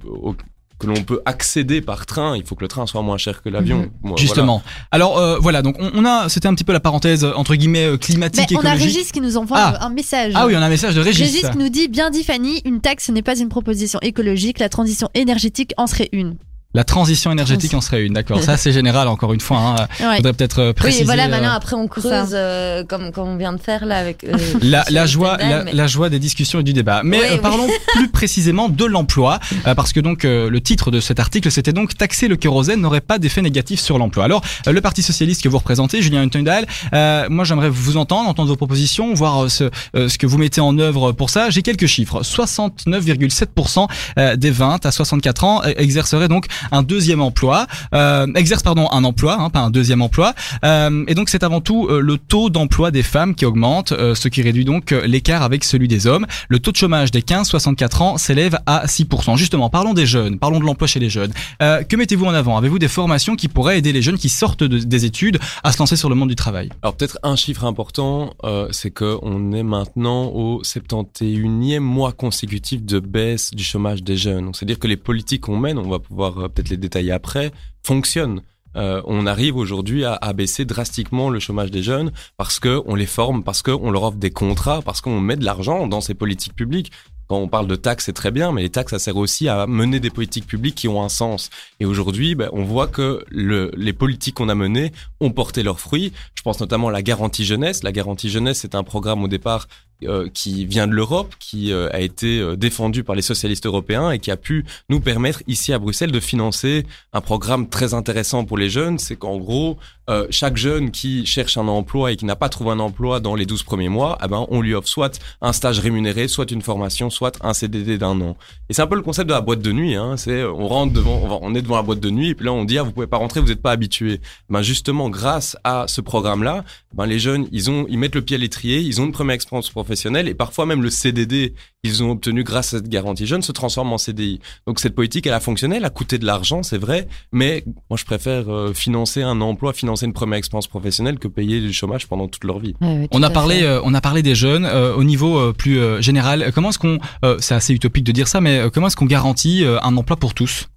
que 0.82 0.88
l'on 0.88 1.04
peut 1.04 1.22
accéder 1.26 1.80
par 1.82 2.06
train, 2.08 2.36
il 2.36 2.44
faut 2.44 2.56
que 2.56 2.64
le 2.64 2.68
train 2.68 2.88
soit 2.88 3.02
moins 3.04 3.18
cher 3.18 3.42
que 3.44 3.50
l'avion. 3.50 3.92
Mhm. 4.04 4.18
Justement. 4.18 4.64
Alors 4.90 5.18
euh, 5.20 5.38
voilà, 5.40 5.62
donc 5.62 5.76
on, 5.80 5.92
on 5.94 6.06
a, 6.06 6.28
c'était 6.28 6.48
un 6.48 6.56
petit 6.56 6.64
peu 6.64 6.74
la 6.74 6.80
pareuse 6.80 7.24
euh, 7.24 7.34
entre 7.36 7.54
guillemets 7.56 7.86
euh, 7.86 7.92
Mais 7.94 7.98
climatique 8.00 8.50
on 8.54 8.58
a 8.58 8.74
écologique. 8.74 8.96
Régis 8.96 9.12
qui 9.12 9.22
nous 9.22 9.38
envoie 9.38 9.58
Ah. 9.60 9.86
un 9.86 9.90
message. 9.90 10.34
Ah 10.36 10.48
oui, 10.48 10.56
on 10.58 10.62
a 10.62 10.66
un 10.66 10.70
message 10.70 10.96
de 10.96 11.02
Régis. 11.02 11.26
Régis 11.32 11.50
qui 11.50 11.58
nous 11.58 11.70
dit 11.70 11.88
bien 11.88 12.10
dit 12.10 12.24
Fanny, 12.24 12.62
une 12.66 12.82
taxe 12.82 13.06
ce 13.06 13.12
n'est 13.12 13.22
pas 13.22 13.38
une 13.38 13.50
proposition 13.50 14.00
écologique, 14.02 14.58
la 14.60 14.70
transition 14.70 15.08
énergétique 15.14 15.74
en 15.78 15.86
serait 15.88 16.10
une. 16.12 16.36
La 16.74 16.84
transition 16.86 17.32
énergétique 17.32 17.74
en 17.74 17.82
serait 17.82 18.04
une, 18.04 18.14
d'accord. 18.14 18.42
Ça 18.44 18.56
c'est 18.58 18.72
général 18.72 19.08
encore 19.10 19.34
une 19.34 19.42
fois. 19.42 19.58
Hein. 19.58 19.88
Ouais. 20.00 20.18
Faudrait 20.18 20.34
peut-être 20.34 20.60
euh, 20.60 20.74
préciser. 20.74 21.02
oui, 21.04 21.06
voilà, 21.06 21.26
euh, 21.26 21.30
maintenant 21.30 21.52
après 21.52 21.76
on 21.76 21.88
creuse 21.88 22.32
euh, 22.34 22.84
comme, 22.86 23.12
comme 23.12 23.28
on 23.28 23.36
vient 23.38 23.54
de 23.54 23.60
faire 23.62 23.86
là 23.86 23.98
avec. 23.98 24.24
euh, 24.24 24.32
La, 24.62 25.06
joie, 25.06 25.38
la, 25.38 25.64
mais- 25.66 25.74
la 25.74 25.88
joie 25.88 26.10
des 26.10 26.20
discussions 26.20 26.60
et 26.62 26.64
du 26.64 26.74
débat. 26.74 27.02
Mais 27.04 27.18
Oui, 27.20 27.24
euh, 27.30 27.34
oui. 27.36 27.40
parlons 27.42 27.68
plus 27.96 28.08
précisément 28.10 28.70
de 28.70 28.86
l'emploi, 28.86 29.40
euh, 29.68 29.76
parce 29.76 29.92
que 29.94 30.00
donc 30.00 30.24
euh, 30.24 30.50
le 30.50 30.62
titre 30.62 30.92
de 30.92 31.00
cet 31.00 31.20
article, 31.20 31.52
c'était 31.52 31.74
donc 31.74 31.98
taxer 31.98 32.28
le 32.28 32.36
kérosène 32.38 32.80
n'aurait 32.82 33.02
pas 33.02 33.20
d'effet 33.20 33.42
négatif 33.42 33.80
sur 33.82 33.98
l'emploi. 33.98 34.24
Alors 34.24 34.42
euh, 34.68 34.72
le 34.72 34.80
Parti 34.82 35.02
socialiste 35.04 35.42
que 35.44 35.50
vous 35.50 35.58
représentez, 35.58 36.02
Julien 36.02 36.22
Huntendal, 36.22 36.66
euh, 36.94 37.26
moi 37.30 37.44
j'aimerais 37.44 37.70
vous 37.70 37.98
entendre, 37.98 38.30
entendre 38.30 38.48
vos 38.50 38.56
propositions, 38.56 39.14
voir 39.14 39.44
euh, 39.46 39.50
ce, 39.50 39.66
euh, 39.96 40.08
ce 40.08 40.18
que 40.18 40.26
vous 40.26 40.38
mettez 40.38 40.62
en 40.62 40.78
œuvre 40.80 41.12
pour 41.12 41.30
ça. 41.30 41.50
J'ai 41.50 41.62
quelques 41.64 41.88
chiffres. 41.88 42.22
69,7% 42.24 43.88
euh, 44.18 44.36
des 44.36 44.52
20 44.52 44.86
à 44.86 44.92
64 44.92 45.44
ans 45.44 45.62
euh, 45.66 45.74
exerceraient 45.78 46.28
donc 46.28 46.46
un 46.72 46.84
deuxième 46.84 47.22
emploi, 47.22 47.68
euh, 47.94 48.28
exercent 48.36 48.64
pardon 48.64 48.88
un 48.92 49.04
emploi, 49.04 49.38
hein, 49.40 49.50
pas 49.50 49.60
un 49.62 49.70
deuxième 49.70 50.02
emploi. 50.02 50.34
Euh, 50.66 51.04
et 51.08 51.16
donc 51.16 51.30
c'est 51.30 51.44
avant 51.44 51.62
tout 51.62 51.88
euh, 51.90 52.00
le 52.02 52.18
taux 52.18 52.50
d'emploi 52.50 52.92
des 52.92 53.04
femmes 53.04 53.36
qui 53.36 53.46
augmente, 53.46 53.92
euh, 53.92 54.16
ce 54.16 54.28
qui 54.28 54.42
réduit 54.42 54.66
donc 54.66 54.92
euh, 54.92 55.06
l'écart 55.08 55.42
avec 55.44 55.64
celui 55.64 55.88
des 55.88 56.08
hommes. 56.08 56.26
Le 56.50 56.60
taux 56.60 56.72
de 56.72 56.78
chômage 56.78 57.12
des 57.12 57.22
15-64 57.22 58.04
ans 58.04 58.18
s'élève 58.18 58.60
à 58.66 58.86
6%. 58.86 59.38
Justement, 59.38 59.70
parlons 59.70 59.94
des 59.94 60.06
jeunes, 60.06 60.40
parlons 60.40 60.60
de 60.60 60.66
l'emploi 60.66 60.88
chez 60.88 61.00
les 61.00 61.10
jeunes. 61.10 61.32
Que 61.60 61.96
mettez-vous 61.96 62.26
en 62.26 62.34
avant? 62.34 62.58
Avez-vous 62.58 62.80
des 62.80 62.88
formations 62.88 63.36
qui 63.36 63.48
pourraient 63.48 63.78
aider 63.78 63.94
les 63.94 64.02
jeunes 64.02 64.18
qui 64.18 64.30
sortent 64.30 64.64
de- 64.64 64.80
des 64.80 65.06
études 65.06 65.40
à 65.64 65.72
se 65.72 65.80
lancer 65.80 65.96
sur 65.96 66.10
le 66.10 66.16
monde 66.16 66.30
du 66.30 66.36
travail? 66.36 66.70
Alors 66.82 66.96
peut-être 66.96 67.18
un 67.24 67.36
chiffre 67.36 67.66
important, 67.66 68.34
c'est 68.72 68.92
que 68.92 69.18
on 69.22 69.52
est 69.52 69.64
maintenant 69.64 70.26
au 70.26 70.62
71e 70.64 71.80
mois 71.80 72.12
consécutif 72.12 72.84
de 72.84 73.00
baisse 73.00 73.52
du 73.52 73.64
chômage 73.64 74.04
des 74.04 74.18
jeunes. 74.18 74.52
C'est-à-dire 74.54 74.80
que 74.80 74.88
les 74.88 74.98
politiques 74.98 75.42
qu'on 75.42 75.58
mène, 75.58 75.78
on 75.78 75.90
va 75.90 76.00
pouvoir 76.00 76.50
peut-être 76.52 76.70
les 76.70 76.78
détailler 76.78 77.12
après, 77.12 77.52
fonctionnent. 77.84 78.42
Euh, 78.78 79.02
on 79.06 79.26
arrive 79.26 79.58
aujourd'hui 79.58 80.06
à, 80.06 80.14
à 80.14 80.32
baisser 80.34 80.64
drastiquement 80.64 81.30
le 81.30 81.40
chômage 81.40 81.72
des 81.72 81.84
jeunes 81.84 82.12
parce 82.38 82.58
que 82.58 82.82
on 82.86 82.96
les 82.96 83.06
forme, 83.06 83.44
parce 83.44 83.62
qu'on 83.62 83.92
leur 83.92 84.04
offre 84.04 84.18
des 84.18 84.32
contrats, 84.32 84.82
parce 84.82 85.02
qu'on 85.02 85.20
met 85.20 85.36
de 85.36 85.44
l'argent 85.44 85.88
dans 85.88 86.00
ces 86.02 86.14
politiques 86.14 86.56
publiques. 86.56 86.92
Quand 87.28 87.38
on 87.38 87.48
parle 87.48 87.68
de 87.68 87.78
taxes, 87.78 88.08
c'est 88.08 88.14
très 88.14 88.30
bien, 88.32 88.52
mais 88.52 88.62
les 88.62 88.70
taxes, 88.70 88.92
ça 88.92 89.00
sert 89.00 89.16
aussi 89.16 89.48
à 89.48 89.66
mener 89.66 90.02
des 90.02 90.10
politiques 90.10 90.46
publiques 90.46 90.76
qui 90.76 90.90
ont 90.90 91.02
un 91.02 91.08
sens. 91.08 91.50
Et 91.80 91.86
aujourd'hui, 91.86 92.36
ben, 92.36 92.50
on 92.52 92.66
voit 92.66 92.88
que 92.88 93.24
le, 93.30 93.72
les 93.78 93.94
politiques 93.94 94.36
qu'on 94.36 94.50
a 94.50 94.56
menées 94.56 94.92
ont 95.22 95.32
porté 95.32 95.64
leurs 95.64 95.80
fruits. 95.80 96.12
Je 96.36 96.42
pense 96.42 96.60
notamment 96.60 96.90
à 96.90 96.92
la 96.92 97.02
garantie 97.02 97.46
jeunesse. 97.46 97.84
La 97.84 97.94
garantie 97.94 98.30
jeunesse, 98.30 98.60
c'est 98.60 98.76
un 98.76 98.84
programme 98.84 99.24
au 99.24 99.30
départ 99.30 99.68
euh, 100.04 100.30
qui 100.34 100.66
vient 100.66 100.88
de 100.88 100.94
l'Europe, 100.94 101.36
qui 101.40 101.72
euh, 101.72 101.88
a 101.92 102.00
été 102.00 102.40
euh, 102.40 102.56
défendu 102.56 103.04
par 103.04 103.16
les 103.16 103.22
socialistes 103.22 103.68
européens 103.68 104.10
et 104.10 104.18
qui 104.18 104.32
a 104.32 104.38
pu 104.38 104.66
nous 104.90 105.00
permettre 105.00 105.44
ici 105.46 105.74
à 105.74 105.80
Bruxelles 105.80 106.12
de 106.12 106.20
financer 106.20 106.88
un 107.14 107.22
programme 107.22 107.70
très 107.70 107.94
intéressant 107.94 108.44
pour 108.44 108.58
les 108.58 108.70
jeunes. 108.70 108.98
C'est 108.98 109.16
qu'en 109.16 109.38
gros, 109.38 109.78
euh, 110.12 110.28
chaque 110.30 110.58
jeune 110.58 110.92
qui 110.92 111.26
cherche 111.26 111.58
un 111.58 111.68
emploi 111.70 112.12
et 112.12 112.18
qui 112.18 112.26
n'a 112.26 112.36
pas 112.36 112.50
trouvé 112.50 112.72
un 112.72 112.80
emploi 112.80 113.22
dans 113.22 113.34
les 113.34 113.46
12 113.46 113.64
premiers 113.64 113.88
mois, 113.88 114.18
eh 114.22 114.28
ben, 114.28 114.46
on 114.50 114.60
lui 114.60 114.74
offre 114.74 114.88
soit 114.88 115.20
un 115.40 115.54
stage 115.54 115.80
rémunéré, 115.80 116.28
soit 116.28 116.52
une 116.52 116.62
formation, 116.62 117.10
soit 117.10 117.38
un 117.42 117.54
CDD 117.54 117.98
d'un 117.98 118.20
an. 118.20 118.36
Et 118.70 118.74
c'est 118.74 118.82
un 118.82 118.88
peu 118.88 118.96
le 118.96 119.04
concept 119.04 119.30
de 119.30 119.34
la 119.34 119.40
boîte 119.40 119.62
de 119.62 119.72
nuit. 119.72 119.96
Hein. 119.96 120.18
C'est 120.18 120.44
on 120.44 120.68
rentre 120.68 120.92
devant, 120.92 121.40
on, 121.42 121.56
est 121.56 121.62
devant 121.62 121.78
la 121.78 121.82
boîte 121.82 122.02
de 122.02 122.10
nuit 122.10 122.30
et 122.30 122.36
puis 122.36 122.46
là 122.46 122.52
on 122.52 122.66
dit 122.66 122.78
ah 122.78 122.84
vous 122.84 122.92
pouvez 122.92 123.08
pas 123.08 123.18
rentrer, 123.18 123.40
vous 123.40 123.48
n'êtes 123.48 123.62
pas 123.62 123.72
habitué. 123.72 124.20
Ben 124.50 124.62
justement 124.62 125.10
grâce 125.10 125.56
à 125.64 125.86
ce 125.88 126.02
programme-là, 126.02 126.66
ben 126.94 127.06
les 127.06 127.20
jeunes 127.20 127.48
ils 127.54 127.72
ont 127.72 127.86
ils 127.88 127.98
mettent 127.98 128.16
le 128.16 128.22
pied 128.22 128.36
à 128.36 128.40
l'étrier, 128.40 128.80
ils 128.80 129.00
ont 129.00 129.06
une 129.06 129.14
première 129.14 129.36
expérience 129.36 129.70
professionnelle 129.70 130.28
et 130.28 130.34
parfois 130.34 130.66
même 130.66 130.84
le 130.84 130.90
CDD 130.90 131.54
qu'ils 131.84 132.04
ont 132.04 132.12
obtenu 132.12 132.44
grâce 132.44 132.74
à 132.74 132.78
cette 132.78 132.90
garantie 132.90 133.26
jeune 133.26 133.42
se 133.42 133.52
transforme 133.54 133.94
en 133.94 133.98
CDI. 133.98 134.40
Donc 134.68 134.80
cette 134.82 134.94
politique 134.94 135.26
elle 135.26 135.34
a 135.34 135.40
fonctionné, 135.40 135.78
elle 135.78 135.86
a 135.86 135.90
coûté 135.90 136.18
de 136.18 136.26
l'argent 136.26 136.64
c'est 136.64 136.78
vrai, 136.78 137.08
mais 137.32 137.64
moi 137.90 137.98
je 137.98 138.06
préfère 138.06 138.50
euh, 138.50 138.74
financer 138.74 139.22
un 139.22 139.40
emploi, 139.40 139.72
financer 139.72 140.01
une 140.06 140.14
première 140.14 140.38
expérience 140.38 140.68
professionnelle 140.68 141.20
que 141.20 141.28
payer 141.28 141.62
du 141.62 141.74
chômage 141.74 142.08
pendant 142.08 142.28
toute 142.28 142.44
leur 142.44 142.60
vie. 142.60 142.74
Ouais, 142.82 143.00
ouais, 143.00 143.08
tout 143.08 143.18
On 143.18 143.24
a 143.24 143.30
parlé, 143.30 143.64
euh, 143.64 143.82
on 143.84 143.94
a 143.94 144.02
parlé 144.02 144.22
des 144.24 144.36
jeunes 144.36 144.66
euh, 144.66 144.96
au 144.96 145.04
niveau 145.04 145.38
euh, 145.38 145.54
plus 145.54 145.80
euh, 145.80 146.02
général. 146.02 146.52
Comment 146.54 146.70
est-ce 146.70 146.80
qu'on, 146.80 147.00
euh, 147.26 147.38
c'est 147.40 147.56
assez 147.56 147.74
utopique 147.74 148.04
de 148.04 148.12
dire 148.12 148.28
ça, 148.28 148.42
mais 148.42 148.64
comment 148.74 148.88
est-ce 148.88 148.96
qu'on 148.96 149.06
garantit 149.06 149.64
euh, 149.64 149.80
un 149.82 149.96
emploi 149.98 150.18
pour 150.18 150.34
tous? 150.34 150.70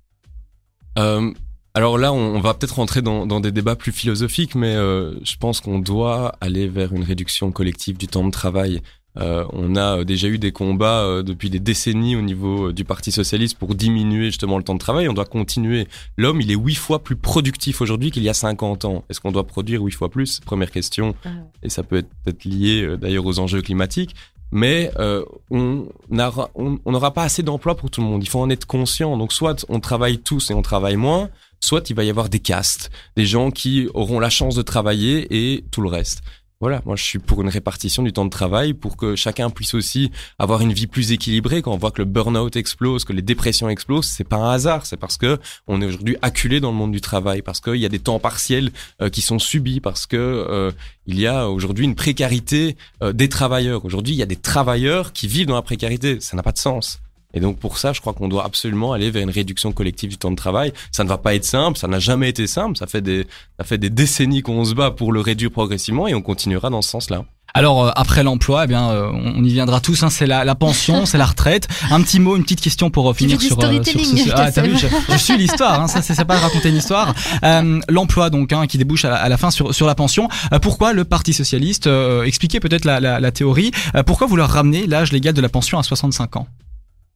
Euh, 0.98 1.32
alors 1.74 1.98
là, 1.98 2.12
on, 2.12 2.36
on 2.36 2.40
va 2.40 2.54
peut-être 2.54 2.76
rentrer 2.76 3.02
dans, 3.02 3.26
dans 3.26 3.40
des 3.40 3.50
débats 3.50 3.74
plus 3.74 3.90
philosophiques, 3.92 4.54
mais 4.54 4.74
euh, 4.76 5.14
je 5.24 5.36
pense 5.36 5.60
qu'on 5.60 5.80
doit 5.80 6.36
aller 6.40 6.68
vers 6.68 6.92
une 6.92 7.02
réduction 7.02 7.50
collective 7.50 7.96
du 7.96 8.06
temps 8.06 8.24
de 8.24 8.30
travail. 8.30 8.80
Euh, 9.18 9.44
on 9.52 9.76
a 9.76 9.98
euh, 9.98 10.04
déjà 10.04 10.28
eu 10.28 10.38
des 10.38 10.50
combats 10.50 11.02
euh, 11.02 11.22
depuis 11.22 11.48
des 11.48 11.60
décennies 11.60 12.16
au 12.16 12.22
niveau 12.22 12.68
euh, 12.68 12.72
du 12.72 12.84
Parti 12.84 13.12
socialiste 13.12 13.56
pour 13.56 13.74
diminuer 13.74 14.26
justement 14.26 14.58
le 14.58 14.64
temps 14.64 14.74
de 14.74 14.80
travail. 14.80 15.08
On 15.08 15.12
doit 15.12 15.24
continuer. 15.24 15.86
L'homme, 16.16 16.40
il 16.40 16.50
est 16.50 16.56
huit 16.56 16.74
fois 16.74 17.02
plus 17.02 17.16
productif 17.16 17.80
aujourd'hui 17.80 18.10
qu'il 18.10 18.22
y 18.22 18.28
a 18.28 18.34
50 18.34 18.84
ans. 18.84 19.04
Est-ce 19.08 19.20
qu'on 19.20 19.32
doit 19.32 19.46
produire 19.46 19.82
huit 19.82 19.92
fois 19.92 20.10
plus? 20.10 20.40
Première 20.40 20.70
question. 20.70 21.14
Ah. 21.24 21.30
Et 21.62 21.68
ça 21.68 21.82
peut 21.82 21.96
être 21.96 22.08
peut-être 22.24 22.44
lié 22.44 22.82
euh, 22.82 22.96
d'ailleurs 22.96 23.26
aux 23.26 23.38
enjeux 23.38 23.62
climatiques. 23.62 24.14
Mais 24.50 24.90
euh, 24.98 25.24
on 25.50 25.88
n'aura 26.10 26.50
on, 26.54 26.78
on 26.84 26.92
n'aura 26.92 27.12
pas 27.12 27.24
assez 27.24 27.42
d'emplois 27.42 27.76
pour 27.76 27.90
tout 27.90 28.00
le 28.00 28.06
monde. 28.06 28.22
Il 28.22 28.28
faut 28.28 28.40
en 28.40 28.50
être 28.50 28.66
conscient. 28.66 29.16
Donc 29.16 29.32
soit 29.32 29.64
on 29.68 29.80
travaille 29.80 30.18
tous 30.18 30.50
et 30.50 30.54
on 30.54 30.62
travaille 30.62 30.96
moins, 30.96 31.28
soit 31.60 31.90
il 31.90 31.96
va 31.96 32.04
y 32.04 32.10
avoir 32.10 32.28
des 32.28 32.38
castes, 32.38 32.90
des 33.16 33.26
gens 33.26 33.50
qui 33.50 33.88
auront 33.94 34.20
la 34.20 34.30
chance 34.30 34.54
de 34.54 34.62
travailler 34.62 35.26
et 35.30 35.64
tout 35.70 35.80
le 35.80 35.88
reste. 35.88 36.22
Voilà, 36.60 36.80
moi 36.86 36.96
je 36.96 37.02
suis 37.02 37.18
pour 37.18 37.42
une 37.42 37.48
répartition 37.48 38.02
du 38.02 38.12
temps 38.12 38.24
de 38.24 38.30
travail 38.30 38.74
pour 38.74 38.96
que 38.96 39.16
chacun 39.16 39.50
puisse 39.50 39.74
aussi 39.74 40.10
avoir 40.38 40.60
une 40.62 40.72
vie 40.72 40.86
plus 40.86 41.12
équilibrée. 41.12 41.62
Quand 41.62 41.72
on 41.72 41.76
voit 41.76 41.90
que 41.90 42.00
le 42.00 42.06
burn-out 42.06 42.56
explose, 42.56 43.04
que 43.04 43.12
les 43.12 43.22
dépressions 43.22 43.68
explosent, 43.68 44.06
c'est 44.06 44.24
pas 44.24 44.36
un 44.36 44.52
hasard, 44.52 44.86
c'est 44.86 44.96
parce 44.96 45.16
que 45.16 45.38
on 45.66 45.82
est 45.82 45.86
aujourd'hui 45.86 46.16
acculé 46.22 46.60
dans 46.60 46.70
le 46.70 46.76
monde 46.76 46.92
du 46.92 47.00
travail, 47.00 47.42
parce 47.42 47.60
qu'il 47.60 47.76
y 47.76 47.84
a 47.84 47.88
des 47.88 47.98
temps 47.98 48.18
partiels 48.18 48.70
euh, 49.02 49.10
qui 49.10 49.20
sont 49.20 49.38
subis, 49.38 49.80
parce 49.80 50.06
que 50.06 50.16
euh, 50.16 50.70
il 51.06 51.18
y 51.18 51.26
a 51.26 51.50
aujourd'hui 51.50 51.84
une 51.84 51.96
précarité 51.96 52.76
euh, 53.02 53.12
des 53.12 53.28
travailleurs. 53.28 53.84
Aujourd'hui, 53.84 54.14
il 54.14 54.18
y 54.18 54.22
a 54.22 54.26
des 54.26 54.36
travailleurs 54.36 55.12
qui 55.12 55.28
vivent 55.28 55.48
dans 55.48 55.54
la 55.56 55.62
précarité. 55.62 56.20
Ça 56.20 56.36
n'a 56.36 56.42
pas 56.42 56.52
de 56.52 56.58
sens. 56.58 57.00
Et 57.34 57.40
donc 57.40 57.58
pour 57.58 57.78
ça, 57.78 57.92
je 57.92 58.00
crois 58.00 58.12
qu'on 58.12 58.28
doit 58.28 58.44
absolument 58.44 58.92
aller 58.92 59.10
vers 59.10 59.22
une 59.22 59.30
réduction 59.30 59.72
collective 59.72 60.10
du 60.10 60.16
temps 60.18 60.30
de 60.30 60.36
travail. 60.36 60.72
Ça 60.92 61.04
ne 61.04 61.08
va 61.08 61.18
pas 61.18 61.34
être 61.34 61.44
simple, 61.44 61.78
ça 61.78 61.88
n'a 61.88 61.98
jamais 61.98 62.28
été 62.28 62.46
simple. 62.46 62.76
Ça 62.76 62.86
fait 62.86 63.02
des, 63.02 63.26
ça 63.58 63.64
fait 63.64 63.78
des 63.78 63.90
décennies 63.90 64.42
qu'on 64.42 64.64
se 64.64 64.74
bat 64.74 64.90
pour 64.90 65.12
le 65.12 65.20
réduire 65.20 65.50
progressivement 65.50 66.06
et 66.08 66.14
on 66.14 66.22
continuera 66.22 66.70
dans 66.70 66.82
ce 66.82 66.90
sens-là. 66.90 67.24
Alors 67.56 67.86
euh, 67.86 67.90
après 67.94 68.24
l'emploi, 68.24 68.64
eh 68.64 68.66
bien, 68.66 68.90
euh, 68.90 69.08
on 69.12 69.44
y 69.44 69.52
viendra 69.52 69.80
tous. 69.80 70.02
Hein, 70.02 70.10
c'est 70.10 70.26
la, 70.26 70.44
la 70.44 70.56
pension, 70.56 71.06
c'est 71.06 71.18
la 71.18 71.26
retraite. 71.26 71.68
Un 71.92 72.02
petit 72.02 72.18
mot, 72.18 72.36
une 72.36 72.42
petite 72.42 72.60
question 72.60 72.90
pour 72.90 73.08
euh, 73.08 73.14
finir 73.14 73.40
sur, 73.40 73.56
euh, 73.62 73.82
sur 73.84 74.04
ce. 74.04 74.30
Ah, 74.34 74.50
t'as 74.50 74.62
vu, 74.62 74.76
je, 74.76 74.88
je 75.12 75.16
suis 75.16 75.36
l'histoire. 75.36 75.80
Hein, 75.80 75.86
ça, 75.86 76.02
c'est 76.02 76.14
c'est 76.14 76.24
pas 76.24 76.36
de 76.36 76.42
raconter 76.42 76.70
une 76.70 76.76
histoire. 76.76 77.14
Euh, 77.44 77.80
l'emploi 77.88 78.28
donc, 78.30 78.52
hein, 78.52 78.66
qui 78.66 78.76
débouche 78.76 79.04
à 79.04 79.10
la, 79.10 79.16
à 79.16 79.28
la 79.28 79.36
fin 79.36 79.52
sur 79.52 79.72
sur 79.72 79.86
la 79.86 79.94
pension. 79.94 80.28
Euh, 80.52 80.58
pourquoi 80.58 80.92
le 80.92 81.04
Parti 81.04 81.32
socialiste 81.32 81.86
euh, 81.86 82.24
Expliquez 82.24 82.58
peut-être 82.58 82.84
la, 82.84 82.98
la, 82.98 83.20
la 83.20 83.30
théorie. 83.30 83.70
Euh, 83.94 84.02
pourquoi 84.02 84.26
vous 84.26 84.36
leur 84.36 84.50
ramenez 84.50 84.88
l'âge 84.88 85.12
légal 85.12 85.32
de 85.32 85.40
la 85.40 85.48
pension 85.48 85.78
à 85.78 85.84
65 85.84 86.36
ans? 86.36 86.48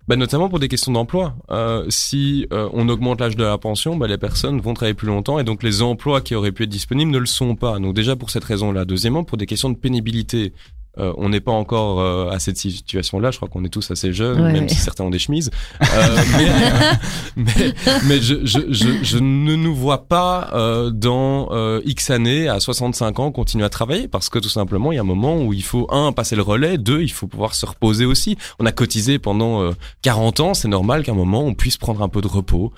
Bah, 0.08 0.16
notamment 0.16 0.48
pour 0.48 0.58
des 0.58 0.68
questions 0.68 0.90
d'emploi. 0.90 1.34
Euh, 1.50 1.84
si 1.90 2.46
euh, 2.50 2.70
on 2.72 2.88
augmente 2.88 3.20
l'âge 3.20 3.36
de 3.36 3.44
la 3.44 3.58
pension, 3.58 3.94
bah, 3.94 4.06
les 4.06 4.16
personnes 4.16 4.58
vont 4.58 4.72
travailler 4.72 4.94
plus 4.94 5.06
longtemps 5.06 5.38
et 5.38 5.44
donc 5.44 5.62
les 5.62 5.82
emplois 5.82 6.22
qui 6.22 6.34
auraient 6.34 6.50
pu 6.50 6.62
être 6.62 6.70
disponibles 6.70 7.10
ne 7.10 7.18
le 7.18 7.26
sont 7.26 7.54
pas. 7.56 7.78
Donc 7.78 7.94
déjà 7.94 8.16
pour 8.16 8.30
cette 8.30 8.44
raison-là. 8.44 8.86
Deuxièmement, 8.86 9.22
pour 9.22 9.36
des 9.36 9.44
questions 9.44 9.68
de 9.68 9.76
pénibilité. 9.76 10.54
Euh, 10.98 11.12
on 11.16 11.28
n'est 11.28 11.40
pas 11.40 11.52
encore 11.52 12.00
euh, 12.00 12.30
à 12.30 12.38
cette 12.40 12.56
situation-là. 12.56 13.30
Je 13.30 13.36
crois 13.36 13.48
qu'on 13.48 13.64
est 13.64 13.68
tous 13.68 13.88
assez 13.90 14.12
jeunes, 14.12 14.40
Ouais, 14.40 14.52
même 14.52 14.62
ouais. 14.64 14.68
si 14.68 14.76
certains 14.76 15.04
ont 15.04 15.10
des 15.10 15.18
chemises. 15.18 15.50
Euh, 15.94 16.16
mais 16.36 16.48
mais, 17.36 17.74
mais 18.06 18.20
je, 18.20 18.44
je, 18.44 18.58
je, 18.70 18.88
je 19.02 19.18
ne 19.18 19.54
nous 19.54 19.74
vois 19.74 20.06
pas 20.08 20.50
euh, 20.54 20.90
dans 20.90 21.48
euh, 21.52 21.80
X 21.84 22.10
années, 22.10 22.48
à 22.48 22.58
65 22.60 23.20
ans, 23.20 23.30
continuer 23.32 23.64
à 23.64 23.68
travailler 23.68 24.08
parce 24.08 24.28
que 24.28 24.38
tout 24.38 24.48
simplement, 24.48 24.92
il 24.92 24.96
y 24.96 24.98
a 24.98 25.02
un 25.02 25.04
moment 25.04 25.40
où 25.42 25.52
il 25.52 25.62
faut 25.62 25.86
un 25.90 26.12
passer 26.12 26.36
le 26.36 26.42
relais, 26.42 26.78
deux, 26.78 27.02
il 27.02 27.12
faut 27.12 27.26
pouvoir 27.26 27.54
se 27.54 27.64
reposer 27.66 28.04
aussi. 28.04 28.36
On 28.58 28.66
a 28.66 28.72
cotisé 28.72 29.18
pendant 29.18 29.62
euh, 29.62 29.70
40 30.02 30.40
ans, 30.40 30.54
c'est 30.54 30.68
normal 30.68 31.02
qu'à 31.04 31.12
un 31.12 31.16
moment 31.16 31.42
on 31.44 31.54
puisse 31.54 31.76
prendre 31.76 32.02
un 32.02 32.08
peu 32.08 32.20
de 32.20 32.28
repos. 32.28 32.72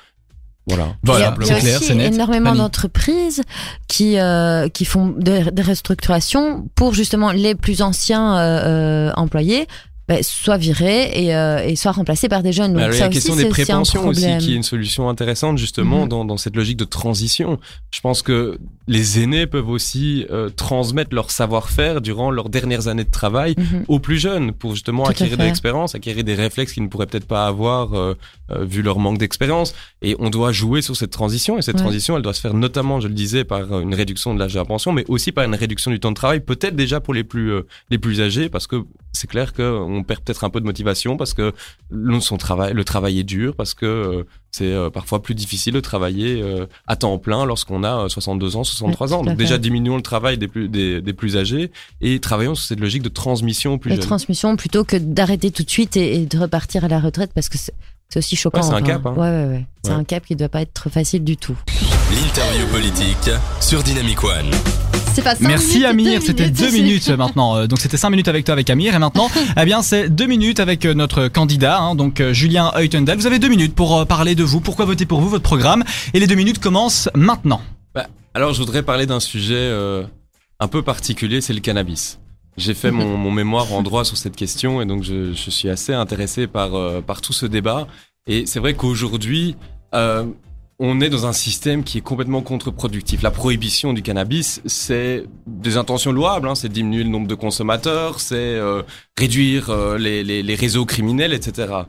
Voilà. 0.66 0.94
Voilà, 1.02 1.34
il 1.40 1.42
y 1.42 1.46
c'est 1.46 1.52
a, 1.52 1.56
il 1.56 1.56
y 1.56 1.58
a 1.58 1.60
clair, 1.60 1.76
aussi 1.76 1.84
c'est 1.86 1.94
net. 1.94 2.14
énormément 2.14 2.54
d'entreprises 2.54 3.42
qui 3.88 4.18
euh, 4.18 4.68
qui 4.68 4.84
font 4.84 5.08
des, 5.08 5.50
des 5.50 5.62
restructurations 5.62 6.68
pour 6.74 6.94
justement 6.94 7.32
les 7.32 7.54
plus 7.54 7.82
anciens 7.82 8.36
euh, 8.38 9.08
euh, 9.08 9.12
employés. 9.16 9.66
Bah, 10.10 10.16
soit 10.22 10.56
virés 10.56 11.08
et, 11.24 11.36
euh, 11.36 11.64
et 11.64 11.76
soit 11.76 11.92
remplacés 11.92 12.28
par 12.28 12.42
des 12.42 12.52
jeunes. 12.52 12.72
Donc 12.72 12.82
Alors, 12.82 12.94
ça 12.94 12.98
a 12.98 13.02
la 13.02 13.08
aussi, 13.10 13.18
question 13.18 13.36
des 13.36 13.48
prépensions 13.48 14.08
aussi, 14.08 14.26
qui 14.38 14.52
est 14.52 14.56
une 14.56 14.64
solution 14.64 15.08
intéressante 15.08 15.56
justement 15.56 16.02
Mhm. 16.02 16.08
dans, 16.08 16.24
dans 16.24 16.36
cette 16.36 16.56
logique 16.56 16.76
de 16.78 16.84
transition. 16.84 17.60
Je 17.92 18.00
pense 18.00 18.22
que 18.22 18.58
les 18.88 19.20
aînés 19.22 19.46
peuvent 19.46 19.68
aussi 19.68 20.26
euh, 20.32 20.48
transmettre 20.50 21.14
leur 21.14 21.30
savoir-faire 21.30 22.00
durant 22.00 22.32
leurs 22.32 22.48
dernières 22.48 22.88
années 22.88 23.04
de 23.04 23.10
travail 23.10 23.54
Mhm. 23.56 23.84
aux 23.86 24.00
plus 24.00 24.18
jeunes 24.18 24.50
pour 24.52 24.72
justement 24.74 25.04
Tout 25.04 25.10
acquérir 25.12 25.38
de 25.38 25.44
l'expérience, 25.44 25.94
acquérir 25.94 26.24
des 26.24 26.34
réflexes 26.34 26.72
qu'ils 26.72 26.82
ne 26.82 26.88
pourraient 26.88 27.06
peut-être 27.06 27.26
pas 27.28 27.46
avoir 27.46 27.94
euh, 27.94 28.14
vu 28.62 28.82
leur 28.82 28.98
manque 28.98 29.18
d'expérience. 29.18 29.74
Et 30.02 30.16
on 30.18 30.28
doit 30.28 30.50
jouer 30.50 30.82
sur 30.82 30.96
cette 30.96 31.12
transition 31.12 31.56
et 31.56 31.62
cette 31.62 31.76
Ouais. 31.76 31.82
transition, 31.82 32.16
elle 32.16 32.22
doit 32.22 32.34
se 32.34 32.40
faire 32.40 32.54
notamment, 32.54 32.98
je 33.00 33.06
le 33.06 33.14
disais, 33.14 33.44
par 33.44 33.78
une 33.80 33.94
réduction 33.94 34.34
de 34.34 34.40
l'âge 34.40 34.54
de 34.54 34.58
la 34.58 34.64
pension, 34.64 34.90
mais 34.90 35.04
aussi 35.06 35.30
par 35.30 35.44
une 35.44 35.54
réduction 35.54 35.92
du 35.92 36.00
temps 36.00 36.10
de 36.10 36.16
travail, 36.16 36.40
peut-être 36.40 36.74
déjà 36.74 36.98
pour 37.00 37.14
les 37.14 37.22
plus 37.22 37.52
les 37.90 37.98
plus 37.98 38.20
âgés, 38.20 38.48
parce 38.48 38.66
que 38.66 38.82
c'est 39.12 39.28
clair 39.28 39.52
qu'on 39.52 39.99
perd 40.02 40.20
peut-être 40.22 40.44
un 40.44 40.50
peu 40.50 40.60
de 40.60 40.64
motivation 40.66 41.16
parce 41.16 41.34
que 41.34 41.52
le, 41.90 42.20
son 42.20 42.36
travail, 42.36 42.72
le 42.74 42.84
travail 42.84 43.18
est 43.18 43.24
dur, 43.24 43.54
parce 43.56 43.74
que 43.74 43.86
euh, 43.86 44.22
c'est 44.50 44.72
euh, 44.72 44.90
parfois 44.90 45.22
plus 45.22 45.34
difficile 45.34 45.74
de 45.74 45.80
travailler 45.80 46.42
euh, 46.42 46.66
à 46.86 46.96
temps 46.96 47.16
plein 47.18 47.44
lorsqu'on 47.44 47.84
a 47.84 48.04
euh, 48.04 48.08
62 48.08 48.56
ans, 48.56 48.64
63 48.64 49.06
Ouais, 49.08 49.14
ans. 49.14 49.22
Donc 49.22 49.36
déjà 49.36 49.58
diminuons 49.58 49.96
le 49.96 50.02
travail 50.02 50.38
des 50.38 50.48
plus 50.48 50.68
des, 50.68 51.00
des 51.00 51.12
plus 51.12 51.36
âgés 51.36 51.70
et 52.00 52.18
travaillons 52.20 52.54
sur 52.54 52.66
cette 52.66 52.80
logique 52.80 53.02
de 53.02 53.08
transmission 53.08 53.78
plus 53.78 53.90
Les 53.90 53.96
jeunes. 53.96 54.06
transmissions 54.06 54.56
plutôt 54.56 54.84
que 54.84 54.96
d'arrêter 54.96 55.50
tout 55.50 55.62
de 55.62 55.70
suite 55.70 55.96
et, 55.96 56.16
et 56.22 56.26
de 56.26 56.38
repartir 56.38 56.84
à 56.84 56.88
la 56.88 56.98
retraite 57.00 57.30
parce 57.34 57.48
que 57.48 57.58
c'est 57.58 57.72
aussi 58.16 58.34
choquant. 58.34 58.58
Ouais, 58.60 58.66
c'est 58.66 58.74
un 58.74 58.82
cap, 58.82 59.06
hein. 59.06 59.14
Ouais. 59.16 59.64
C'est 59.84 59.92
un 59.92 60.02
cap 60.04 60.24
qui 60.26 60.34
doit 60.34 60.48
pas 60.48 60.62
être 60.62 60.88
facile 60.90 61.22
du 61.22 61.36
tout. 61.36 61.56
L'interview 62.10 62.66
politique 62.68 63.30
sur 63.60 63.82
Dynamic 63.82 64.22
One. 64.24 64.50
C'est 65.14 65.22
pas 65.22 65.34
Merci 65.40 65.78
minutes, 65.78 65.86
Amir, 65.86 66.22
c'était 66.22 66.50
deux 66.50 66.70
minutes 66.70 67.08
maintenant. 67.10 67.56
Euh, 67.56 67.66
Donc 67.66 67.80
c'était 67.80 67.96
cinq 67.96 68.10
minutes 68.10 68.28
avec 68.28 68.44
toi 68.44 68.52
avec 68.52 68.68
Amir 68.70 68.94
et 68.94 68.98
maintenant, 68.98 69.28
eh 69.60 69.64
bien 69.64 69.82
c'est 69.82 70.08
deux 70.08 70.26
minutes 70.26 70.60
avec 70.60 70.84
euh, 70.84 70.94
notre 70.94 71.28
candidat, 71.28 71.78
hein, 71.78 71.94
donc 71.94 72.20
euh, 72.20 72.32
Julien 72.32 72.72
Heutendal. 72.76 73.18
Vous 73.18 73.26
avez 73.26 73.38
deux 73.38 73.48
minutes 73.48 73.74
pour 73.74 73.96
euh, 73.96 74.04
parler 74.04 74.34
de 74.34 74.44
vous, 74.44 74.60
pourquoi 74.60 74.84
voter 74.84 75.06
pour 75.06 75.20
vous, 75.20 75.28
votre 75.28 75.42
programme, 75.42 75.84
et 76.14 76.20
les 76.20 76.26
deux 76.26 76.34
minutes 76.34 76.58
commencent 76.58 77.08
maintenant. 77.14 77.60
Alors, 78.32 78.52
je 78.54 78.60
voudrais 78.60 78.84
parler 78.84 79.06
d'un 79.06 79.18
sujet 79.18 79.56
euh, 79.56 80.04
un 80.60 80.68
peu 80.68 80.82
particulier, 80.82 81.40
c'est 81.40 81.52
le 81.52 81.58
cannabis. 81.58 82.20
J'ai 82.56 82.74
fait 82.74 82.92
mon, 82.92 83.16
mon 83.16 83.32
mémoire 83.32 83.72
en 83.72 83.82
droit 83.82 84.04
sur 84.04 84.16
cette 84.16 84.36
question 84.36 84.80
et 84.80 84.86
donc 84.86 85.02
je, 85.02 85.32
je 85.32 85.50
suis 85.50 85.68
assez 85.68 85.92
intéressé 85.94 86.46
par, 86.46 86.76
euh, 86.76 87.00
par 87.00 87.22
tout 87.22 87.32
ce 87.32 87.44
débat. 87.46 87.88
Et 88.28 88.46
c'est 88.46 88.60
vrai 88.60 88.74
qu'aujourd'hui, 88.74 89.56
euh, 89.94 90.26
on 90.82 91.02
est 91.02 91.10
dans 91.10 91.26
un 91.26 91.34
système 91.34 91.84
qui 91.84 91.98
est 91.98 92.00
complètement 92.00 92.40
contre-productif. 92.40 93.20
La 93.20 93.30
prohibition 93.30 93.92
du 93.92 94.00
cannabis, 94.00 94.62
c'est 94.64 95.24
des 95.46 95.76
intentions 95.76 96.10
louables, 96.10 96.48
hein, 96.48 96.54
c'est 96.54 96.70
diminuer 96.70 97.04
le 97.04 97.10
nombre 97.10 97.28
de 97.28 97.34
consommateurs, 97.34 98.18
c'est 98.18 98.36
euh, 98.36 98.82
réduire 99.18 99.68
euh, 99.68 99.98
les, 99.98 100.24
les, 100.24 100.42
les 100.42 100.54
réseaux 100.54 100.86
criminels, 100.86 101.34
etc. 101.34 101.82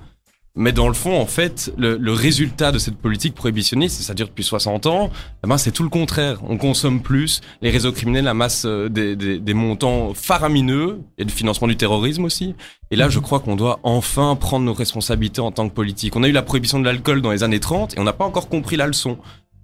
Mais 0.56 0.74
dans 0.74 0.90
le 0.90 0.94
fond, 0.94 1.18
en 1.18 1.26
fait, 1.26 1.74
le, 1.78 1.96
le 1.96 2.12
résultat 2.12 2.74
de 2.74 2.78
cette 2.78 2.98
politique 2.98 3.34
prohibitionniste, 3.36 4.02
et 4.02 4.04
ça 4.04 4.14
dure 4.14 4.28
depuis 4.28 4.44
60 4.44 4.86
ans, 4.86 5.10
eh 5.44 5.48
ben, 5.48 5.58
c'est 5.58 5.72
tout 5.72 5.84
le 5.84 5.90
contraire. 5.90 6.42
On 6.48 6.58
consomme 6.58 7.02
plus, 7.02 7.40
les 7.62 7.70
réseaux 7.70 7.94
criminels 7.94 8.28
amassent 8.28 8.66
euh, 8.66 8.90
des, 8.90 9.16
des, 9.16 9.40
des 9.40 9.54
montants 9.54 10.14
faramineux, 10.14 11.00
et 11.18 11.24
du 11.24 11.34
financement 11.34 11.68
du 11.68 11.78
terrorisme 11.78 12.26
aussi. 12.26 12.54
Et 12.92 12.98
là, 12.98 13.08
je 13.08 13.20
crois 13.20 13.40
qu'on 13.40 13.56
doit 13.56 13.80
enfin 13.84 14.36
prendre 14.36 14.66
nos 14.66 14.74
responsabilités 14.74 15.40
en 15.40 15.52
tant 15.52 15.70
que 15.70 15.74
politique. 15.74 16.18
On 16.18 16.24
a 16.24 16.28
eu 16.28 16.34
la 16.34 16.42
prohibition 16.42 16.80
de 16.80 16.86
l'alcool 16.86 17.22
dans 17.22 17.32
les 17.32 17.44
années 17.44 17.62
30, 17.62 17.96
et 17.96 18.00
on 18.00 18.04
n'a 18.04 18.14
pas 18.14 18.26
encore 18.26 18.50
compris 18.50 18.76
la 18.76 18.88
leçon. 18.88 19.18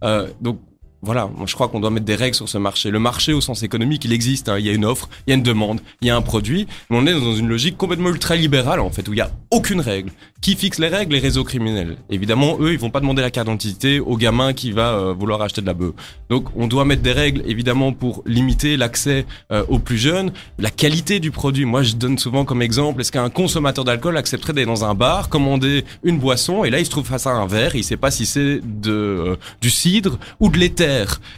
Euh, 0.05 0.29
donc, 0.39 0.59
voilà, 1.01 1.29
je 1.45 1.53
crois 1.53 1.67
qu'on 1.67 1.79
doit 1.79 1.89
mettre 1.89 2.05
des 2.05 2.15
règles 2.15 2.35
sur 2.35 2.49
ce 2.49 2.57
marché. 2.57 2.89
Le 2.89 2.99
marché 2.99 3.33
au 3.33 3.41
sens 3.41 3.63
économique, 3.63 4.03
il 4.05 4.13
existe. 4.13 4.49
hein. 4.49 4.57
Il 4.59 4.65
y 4.65 4.69
a 4.69 4.73
une 4.73 4.85
offre, 4.85 5.09
il 5.25 5.31
y 5.31 5.33
a 5.33 5.35
une 5.35 5.43
demande, 5.43 5.79
il 6.01 6.07
y 6.07 6.11
a 6.11 6.15
un 6.15 6.21
produit. 6.21 6.67
Mais 6.89 6.97
on 6.97 7.05
est 7.05 7.13
dans 7.13 7.35
une 7.35 7.47
logique 7.47 7.77
complètement 7.77 8.09
ultra-libérale 8.09 8.79
en 8.79 8.89
fait, 8.89 9.07
où 9.07 9.13
il 9.13 9.17
y 9.17 9.21
a 9.21 9.31
aucune 9.51 9.79
règle. 9.79 10.11
Qui 10.41 10.55
fixe 10.55 10.79
les 10.79 10.87
règles? 10.87 11.13
Les 11.13 11.19
réseaux 11.19 11.43
criminels. 11.43 11.97
Évidemment, 12.09 12.57
eux, 12.59 12.73
ils 12.73 12.79
vont 12.79 12.89
pas 12.89 12.99
demander 12.99 13.21
la 13.21 13.31
carte 13.31 13.47
d'identité 13.47 13.99
au 13.99 14.17
gamin 14.17 14.53
qui 14.53 14.71
va 14.71 14.93
euh, 14.93 15.13
vouloir 15.13 15.41
acheter 15.41 15.61
de 15.61 15.67
la 15.67 15.73
bœuf. 15.73 15.93
Donc, 16.29 16.45
on 16.55 16.67
doit 16.67 16.85
mettre 16.85 17.01
des 17.01 17.11
règles 17.11 17.43
évidemment 17.45 17.91
pour 17.93 18.23
limiter 18.25 18.77
l'accès 18.77 19.25
euh, 19.51 19.63
aux 19.67 19.79
plus 19.79 19.97
jeunes, 19.97 20.31
la 20.59 20.69
qualité 20.69 21.19
du 21.19 21.31
produit. 21.31 21.65
Moi, 21.65 21.83
je 21.83 21.95
donne 21.95 22.17
souvent 22.17 22.45
comme 22.45 22.61
exemple 22.61 23.01
est-ce 23.01 23.11
qu'un 23.11 23.29
consommateur 23.29 23.83
d'alcool 23.83 24.17
accepterait 24.17 24.53
d'aller 24.53 24.65
dans 24.65 24.85
un 24.85 24.95
bar, 24.95 25.29
commander 25.29 25.85
une 26.03 26.17
boisson 26.19 26.63
et 26.63 26.69
là, 26.69 26.79
il 26.79 26.85
se 26.85 26.91
trouve 26.91 27.05
face 27.05 27.27
à 27.27 27.31
un 27.31 27.47
verre, 27.47 27.75
il 27.75 27.83
sait 27.83 27.97
pas 27.97 28.11
si 28.11 28.25
c'est 28.25 28.59
de 28.63 28.91
euh, 28.91 29.35
du 29.61 29.69
cidre 29.69 30.17
ou 30.39 30.49
de 30.49 30.57
l'éther. 30.57 30.86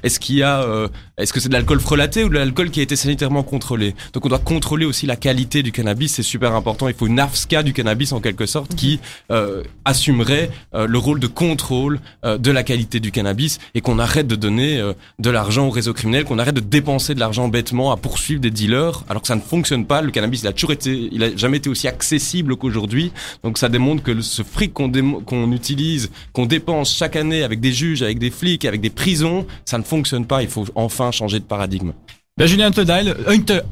Est-ce 0.03 0.19
qu'il 0.19 0.35
y 0.38 0.43
a 0.43 0.62
euh, 0.62 0.88
est-ce 1.19 1.34
que 1.34 1.39
c'est 1.39 1.49
de 1.49 1.53
l'alcool 1.53 1.79
frelaté 1.79 2.23
ou 2.23 2.29
de 2.29 2.36
l'alcool 2.36 2.69
qui 2.71 2.79
a 2.79 2.84
été 2.84 2.95
sanitairement 2.95 3.43
contrôlé 3.43 3.93
Donc, 4.13 4.25
on 4.25 4.29
doit 4.29 4.39
contrôler 4.39 4.86
aussi 4.86 5.05
la 5.05 5.15
qualité 5.15 5.63
du 5.63 5.71
cannabis. 5.71 6.13
C'est 6.13 6.23
super 6.23 6.55
important. 6.55 6.88
Il 6.88 6.93
faut 6.93 7.08
une 7.08 7.19
AFSCA 7.19 7.62
du 7.62 7.73
cannabis 7.73 8.13
en 8.13 8.21
quelque 8.21 8.45
sorte 8.45 8.73
qui 8.75 8.99
euh, 9.32 9.63
assumerait 9.86 10.49
euh, 10.73 10.88
le 10.88 10.97
rôle 10.97 11.19
de 11.19 11.27
contrôle 11.27 11.99
euh, 12.25 12.38
de 12.38 12.51
la 12.51 12.63
qualité 12.63 12.99
du 12.99 13.12
cannabis 13.12 13.60
et 13.75 13.82
qu'on 13.82 13.99
arrête 13.99 14.27
de 14.27 14.36
donner 14.36 14.79
euh, 14.79 14.93
de 15.19 15.29
l'argent 15.29 15.67
aux 15.67 15.71
réseaux 15.71 15.93
criminels, 15.93 16.23
qu'on 16.23 16.39
arrête 16.39 16.55
de 16.55 16.62
dépenser 16.62 17.15
de 17.15 17.19
l'argent 17.19 17.47
bêtement 17.49 17.91
à 17.91 17.97
poursuivre 17.97 18.39
des 18.39 18.51
dealers, 18.51 19.03
alors 19.10 19.21
que 19.21 19.27
ça 19.27 19.36
ne 19.36 19.41
fonctionne 19.41 19.86
pas. 19.86 20.01
Le 20.01 20.12
cannabis, 20.12 20.41
il 20.41 20.47
a 20.47 20.53
toujours 20.53 20.71
été, 20.71 21.10
il 21.12 21.23
a 21.23 21.36
jamais 21.36 21.58
été 21.58 21.69
aussi 21.69 21.88
accessible 21.88 22.55
qu'aujourd'hui. 22.55 23.12
Donc 23.43 23.58
ça 23.58 23.67
démontre 23.67 24.03
que 24.03 24.21
ce 24.21 24.43
fric 24.43 24.73
qu'on 24.73 24.89
qu'on 25.25 25.51
utilise, 25.51 26.10
qu'on 26.34 26.45
dépense 26.45 26.95
chaque 26.95 27.15
année 27.15 27.43
avec 27.43 27.60
des 27.60 27.73
juges, 27.73 28.01
avec 28.03 28.19
des 28.19 28.32
flics, 28.32 28.65
avec 28.65 28.82
des 28.82 28.89
prisons, 28.89 29.45
ça 29.65 29.77
ne 29.77 29.84
fonctionne 29.84 30.25
pas. 30.25 30.41
Il 30.43 30.49
faut 30.49 30.65
enfin 30.75 31.08
changer 31.11 31.39
de 31.39 31.43
paradigme. 31.45 31.91
Ben, 32.37 32.47
Julien 32.47 32.69
Heutendal, 32.69 33.15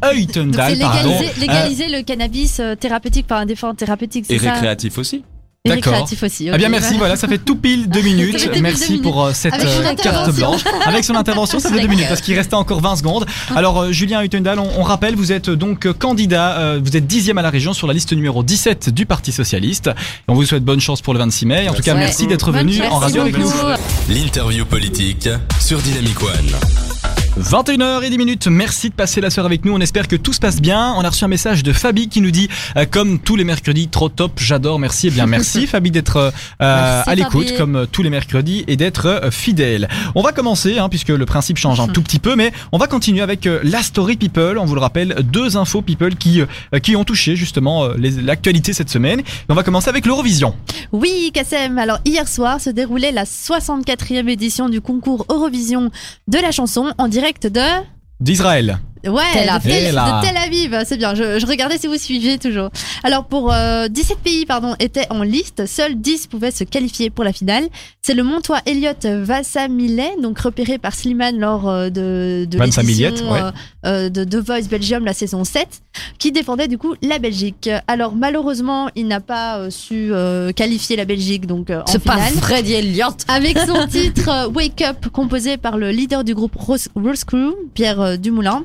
pardon. 0.04 1.10
légaliser, 1.10 1.40
légaliser 1.40 1.88
le 1.88 2.04
cannabis 2.04 2.60
euh, 2.60 2.76
thérapeutique 2.76 3.26
par 3.28 3.40
un 3.40 3.46
défense 3.46 3.78
thérapeutique, 3.78 4.26
c'est 4.28 4.36
Et 4.36 4.40
ça 4.40 4.52
récréatif 4.54 4.98
aussi. 4.98 5.24
Et 5.66 5.70
D'accord. 5.70 5.94
récréatif 5.94 6.24
aussi. 6.24 6.48
Eh 6.54 6.58
bien 6.58 6.68
ok. 6.68 6.72
merci, 6.72 6.98
voilà, 6.98 7.16
ça 7.18 7.28
fait 7.28 7.40
tout 7.40 7.56
pile 7.58 7.90
deux 7.90 8.02
minutes. 8.02 8.34
Ça 8.34 8.40
fait 8.40 8.46
tout 8.48 8.54
pile 8.54 8.62
Merci 8.64 8.96
deux 8.98 9.02
pour 9.02 9.24
euh, 9.26 9.32
cette 9.34 9.54
Avec 9.54 9.68
son 9.68 9.80
euh, 9.82 9.84
carte 9.96 10.00
intervention. 10.00 10.48
blanche. 10.50 10.64
Avec 10.86 11.04
son 11.04 11.16
intervention, 11.16 11.60
ça 11.60 11.70
fait 11.72 11.82
deux 11.82 11.88
minutes 11.88 12.08
parce 12.08 12.22
qu'il 12.22 12.36
restait 12.36 12.54
encore 12.56 12.80
20 12.82 12.98
secondes. 12.98 13.26
Alors 13.56 13.82
euh, 13.82 13.92
Julien 13.92 14.22
Heutendal, 14.24 14.60
on, 14.60 14.70
on 14.78 14.84
rappelle, 14.84 15.16
vous 15.16 15.32
êtes 15.34 15.50
donc 15.50 15.86
euh, 15.86 15.94
candidat, 15.94 16.58
euh, 16.60 16.80
vous 16.82 16.96
êtes 16.96 17.08
dixième 17.08 17.38
à 17.38 17.42
la 17.42 17.50
région 17.50 17.74
sur 17.74 17.88
la 17.88 17.94
liste 17.94 18.14
numéro 18.14 18.44
17 18.44 18.90
du 18.92 19.06
Parti 19.06 19.32
Socialiste. 19.34 19.88
Et 19.88 19.92
on 20.30 20.36
vous 20.36 20.46
souhaite 20.46 20.64
bonne 20.64 20.80
chance 20.82 21.02
pour 21.02 21.14
le 21.14 21.20
26 21.20 21.46
mai. 21.46 21.68
En 21.70 21.74
tout 21.74 21.82
cas, 21.84 21.94
Ouais. 21.94 22.00
merci 22.00 22.28
d'être 22.28 22.52
Bonne 22.52 22.62
venu 22.62 22.74
chance. 22.78 22.92
en 22.94 23.00
radio 23.00 23.22
avec 23.24 23.38
nous. 23.38 23.50
Beaucoup. 23.50 23.66
L'interview 24.10 24.66
politique 24.66 25.28
sur 25.60 25.80
Dynamic 25.80 26.22
One. 26.22 26.87
21h10 27.42 28.18
minutes. 28.18 28.48
Merci 28.48 28.90
de 28.90 28.96
passer 28.96 29.22
la 29.22 29.30
soirée 29.30 29.48
avec 29.48 29.66
nous. 29.66 29.74
On 29.74 29.80
espère 29.80 30.08
que 30.08 30.16
tout 30.16 30.34
se 30.34 30.40
passe 30.40 30.60
bien. 30.60 30.94
On 30.98 31.02
a 31.02 31.10
reçu 31.10 31.24
un 31.24 31.28
message 31.28 31.64
de 31.64 31.72
Fabi 31.72 32.10
qui 32.10 32.20
nous 32.22 32.32
dit, 32.32 32.50
euh, 32.76 32.86
comme 32.90 33.20
tous 33.20 33.36
les 33.36 33.44
mercredis, 33.44 33.88
trop 33.90 34.10
top, 34.10 34.34
j'adore, 34.38 34.80
merci. 34.80 35.08
Eh 35.08 35.12
bien, 35.12 35.28
merci 35.28 35.68
Fabi 35.68 35.92
d'être 35.92 36.18
euh, 36.18 36.32
à 37.06 37.16
l'écoute 37.16 37.56
comme 37.58 37.76
euh, 37.76 37.86
tous 37.86 38.02
les 38.02 38.10
mercredis 38.10 38.64
et 38.68 38.76
d'être 38.76 39.06
euh, 39.06 39.32
fidèle. 39.32 39.88
On 40.16 40.22
va 40.24 40.32
commencer, 40.32 40.80
hein, 40.80 40.90
puisque 40.90 41.10
le 41.10 41.26
principe 41.26 41.58
change 41.58 41.78
Mhm. 41.80 41.90
un 41.90 41.94
tout 41.94 42.02
petit 42.02 42.20
peu, 42.20 42.36
mais 42.36 42.52
on 42.72 42.78
va 42.80 42.88
continuer 42.88 43.22
avec 43.22 43.48
la 43.64 43.84
story 43.84 44.16
people. 44.18 44.58
On 44.58 44.66
vous 44.66 44.74
le 44.76 44.82
rappelle, 44.82 45.16
deux 45.24 45.58
infos 45.58 45.82
people 45.82 46.16
qui 46.16 46.42
euh, 46.42 46.80
qui 46.80 46.96
ont 46.96 47.04
touché 47.04 47.36
justement 47.36 47.88
l'actualité 47.98 48.74
cette 48.74 48.90
semaine. 48.90 49.20
Et 49.20 49.24
on 49.50 49.54
va 49.54 49.64
commencer 49.64 49.90
avec 49.90 50.06
l'Eurovision. 50.06 50.56
Oui, 50.92 51.32
Kassem. 51.34 51.78
Alors, 51.78 52.00
hier 52.06 52.28
soir 52.28 52.60
se 52.62 52.70
déroulait 52.70 53.12
la 53.12 53.26
64e 53.26 54.28
édition 54.28 54.70
du 54.70 54.82
concours 54.82 55.26
Eurovision 55.30 55.92
de 56.28 56.38
la 56.40 56.52
chanson 56.52 56.94
en 56.98 57.08
direct 57.08 57.27
D'Israël. 58.22 58.80
Ouais, 59.06 59.22
Tel 59.34 59.46
de 59.46 59.52
Aviv. 59.52 59.72
Tel, 59.72 59.96
Là. 59.96 60.22
de 60.22 60.28
Tel 60.28 60.38
Aviv, 60.38 60.78
c'est 60.86 60.98
bien. 60.98 61.14
Je, 61.16 61.40
je 61.40 61.46
regardais 61.46 61.78
si 61.78 61.88
vous 61.88 61.98
suiviez 61.98 62.38
toujours. 62.38 62.70
Alors 63.04 63.26
pour 63.26 63.54
euh, 63.54 63.88
17 63.88 64.18
pays 64.20 64.46
pardon 64.46 64.76
étaient 64.80 65.08
en 65.12 65.24
liste, 65.24 65.66
seuls 65.66 65.96
10 65.96 66.28
pouvaient 66.28 66.52
se 66.52 66.64
qualifier 66.64 67.10
pour 67.10 67.24
la 67.24 67.34
finale. 67.34 67.68
C'est 68.02 68.14
le 68.14 68.24
Montois 68.24 68.60
Elliot 68.66 68.94
Vassamilet, 69.04 70.14
donc 70.22 70.40
repéré 70.40 70.78
par 70.78 70.94
Slimane 70.94 71.38
lors 71.40 71.70
euh, 71.70 71.90
de, 71.90 72.46
de 72.50 72.58
l'édition 72.60 73.32
ouais. 73.32 73.40
euh, 73.42 73.52
euh, 73.86 74.10
de 74.10 74.24
The 74.24 74.36
Voice 74.46 74.68
Belgium 74.70 75.06
la 75.06 75.14
saison 75.14 75.44
7, 75.44 75.68
qui 76.18 76.32
défendait 76.32 76.68
du 76.68 76.78
coup 76.78 76.96
la 77.02 77.20
Belgique. 77.20 77.70
Alors 77.88 78.16
malheureusement, 78.16 78.90
il 78.96 79.08
n'a 79.08 79.20
pas 79.20 79.58
euh, 79.60 79.70
su 79.70 80.10
euh, 80.12 80.52
qualifier 80.52 80.96
la 80.96 81.06
Belgique 81.06 81.46
donc 81.48 81.70
euh, 81.70 81.82
en 81.82 81.86
C'est 81.88 82.00
pas 82.04 82.14
finale. 82.18 82.34
Freddy 82.42 82.74
Elliott. 82.74 83.16
Avec 83.28 83.58
son 83.60 83.86
titre 83.90 84.30
euh, 84.30 84.48
Wake 84.50 84.82
Up, 84.82 85.08
composé 85.12 85.58
par 85.58 85.78
le 85.78 85.92
leader 85.92 86.24
du 86.24 86.34
groupe 86.34 86.56
Rose, 86.56 86.88
Rose 86.96 87.24
Crew, 87.24 87.54
Pierre 87.74 88.02
euh, 88.02 88.18
Dumoulin. 88.18 88.64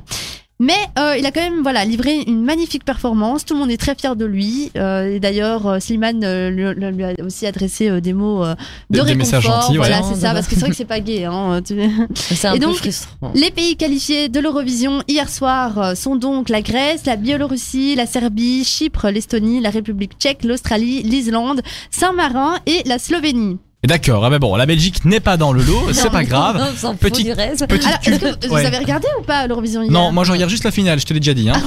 Mais 0.65 0.79
euh, 0.97 1.17
il 1.19 1.27
a 1.27 1.33
quand 1.33 1.41
même 1.41 1.63
voilà 1.63 1.85
livré 1.85 2.21
une 2.27 2.45
magnifique 2.45 2.85
performance. 2.85 3.45
Tout 3.45 3.55
le 3.55 3.61
monde 3.61 3.71
est 3.73 3.77
très 3.77 3.97
fier 3.97 4.15
de 4.15 4.25
lui. 4.25 4.71
Euh, 4.77 5.15
et 5.17 5.19
d'ailleurs, 5.19 5.67
euh, 5.67 5.81
Slimane 5.81 6.23
euh, 6.23 6.51
lui, 6.51 6.65
lui 6.93 7.05
a 7.05 7.15
aussi 7.25 7.47
adressé 7.47 7.89
euh, 7.89 8.01
des 8.01 8.13
mots 8.13 8.45
euh, 8.45 8.55
de 8.89 9.01
Des- 9.01 9.07
des 9.07 9.15
messages 9.17 9.45
réconfort. 9.45 9.63
gentils, 9.63 9.79
ouais. 9.79 9.87
Voilà, 9.89 10.01
Non, 10.03 10.15
c'est 10.15 10.21
ça, 10.21 10.33
parce 10.33 10.47
que 10.47 10.55
c'est 10.55 10.61
vrai 10.61 10.71
que 10.71 10.77
c'est 10.77 10.85
pas 10.85 11.01
gay. 11.01 11.25
Hein, 11.25 11.61
tu- 11.67 11.75
C'est 12.15 12.47
un 12.47 12.55
Et 12.55 12.61
peu 12.61 12.67
donc, 12.67 12.77
frustrant. 12.77 13.33
les 13.35 13.51
pays 13.51 13.77
qualifiés 13.77 14.29
de 14.29 14.39
l'Eurovision 14.39 15.03
hier 15.09 15.29
soir 15.29 15.79
euh, 15.79 15.95
sont 15.97 16.15
donc 16.15 16.49
la 16.49 16.63
Grèce, 16.63 17.07
la 17.07 17.17
Biélorussie, 17.17 17.97
la 17.97 18.07
Serbie, 18.07 18.63
Chypre, 18.65 19.09
l'Estonie, 19.09 19.61
la 19.61 19.71
République 19.71 20.13
tchèque, 20.19 20.45
l'Australie, 20.45 21.03
l'Islande, 21.03 21.61
Saint-Marin 21.91 22.55
et 22.67 22.83
la 22.87 22.99
Slovénie. 23.01 23.59
D'accord, 23.85 24.25
ah 24.25 24.31
ben 24.31 24.39
bon, 24.39 24.55
la 24.55 24.65
Belgique 24.65 25.05
n'est 25.05 25.19
pas 25.19 25.37
dans 25.37 25.53
le 25.53 25.61
lot, 25.61 25.89
c'est 25.93 26.09
pas 26.09 26.23
grave. 26.23 26.57
On 26.73 26.77
s'en 26.77 26.91
fout 26.93 27.01
Petit- 27.01 27.25
du 27.25 27.33
reste. 27.33 27.67
Petite 27.67 27.85
Alors, 27.85 27.99
est-ce 28.07 28.11
cul- 28.17 28.37
que 28.41 28.47
vous 28.47 28.55
Ouais. 28.55 28.65
avez 28.65 28.79
regardé 28.79 29.09
ou 29.19 29.25
pas 29.25 29.49
l'Eurovision 29.49 29.83
hier 29.83 29.91
Non, 29.91 30.13
moi 30.13 30.23
je 30.23 30.31
regarde 30.31 30.49
juste 30.53 30.63
la 30.63 30.71
finale, 30.71 31.01
je 31.01 31.05
te 31.05 31.13
l'ai 31.13 31.19
déjà 31.19 31.35
dit. 31.35 31.51
Hein. 31.51 31.61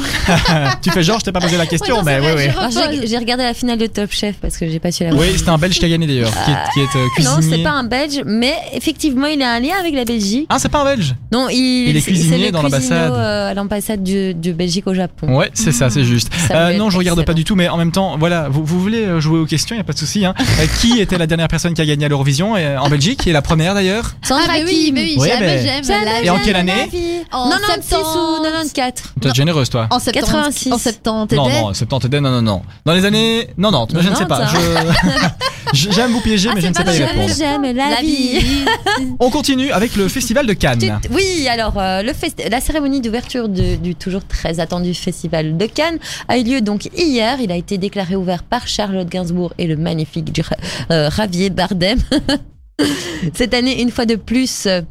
tu 0.81 0.91
fais 0.91 1.03
genre, 1.03 1.19
je 1.19 1.25
t'ai 1.25 1.33
pas 1.33 1.41
posé 1.41 1.57
la 1.57 1.65
question, 1.65 1.97
non, 1.97 2.03
mais 2.03 2.19
oui, 2.21 2.27
oui. 2.37 2.43
J'ai 3.01 3.07
j'ai 3.07 3.17
regardé 3.17 3.43
la 3.43 3.53
finale 3.53 3.77
de 3.79 3.87
Top 3.87 4.11
Chef 4.13 4.37
parce 4.41 4.55
que 4.55 4.65
j'ai 4.69 4.79
pas 4.79 4.93
su 4.93 5.03
la 5.03 5.09
voir. 5.09 5.23
Oui, 5.23 5.33
c'était 5.37 5.49
un 5.49 5.57
Belge 5.57 5.77
qui 5.77 5.83
a 5.83 5.89
gagné 5.89 6.07
d'ailleurs, 6.07 6.31
qui 6.45 6.51
est, 6.51 6.55
qui 6.73 6.79
est, 6.79 6.83
euh, 6.97 7.03
Non, 7.25 7.35
cuisinier. 7.35 7.57
c'est 7.57 7.63
pas 7.63 7.71
un 7.71 7.83
Belge, 7.83 8.21
mais 8.25 8.53
effectivement, 8.73 9.27
il 9.27 9.41
a 9.41 9.51
un 9.51 9.59
lien 9.59 9.75
avec 9.77 9.93
la 9.93 10.05
Belgique. 10.05 10.45
Ah, 10.49 10.57
c'est 10.57 10.69
pas 10.69 10.83
un 10.83 10.85
Belge 10.95 11.15
Non, 11.33 11.49
il, 11.51 11.89
Il 11.89 11.97
est 11.97 12.01
cuisinier 12.01 12.37
c'est 12.37 12.45
le 12.45 12.51
dans 12.53 12.61
l'ambassade. 12.61 12.81
cuisinier, 13.09 13.19
euh, 13.19 13.49
à 13.49 13.53
l'ambassade 13.53 14.03
du, 14.03 14.33
du 14.33 14.53
Belgique 14.53 14.87
au 14.87 14.93
Japon. 14.93 15.35
Ouais, 15.35 15.49
c'est 15.53 15.73
ça, 15.73 15.89
c'est 15.89 16.05
juste. 16.05 16.29
Ça 16.47 16.67
Euh, 16.69 16.77
non, 16.77 16.89
je 16.89 16.97
regarde 16.97 17.25
pas 17.25 17.33
du 17.33 17.43
tout, 17.43 17.55
mais 17.55 17.67
en 17.67 17.75
même 17.75 17.91
temps, 17.91 18.15
voilà, 18.17 18.47
vous, 18.47 18.63
vous 18.63 18.79
voulez 18.79 19.03
euh, 19.03 19.19
jouer 19.19 19.39
aux 19.39 19.45
questions, 19.45 19.75
y 19.75 19.79
a 19.79 19.83
pas 19.83 19.91
de 19.91 19.97
souci. 19.97 20.25
Hein. 20.25 20.33
Qui 20.79 21.01
était 21.01 21.17
la 21.17 21.27
dernière 21.27 21.49
personne 21.49 21.73
qui 21.73 21.81
a 21.81 21.85
gagné 21.85 22.04
à 22.05 22.09
l'Eurovision 22.09 22.55
euh, 22.55 22.77
en 22.77 22.89
Belgique 22.89 23.27
Et 23.27 23.31
la 23.33 23.41
première 23.41 23.73
d'ailleurs 23.73 24.11
Sandra 24.23 24.43
Ah, 24.45 24.47
bah 24.47 24.63
oui, 24.65 24.85
Kim. 24.85 24.95
mais 24.95 25.01
oui, 25.03 25.15
Ouais, 25.17 25.35
mais- 25.39 25.61
j'aime. 25.63 25.83
La- 26.05 26.21
Et 26.23 26.29
en 26.29 26.37
quelle 26.39 26.53
de 26.53 26.59
année. 26.59 26.89
En 27.31 27.49
96 27.49 27.99
ou 27.99 28.35
70. 28.43 28.73
94 28.73 29.13
T'es 29.21 29.33
généreuse, 29.33 29.69
toi. 29.69 29.87
En 29.91 29.99
70. 29.99 30.19
86. 30.31 30.71
En 30.71 30.77
70. 30.77 31.35
Non, 31.35 31.49
non, 31.49 31.73
70 31.73 32.19
non, 32.21 32.29
non, 32.31 32.41
non. 32.41 32.61
Dans 32.85 32.93
les 32.93 33.05
années 33.05 33.47
90, 33.59 33.95
mais 33.95 34.01
je 34.03 34.09
ne 34.09 34.15
sais 34.15 34.25
pas. 34.25 34.39
90, 34.41 34.59
Je- 35.03 35.27
J'aime 35.73 36.11
vous 36.11 36.21
piéger, 36.21 36.49
mais 36.53 36.61
je 36.61 36.67
ne 36.67 36.73
sais 36.73 36.83
pas 36.83 36.93
y 36.93 36.97
J'aime, 36.97 37.07
répondre. 37.09 37.33
j'aime 37.37 37.61
la, 37.75 37.89
La 37.89 38.01
vie. 38.01 38.39
vie. 38.39 38.65
On 39.19 39.29
continue 39.29 39.71
avec 39.71 39.95
le 39.95 40.07
festival 40.07 40.45
de 40.45 40.53
Cannes. 40.53 40.79
Tu- 40.79 41.09
Oui, 41.11 41.47
alors 41.49 41.77
euh, 41.77 42.01
le 42.03 42.13
fest- 42.13 42.41
la 42.49 42.61
cérémonie 42.61 43.01
d'ouverture 43.01 43.49
de- 43.49 43.75
du 43.75 43.95
toujours 43.95 44.25
très 44.25 44.59
attendu 44.59 44.93
festival 44.93 45.57
de 45.57 45.65
Cannes 45.65 45.97
a 46.27 46.37
eu 46.37 46.43
lieu 46.43 46.61
donc 46.61 46.85
hier. 46.95 47.39
Il 47.41 47.51
a 47.51 47.55
été 47.55 47.77
déclaré 47.77 48.15
ouvert 48.15 48.43
par 48.43 48.67
Charlotte 48.67 49.07
Gainsbourg 49.09 49.53
et 49.57 49.67
le 49.67 49.75
magnifique 49.75 50.31
du- 50.31 50.43
euh, 50.91 51.09
Javier 51.11 51.49
Bardem. 51.49 51.99
Cette 53.33 53.53
année, 53.53 53.81
une 53.81 53.91
fois 53.91 54.05
de 54.05 54.15
plus. 54.15 54.65
euh, 54.65 54.81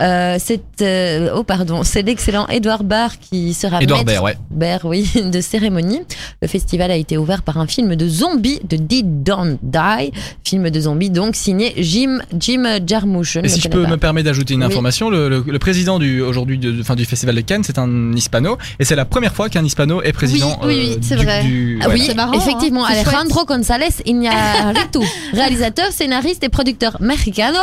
euh, 0.00 0.36
c'est 0.38 0.62
euh, 0.82 1.30
oh 1.34 1.42
pardon, 1.44 1.82
c'est 1.84 2.02
l'excellent 2.02 2.46
Edouard 2.48 2.84
Barr 2.84 3.18
qui 3.18 3.52
sera 3.54 3.82
Edouard 3.82 4.00
maître 4.00 4.12
Baird, 4.20 4.24
ouais. 4.24 4.36
Baird, 4.50 4.80
oui, 4.84 5.10
de 5.32 5.40
cérémonie. 5.40 6.00
Le 6.42 6.48
festival 6.48 6.90
a 6.90 6.96
été 6.96 7.16
ouvert 7.18 7.42
par 7.42 7.58
un 7.58 7.66
film 7.66 7.96
de 7.96 8.08
zombies 8.08 8.60
de 8.68 8.76
Did 8.76 9.22
Don't 9.22 9.58
Die, 9.62 10.12
film 10.44 10.70
de 10.70 10.80
zombies 10.80 11.10
donc 11.10 11.36
signé 11.36 11.74
Jim 11.78 12.20
Jim 12.38 12.64
Jarmusch. 12.86 13.36
Et 13.36 13.48
si 13.48 13.60
je 13.60 13.68
peux 13.68 13.82
pas. 13.84 13.90
me 13.90 13.96
permettre 13.96 14.26
d'ajouter 14.26 14.54
une 14.54 14.60
Oui. 14.60 14.66
information, 14.66 15.10
le, 15.10 15.28
le- 15.28 15.44
le 15.46 15.58
président 15.58 15.98
du 15.98 16.20
aujourd'hui 16.22 16.58
de, 16.58 16.70
de- 16.72 16.80
enfin, 16.80 16.94
du 16.96 17.04
festival 17.04 17.34
de 17.34 17.40
Cannes, 17.42 17.62
c'est 17.64 17.78
un 17.78 18.12
hispano, 18.14 18.56
et 18.78 18.84
c'est 18.84 18.96
la 18.96 19.04
première 19.04 19.34
fois 19.34 19.48
qu'un 19.48 19.64
hispano 19.64 20.02
est 20.02 20.12
président. 20.12 20.58
Oui, 20.62 20.66
oui, 20.68 20.74
oui, 20.88 20.92
euh, 20.94 20.98
c'est 21.02 21.16
du- 21.16 21.24
vrai. 21.24 21.42
du- 21.44 21.78
Ah 21.80 21.84
voilà. 21.86 22.00
oui, 22.00 22.06
C'est 22.06 22.14
marrant, 22.14 22.32
effectivement, 22.32 22.84
hein. 22.86 22.90
Alejandro 22.92 23.44
González 23.44 23.88
Iñárritu, 24.06 24.98
réalisateur, 25.32 25.90
scénariste 25.92 26.44
et 26.44 26.48
producteur 26.48 26.96
mexicano 27.00 27.58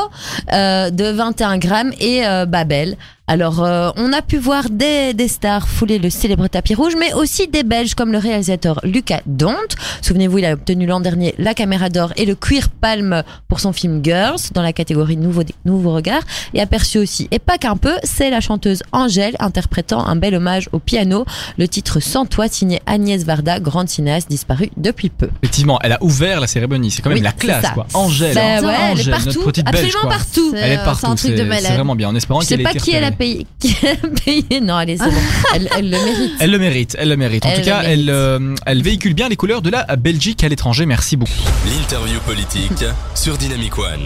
euh, 0.54 0.90
de 0.90 1.06
21 1.06 1.58
grammes 1.58 1.94
et 2.00 2.26
euh, 2.26 2.27
Babel. 2.48 2.98
Alors, 3.30 3.62
euh, 3.62 3.90
on 3.98 4.14
a 4.14 4.22
pu 4.22 4.38
voir 4.38 4.70
des, 4.70 5.14
des 5.14 5.28
stars 5.28 5.68
fouler 5.68 6.00
le 6.00 6.10
célèbre 6.10 6.48
tapis 6.48 6.76
rouge, 6.76 6.94
mais 6.98 7.14
aussi 7.14 7.50
des 7.50 7.64
Belges 7.64 7.94
comme 7.94 8.14
le 8.14 8.20
réalisateur 8.20 8.80
Lucas 8.84 9.20
Dont. 9.26 9.54
Souvenez-vous, 10.02 10.38
il 10.38 10.46
a 10.46 10.54
obtenu 10.54 10.86
l'an 10.86 11.02
dernier 11.02 11.36
la 11.38 11.54
Caméra 11.54 11.90
d'Or 11.90 12.14
et 12.16 12.26
le 12.26 12.36
Queer 12.36 12.70
Palm 12.70 13.24
pour 13.50 13.60
son 13.60 13.74
film 13.74 14.00
Girls 14.02 14.38
dans 14.54 14.62
la 14.62 14.72
catégorie 14.72 15.18
Nouveau, 15.18 15.44
Nouveau 15.66 15.94
Regard. 15.94 16.22
Et 16.54 16.62
aperçu 16.62 17.00
aussi, 17.00 17.28
et 17.32 17.40
pas 17.40 17.58
qu'un 17.58 17.76
peu, 17.76 17.96
c'est 18.04 18.30
la 18.30 18.40
chanteuse 18.40 18.82
Angèle 18.94 19.36
interprétant 19.40 20.08
un 20.08 20.16
bel 20.16 20.34
hommage 20.34 20.70
au 20.72 20.80
piano. 20.80 21.26
Le 21.58 21.68
titre 21.68 22.00
Sans 22.00 22.26
toi 22.26 22.48
signé 22.48 22.82
Agnès 22.86 23.26
Varda, 23.26 23.60
grande 23.60 23.90
cinéaste 23.90 24.30
disparue 24.30 24.70
depuis 24.78 25.10
peu. 25.10 25.28
Effectivement, 25.44 25.80
elle 25.84 25.92
a 25.92 26.02
ouvert 26.02 26.40
la 26.40 26.48
cérémonie. 26.48 26.92
C'est 26.92 27.02
quand 27.02 27.10
même 27.10 27.18
Oui, 27.18 27.24
la 27.26 27.32
c'est 27.32 27.38
classe, 27.40 27.72
quoi. 27.74 27.88
Angèle, 27.94 28.36
Bah 28.36 28.42
hein. 28.42 28.64
ouais, 28.64 28.74
elle 28.74 28.88
est 28.88 29.02
Angèle, 29.02 29.12
partout, 29.12 29.28
notre 29.28 29.44
petite 29.48 29.66
belge, 29.66 29.76
absolument 29.84 30.02
quoi. 30.04 30.10
partout. 30.12 30.52
C'est, 30.54 30.60
Elle 30.60 30.72
est 30.72 30.78
euh, 30.78 30.86
partout. 30.86 31.00
C'est 31.02 31.08
un 31.12 31.16
truc 31.16 31.32
de 31.34 31.38
c'est 31.40 31.44
malade. 31.44 31.74
vraiment 31.74 31.96
bien. 31.98 32.08
En 32.08 32.16
espérant 32.16 32.40
qu'elle 32.40 32.62
ait 32.62 32.64
été 32.64 32.80
qui 32.80 32.92
elle 32.92 33.04
a 33.04 33.12
repérée. 33.18 33.46
payé. 33.46 33.48
Qui 33.60 33.76
elle 33.84 34.00
a 34.04 34.08
payé. 34.24 34.62
Non, 34.62 34.76
allez, 34.76 34.98
c'est 34.98 35.10
bon. 35.10 35.22
Elle, 35.54 35.70
elle 35.78 35.90
le 35.90 35.98
mérite. 35.98 36.32
Elle 36.40 36.52
le 36.52 36.58
mérite, 36.60 36.96
elle 37.00 37.10
le 37.10 37.18
mérite. 37.18 37.46
En 37.46 37.50
Elle 37.50 37.60
tout 37.60 37.66
cas, 37.66 37.82
elle, 37.84 38.10
euh, 38.10 38.56
elle 38.66 38.82
véhicule 38.84 39.14
bien 39.14 39.30
les 39.30 39.36
couleurs 39.36 39.62
de 39.62 39.70
la 39.70 39.84
Belgique 39.96 40.44
à 40.44 40.50
l'étranger. 40.50 40.86
Merci 40.86 41.18
beaucoup. 41.18 41.32
L'interview 41.66 42.20
politique 42.22 42.84
sur 43.16 43.38
Dynamic 43.38 43.78
One. 43.78 44.06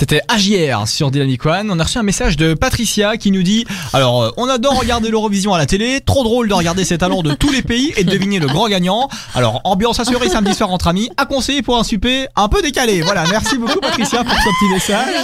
C'était 0.00 0.22
AJR 0.28 0.88
sur 0.88 1.10
Dynamic 1.10 1.44
One. 1.44 1.70
On 1.70 1.78
a 1.78 1.84
reçu 1.84 1.98
un 1.98 2.02
message 2.02 2.38
de 2.38 2.54
Patricia 2.54 3.18
qui 3.18 3.30
nous 3.30 3.42
dit 3.42 3.66
Alors, 3.92 4.22
euh, 4.22 4.30
on 4.38 4.48
adore 4.48 4.78
regarder 4.80 5.10
l'Eurovision 5.10 5.52
à 5.52 5.58
la 5.58 5.66
télé. 5.66 6.00
Trop 6.00 6.24
drôle 6.24 6.48
de 6.48 6.54
regarder 6.54 6.86
ces 6.86 6.96
talents 6.96 7.20
de 7.22 7.34
tous 7.34 7.52
les 7.52 7.60
pays 7.60 7.92
et 7.98 8.04
de 8.04 8.10
deviner 8.10 8.38
le 8.38 8.46
grand 8.46 8.66
gagnant. 8.70 9.10
Alors, 9.34 9.60
ambiance 9.64 10.00
assurée 10.00 10.30
samedi 10.30 10.54
soir 10.54 10.70
entre 10.70 10.86
amis. 10.88 11.10
À 11.18 11.26
conseiller 11.26 11.60
pour 11.60 11.76
un 11.78 11.84
souper 11.84 12.28
un 12.34 12.48
peu 12.48 12.62
décalé. 12.62 13.02
Voilà, 13.02 13.24
merci 13.30 13.58
beaucoup 13.58 13.78
Patricia 13.78 14.24
pour 14.24 14.32
ce 14.32 14.38
petit 14.48 14.72
message. 14.72 15.14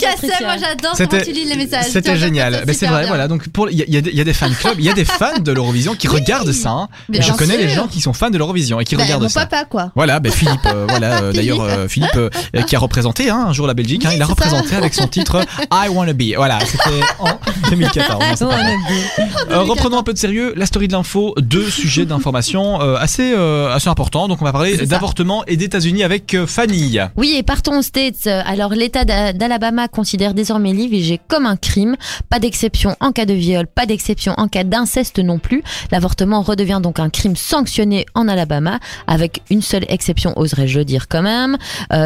Cassem, 0.00 0.30
moi 0.42 0.56
j'adore 0.58 0.96
C'était- 0.96 1.20
comment 1.20 1.22
tu 1.24 1.32
lis 1.32 1.44
les 1.44 1.54
messages. 1.56 1.86
C'était 1.88 2.16
génial. 2.16 2.64
Mais 2.66 2.72
c'est 2.72 2.86
super 2.86 2.90
vrai, 2.94 3.00
bien. 3.02 3.08
voilà. 3.10 3.28
Donc, 3.28 3.48
pour, 3.50 3.70
il 3.70 3.78
y, 3.78 3.82
a- 3.82 3.84
il 3.86 3.94
y 3.94 3.98
a 3.98 4.00
des- 4.00 4.10
il 4.10 4.16
y 4.18 4.20
a 4.20 4.24
des 4.24 4.32
fan 4.34 4.52
clubs, 4.52 4.74
il 4.80 4.84
y 4.84 4.90
a 4.90 4.94
des 4.94 5.04
fans 5.04 5.38
de 5.38 5.52
l'Eurovision 5.52 5.94
qui 5.94 6.08
regardent 6.08 6.50
ça. 6.50 6.70
hein. 6.70 6.88
Mais 7.08 7.22
Je 7.22 7.32
connais 7.34 7.56
les 7.56 7.68
gens 7.68 7.86
qui 7.86 8.00
sont 8.00 8.12
fans 8.14 8.30
de 8.30 8.38
l'Eurovision 8.38 8.80
et 8.80 8.84
qui 8.84 8.96
Ben, 8.96 9.04
regardent 9.04 9.22
mon 9.22 9.28
ça. 9.28 9.46
papa 9.46 9.64
quoi. 9.64 9.92
Voilà, 9.94 10.18
ben 10.18 10.32
Philippe, 10.32 10.66
euh, 10.66 10.86
voilà, 10.88 11.22
euh, 11.22 11.32
d'ailleurs 11.32 11.62
euh, 11.62 11.86
Philippe 11.86 12.18
qui 12.66 12.74
a 12.74 12.80
représenté 12.80 13.30
hein, 13.30 13.44
un 13.50 13.52
jour 13.52 13.68
la 13.68 13.74
Belgique, 13.74 14.04
hein, 14.08 14.12
il 14.16 14.22
a 14.22 14.26
représenté 14.26 14.74
avec 14.74 14.94
son 14.94 15.06
titre 15.06 15.40
I 15.72 15.88
Wanna 15.88 16.12
Be. 16.12 16.34
Voilà, 16.36 16.58
c'était 16.60 17.00
en 17.18 17.28
2014. 17.70 18.42
hein, 18.42 18.46
pas. 18.48 19.54
Euh, 19.54 19.62
reprenons 19.62 19.98
un 19.98 20.02
peu 20.02 20.12
de 20.12 20.18
sérieux, 20.18 20.52
la 20.56 20.66
story 20.66 20.88
de 20.88 20.92
l'info, 20.92 21.34
deux 21.38 21.68
sujets 21.70 22.04
d'information 22.06 22.80
euh, 22.80 22.96
assez 22.96 23.32
euh, 23.34 23.72
assez 23.74 23.88
importants. 23.88 24.28
Donc 24.28 24.40
on 24.42 24.44
va 24.44 24.52
parler 24.52 24.76
d'avortement 24.86 25.44
et 25.46 25.56
d'États-Unis 25.56 26.02
avec 26.04 26.36
Fanny. 26.46 26.98
Oui, 27.16 27.34
et 27.36 27.42
partons 27.42 27.78
aux 27.78 27.82
States. 27.82 28.26
Alors, 28.26 28.70
l'État 28.72 29.04
d'A- 29.04 29.32
d'Alabama 29.32 29.88
considère 29.88 30.34
désormais 30.34 30.72
l'IVG 30.72 31.20
comme 31.28 31.46
un 31.46 31.56
crime. 31.56 31.96
Pas 32.28 32.38
d'exception 32.38 32.96
en 33.00 33.12
cas 33.12 33.24
de 33.26 33.34
viol, 33.34 33.66
pas 33.66 33.86
d'exception 33.86 34.34
en 34.36 34.48
cas 34.48 34.64
d'inceste 34.64 35.18
non 35.18 35.38
plus. 35.38 35.62
L'avortement 35.90 36.42
redevient 36.42 36.80
donc 36.82 36.98
un 37.00 37.10
crime 37.10 37.36
sanctionné 37.36 38.06
en 38.14 38.28
Alabama, 38.28 38.78
avec 39.06 39.42
une 39.50 39.62
seule 39.62 39.84
exception, 39.88 40.32
oserais-je 40.36 40.80
dire 40.80 41.08
quand 41.08 41.22
même, 41.22 41.56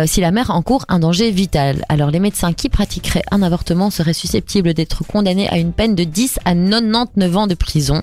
si 0.06 0.20
la 0.20 0.30
mère 0.30 0.50
encourt 0.50 0.84
un 0.88 0.98
danger 0.98 1.30
vital. 1.30 1.84
Alors, 1.92 2.10
les 2.10 2.20
médecins 2.20 2.54
qui 2.54 2.70
pratiqueraient 2.70 3.22
un 3.30 3.42
avortement 3.42 3.90
seraient 3.90 4.14
susceptibles 4.14 4.72
d'être 4.72 5.04
condamnés 5.04 5.50
à 5.50 5.58
une 5.58 5.74
peine 5.74 5.94
de 5.94 6.04
10 6.04 6.38
à 6.46 6.54
99 6.54 7.36
ans 7.36 7.46
de 7.46 7.52
prison. 7.54 8.00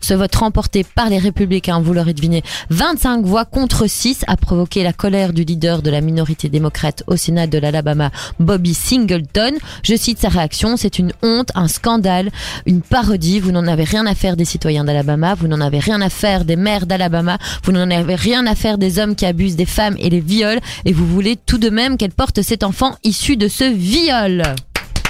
Ce 0.00 0.14
vote 0.14 0.34
remporté 0.36 0.84
par 0.84 1.10
les 1.10 1.18
républicains, 1.18 1.78
vous 1.82 1.92
l'aurez 1.92 2.14
deviné, 2.14 2.42
25 2.70 3.26
voix 3.26 3.44
contre 3.44 3.86
6 3.86 4.24
a 4.26 4.38
provoqué 4.38 4.82
la 4.82 4.94
colère 4.94 5.34
du 5.34 5.44
leader 5.44 5.82
de 5.82 5.90
la 5.90 6.00
minorité 6.00 6.48
démocrate 6.48 7.02
au 7.08 7.16
Sénat 7.16 7.46
de 7.46 7.58
l'Alabama, 7.58 8.10
Bobby 8.40 8.72
Singleton. 8.72 9.52
Je 9.82 9.96
cite 9.96 10.18
sa 10.18 10.30
réaction, 10.30 10.78
c'est 10.78 10.98
une 10.98 11.12
honte, 11.22 11.50
un 11.54 11.68
scandale, 11.68 12.30
une 12.64 12.80
parodie. 12.80 13.38
Vous 13.38 13.52
n'en 13.52 13.66
avez 13.66 13.84
rien 13.84 14.06
à 14.06 14.14
faire 14.14 14.38
des 14.38 14.46
citoyens 14.46 14.84
d'Alabama, 14.84 15.34
vous 15.34 15.46
n'en 15.46 15.60
avez 15.60 15.80
rien 15.80 16.00
à 16.00 16.08
faire 16.08 16.46
des 16.46 16.56
maires 16.56 16.86
d'Alabama, 16.86 17.36
vous 17.64 17.72
n'en 17.72 17.90
avez 17.90 18.14
rien 18.14 18.46
à 18.46 18.54
faire 18.54 18.78
des 18.78 18.98
hommes 18.98 19.14
qui 19.14 19.26
abusent 19.26 19.56
des 19.56 19.66
femmes 19.66 19.96
et 19.98 20.08
les 20.08 20.20
violent, 20.20 20.62
et 20.86 20.94
vous 20.94 21.06
voulez 21.06 21.36
tout 21.36 21.58
de 21.58 21.68
même 21.68 21.98
qu'elle 21.98 22.12
porte 22.12 22.40
cet 22.40 22.62
enfant 22.62 22.94
issu 23.04 23.25
de 23.34 23.48
ce 23.48 23.64
viol. 23.64 24.42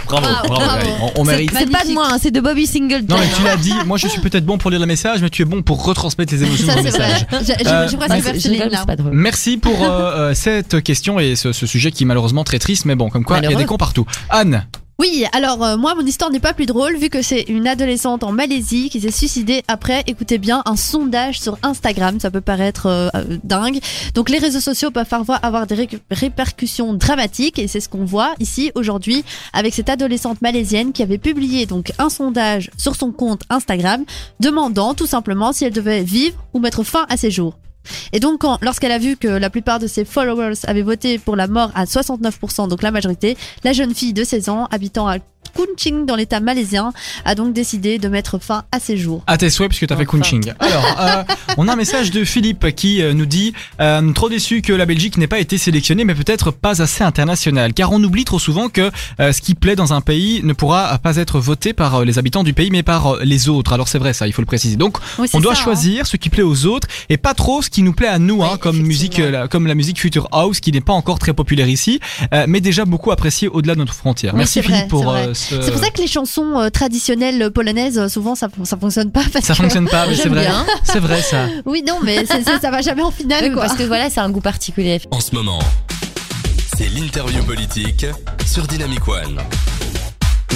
Bravo, 0.06 0.24
Bravo, 0.44 0.54
bravo. 0.54 0.86
On, 1.16 1.20
on 1.22 1.24
mérite. 1.24 1.50
c'est 1.52 1.68
pas 1.68 1.84
de 1.84 1.90
moi, 1.92 2.06
hein, 2.12 2.18
c'est 2.22 2.30
de 2.30 2.40
Bobby 2.40 2.64
Singleton. 2.66 3.06
Non 3.08 3.16
mais 3.18 3.26
tu 3.36 3.42
l'as 3.42 3.56
dit, 3.56 3.72
moi 3.86 3.98
je 3.98 4.06
suis 4.06 4.20
peut-être 4.20 4.46
bon 4.46 4.56
pour 4.56 4.70
lire 4.70 4.78
le 4.78 4.86
message, 4.86 5.20
mais 5.20 5.30
tu 5.30 5.42
es 5.42 5.44
bon 5.44 5.62
pour 5.62 5.84
retransmettre 5.84 6.32
les 6.32 6.44
émotions 6.44 6.68
dans 6.68 6.76
le 6.76 6.82
message. 6.84 7.26
vrai. 7.28 7.40
Je, 7.42 7.44
je, 7.46 7.72
Euh, 7.72 7.88
je 7.88 8.40
je 8.40 8.48
rigole, 8.48 8.70
pas 8.86 8.94
drôle. 8.94 9.10
Merci 9.12 9.56
pour 9.56 9.82
euh, 9.82 10.30
euh, 10.30 10.34
cette 10.34 10.80
question 10.84 11.18
et 11.18 11.34
ce, 11.34 11.52
ce 11.52 11.66
sujet 11.66 11.90
qui 11.90 12.04
est 12.04 12.06
malheureusement 12.06 12.44
très 12.44 12.60
triste, 12.60 12.84
mais 12.84 12.94
bon, 12.94 13.10
comme 13.10 13.24
quoi 13.24 13.38
il 13.38 13.50
y 13.50 13.52
a 13.52 13.56
des 13.56 13.64
cons 13.64 13.78
partout. 13.78 14.06
Anne, 14.30 14.64
Oui, 14.98 15.26
alors 15.32 15.62
euh, 15.62 15.76
moi, 15.76 15.94
mon 15.94 16.06
histoire 16.06 16.30
n'est 16.30 16.40
pas 16.40 16.54
plus 16.54 16.64
drôle 16.64 16.96
vu 16.96 17.10
que 17.10 17.20
c'est 17.20 17.42
une 17.48 17.66
adolescente 17.68 18.24
en 18.24 18.32
Malaisie 18.32 18.88
qui 18.88 19.02
s'est 19.02 19.10
suicidée 19.10 19.62
après, 19.68 20.02
écoutez 20.06 20.38
bien, 20.38 20.62
un 20.64 20.74
sondage 20.74 21.38
sur 21.38 21.58
Instagram. 21.62 22.18
Ça 22.18 22.30
peut 22.30 22.40
paraître 22.40 22.86
euh, 22.86 23.08
euh, 23.14 23.36
dingue. 23.44 23.78
Donc 24.14 24.30
les 24.30 24.38
réseaux 24.38 24.60
sociaux 24.60 24.90
peuvent 24.90 25.06
parfois 25.08 25.36
avoir 25.36 25.66
des 25.66 25.74
ré- 25.74 25.88
répercussions 26.10 26.94
dramatiques 26.94 27.58
et 27.58 27.68
c'est 27.68 27.80
ce 27.80 27.90
qu'on 27.90 28.06
voit 28.06 28.32
ici 28.40 28.72
aujourd'hui 28.74 29.22
avec 29.52 29.74
cette 29.74 29.90
adolescente 29.90 30.40
malaisienne 30.40 30.92
qui 30.92 31.02
avait 31.02 31.18
publié 31.18 31.66
donc 31.66 31.92
un 31.98 32.08
sondage 32.08 32.70
sur 32.78 32.96
son 32.96 33.12
compte 33.12 33.42
Instagram 33.50 34.02
demandant 34.40 34.94
tout 34.94 35.06
simplement 35.06 35.52
si 35.52 35.66
elle 35.66 35.74
devait 35.74 36.04
vivre 36.04 36.36
ou 36.54 36.58
mettre 36.58 36.84
fin 36.84 37.04
à 37.10 37.18
ses 37.18 37.30
jours. 37.30 37.58
Et 38.12 38.20
donc, 38.20 38.42
lorsqu'elle 38.62 38.92
a 38.92 38.98
vu 38.98 39.16
que 39.16 39.28
la 39.28 39.50
plupart 39.50 39.78
de 39.78 39.86
ses 39.86 40.04
followers 40.04 40.54
avaient 40.64 40.82
voté 40.82 41.18
pour 41.18 41.36
la 41.36 41.46
mort 41.46 41.70
à 41.74 41.84
69%, 41.84 42.68
donc 42.68 42.82
la 42.82 42.90
majorité, 42.90 43.36
la 43.64 43.72
jeune 43.72 43.94
fille 43.94 44.12
de 44.12 44.24
16 44.24 44.48
ans, 44.48 44.68
habitant 44.70 45.08
à 45.08 45.18
Kunching 45.54 46.06
dans 46.06 46.16
l'état 46.16 46.40
malaisien, 46.40 46.92
a 47.24 47.34
donc 47.34 47.52
décidé 47.52 47.98
de 47.98 48.08
mettre 48.08 48.38
fin 48.40 48.64
à 48.72 48.80
ses 48.80 48.96
jours. 48.96 49.22
À 49.26 49.36
tes 49.38 49.50
souhaits, 49.50 49.68
puisque 49.68 49.86
tu 49.86 49.92
as 49.92 49.96
fait. 49.96 50.06
Kunching. 50.06 50.52
Alors, 50.60 50.84
euh, 51.00 51.24
on 51.56 51.68
a 51.68 51.72
un 51.72 51.76
message 51.76 52.10
de 52.10 52.24
Philippe 52.24 52.70
qui 52.74 53.02
euh, 53.02 53.12
nous 53.12 53.26
dit 53.26 53.52
euh, 53.80 54.12
Trop 54.12 54.28
déçu 54.28 54.62
que 54.62 54.72
la 54.72 54.86
Belgique 54.86 55.16
n'ait 55.18 55.26
pas 55.26 55.38
été 55.40 55.58
sélectionnée, 55.58 56.04
mais 56.04 56.14
peut-être 56.14 56.50
pas 56.50 56.80
assez 56.82 57.02
internationale. 57.04 57.72
Car 57.74 57.92
on 57.92 58.02
oublie 58.02 58.24
trop 58.24 58.38
souvent 58.38 58.68
que 58.68 58.90
euh, 59.20 59.32
ce 59.32 59.40
qui 59.40 59.54
plaît 59.54 59.76
dans 59.76 59.92
un 59.92 60.00
pays 60.00 60.40
ne 60.44 60.52
pourra 60.52 60.98
pas 60.98 61.16
être 61.16 61.38
voté 61.40 61.72
par 61.72 62.04
les 62.04 62.18
habitants 62.18 62.44
du 62.44 62.52
pays, 62.54 62.70
mais 62.70 62.82
par 62.82 63.16
les 63.22 63.48
autres. 63.48 63.72
Alors 63.72 63.88
c'est 63.88 63.98
vrai, 63.98 64.12
ça, 64.12 64.26
il 64.26 64.32
faut 64.32 64.42
le 64.42 64.46
préciser. 64.46 64.76
Donc, 64.76 64.98
Oui, 65.18 65.28
on 65.32 65.40
doit 65.40 65.54
ça, 65.54 65.60
hein. 65.60 65.64
choisir 65.64 66.06
ce 66.06 66.16
qui 66.16 66.28
plaît 66.30 66.42
aux 66.42 66.66
autres 66.66 66.86
et 67.08 67.16
pas 67.16 67.34
trop 67.34 67.62
ce 67.62 67.70
qui 67.70 67.82
nous 67.82 67.92
plaît 67.92 68.08
à 68.08 68.18
nous, 68.18 68.42
hein, 68.44 68.56
comme 68.60 68.78
musique, 68.78 69.18
la- 69.18 69.48
comme 69.48 69.66
la 69.66 69.74
musique 69.74 69.98
Future 70.00 70.28
House, 70.32 70.60
qui 70.60 70.72
n'est 70.72 70.80
pas 70.80 70.92
encore 70.92 71.18
très 71.18 71.32
populaire 71.32 71.68
ici, 71.68 72.00
mais 72.46 72.60
déjà 72.60 72.84
beaucoup 72.84 73.10
appréciée 73.10 73.48
au-delà 73.48 73.74
de 73.74 73.80
notre 73.80 73.94
frontière. 73.94 74.34
Oui, 74.34 74.38
Merci 74.38 74.60
vrai, 74.60 74.72
Philippe 74.74 74.88
pour 74.88 75.14
ce. 75.36 75.60
C'est 75.62 75.70
pour 75.70 75.80
ça 75.80 75.90
que 75.90 76.00
les 76.00 76.06
chansons 76.08 76.58
euh, 76.58 76.68
traditionnelles 76.70 77.50
polonaises, 77.52 77.98
euh, 77.98 78.08
souvent, 78.08 78.34
ça, 78.34 78.48
ça 78.64 78.76
fonctionne 78.76 79.10
pas. 79.12 79.22
Parce 79.32 79.44
Ça 79.44 79.52
que- 79.54 79.62
fonctionne 79.62 79.88
pas, 79.88 80.06
mais 80.08 80.16
c'est 80.16 80.28
vrai. 80.28 80.48
C'est 80.84 80.98
vrai 81.00 81.22
ça. 81.22 81.46
Oui, 81.64 81.82
non, 81.86 81.98
mais 82.02 82.24
ça 82.26 82.70
va 82.70 82.80
jamais 82.82 83.02
en 83.02 83.10
finale, 83.10 83.44
Oui, 83.44 83.52
quoi. 83.52 83.62
parce 83.66 83.74
que 83.76 83.84
voilà, 83.84 84.10
c'est 84.10 84.20
un 84.20 84.30
goût 84.30 84.40
particulier. 84.40 85.00
En 85.10 85.20
ce 85.20 85.34
moment, 85.34 85.58
c'est 86.76 86.88
l'interview 86.88 87.42
politique 87.44 88.06
sur 88.46 88.66
Dynamic 88.66 89.06
One. 89.06 89.38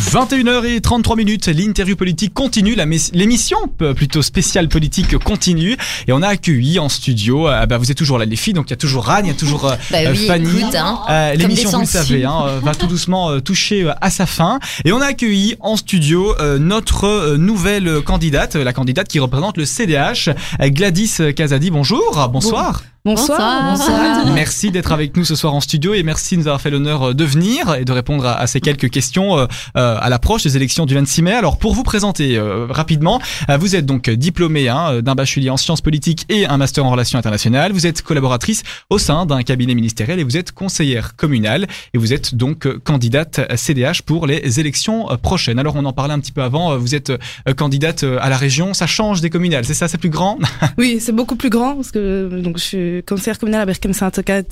21h33 0.00 1.16
minutes, 1.16 1.46
l'interview 1.48 1.94
politique 1.94 2.32
continue, 2.32 2.74
l'émission 3.12 3.58
euh, 3.82 3.92
plutôt 3.92 4.22
spéciale 4.22 4.66
politique 4.68 5.18
continue 5.18 5.76
et 6.08 6.12
on 6.12 6.22
a 6.22 6.28
accueilli 6.28 6.78
en 6.78 6.88
studio, 6.88 7.46
euh, 7.46 7.66
bah 7.66 7.76
vous 7.76 7.90
êtes 7.90 7.98
toujours 7.98 8.18
là 8.18 8.24
les 8.24 8.36
filles, 8.36 8.54
donc 8.54 8.68
il 8.68 8.70
y 8.70 8.74
a 8.74 8.78
toujours 8.78 9.04
Rane, 9.04 9.26
il 9.26 9.28
y 9.28 9.32
a 9.32 9.36
toujours 9.36 9.66
euh, 9.66 9.76
Bah 9.90 9.98
oui, 10.10 10.26
Fanny. 10.26 10.48
hein. 10.74 10.98
Euh, 11.10 11.34
L'émission, 11.34 11.70
vous 11.70 11.80
le 11.80 11.86
savez, 11.86 12.24
hein, 12.24 12.42
euh, 12.46 12.60
va 12.62 12.74
tout 12.74 12.86
doucement 12.86 13.40
toucher 13.40 13.92
à 14.00 14.10
sa 14.10 14.24
fin. 14.24 14.58
Et 14.86 14.92
on 14.92 15.00
a 15.02 15.06
accueilli 15.06 15.56
en 15.60 15.76
studio 15.76 16.34
notre 16.58 17.36
nouvelle 17.36 18.00
candidate, 18.00 18.56
la 18.56 18.72
candidate 18.72 19.06
qui 19.06 19.18
représente 19.20 19.58
le 19.58 19.66
CDH, 19.66 20.30
Gladys 20.60 21.18
Casadi. 21.36 21.70
Bonjour, 21.70 22.28
bonsoir. 22.32 22.82
Bonsoir. 23.02 23.70
Bonsoir. 23.70 24.26
Merci 24.34 24.70
d'être 24.70 24.92
avec 24.92 25.16
nous 25.16 25.24
ce 25.24 25.34
soir 25.34 25.54
en 25.54 25.62
studio 25.62 25.94
et 25.94 26.02
merci 26.02 26.34
de 26.34 26.40
nous 26.42 26.48
avoir 26.48 26.60
fait 26.60 26.68
l'honneur 26.68 27.02
euh, 27.02 27.14
de 27.14 27.24
venir 27.24 27.74
et 27.74 27.86
de 27.86 27.92
répondre 27.92 28.26
à, 28.26 28.38
à 28.38 28.46
ces 28.46 28.60
quelques 28.60 28.90
questions 28.90 29.38
euh, 29.38 29.46
euh, 29.78 29.96
à 29.98 30.10
l'approche 30.10 30.42
des 30.42 30.54
élections 30.56 30.84
du 30.84 30.92
26 30.92 31.22
mai. 31.22 31.32
Alors 31.32 31.56
pour 31.56 31.72
vous 31.72 31.82
présenter 31.82 32.36
euh, 32.36 32.66
rapidement, 32.68 33.18
vous 33.58 33.74
êtes 33.74 33.86
donc 33.86 34.10
diplômée 34.10 34.68
hein, 34.68 35.00
d'un 35.00 35.14
bachelier 35.14 35.48
en 35.48 35.56
sciences 35.56 35.80
politiques 35.80 36.26
et 36.28 36.44
un 36.44 36.58
master 36.58 36.84
en 36.84 36.90
relations 36.90 37.18
internationales. 37.18 37.72
Vous 37.72 37.86
êtes 37.86 38.02
collaboratrice 38.02 38.64
au 38.90 38.98
sein 38.98 39.24
d'un 39.24 39.42
cabinet 39.44 39.74
ministériel 39.74 40.20
et 40.20 40.24
vous 40.24 40.36
êtes 40.36 40.52
conseillère 40.52 41.16
communale 41.16 41.68
et 41.94 41.98
vous 41.98 42.12
êtes 42.12 42.34
donc 42.34 42.68
candidate 42.82 43.40
CDH 43.56 44.02
pour 44.04 44.26
les 44.26 44.60
élections 44.60 45.06
prochaines. 45.22 45.58
Alors 45.58 45.74
on 45.76 45.86
en 45.86 45.94
parlait 45.94 46.12
un 46.12 46.20
petit 46.20 46.32
peu 46.32 46.42
avant, 46.42 46.76
vous 46.76 46.94
êtes 46.94 47.12
candidate 47.56 48.04
à 48.20 48.28
la 48.28 48.36
région, 48.36 48.74
ça 48.74 48.86
change 48.86 49.22
des 49.22 49.30
communales, 49.30 49.64
c'est 49.64 49.72
ça, 49.72 49.88
c'est 49.88 49.96
plus 49.96 50.10
grand? 50.10 50.38
Oui, 50.76 50.98
c'est 51.00 51.12
beaucoup 51.12 51.36
plus 51.36 51.50
grand 51.50 51.76
parce 51.76 51.90
que 51.90 52.40
donc 52.42 52.58
je 52.58 52.62
suis 52.62 52.89
conseillère 53.06 53.38
communale 53.38 53.62
à 53.62 53.66
Berkem 53.66 53.92
Saint-Ocat, 53.92 54.42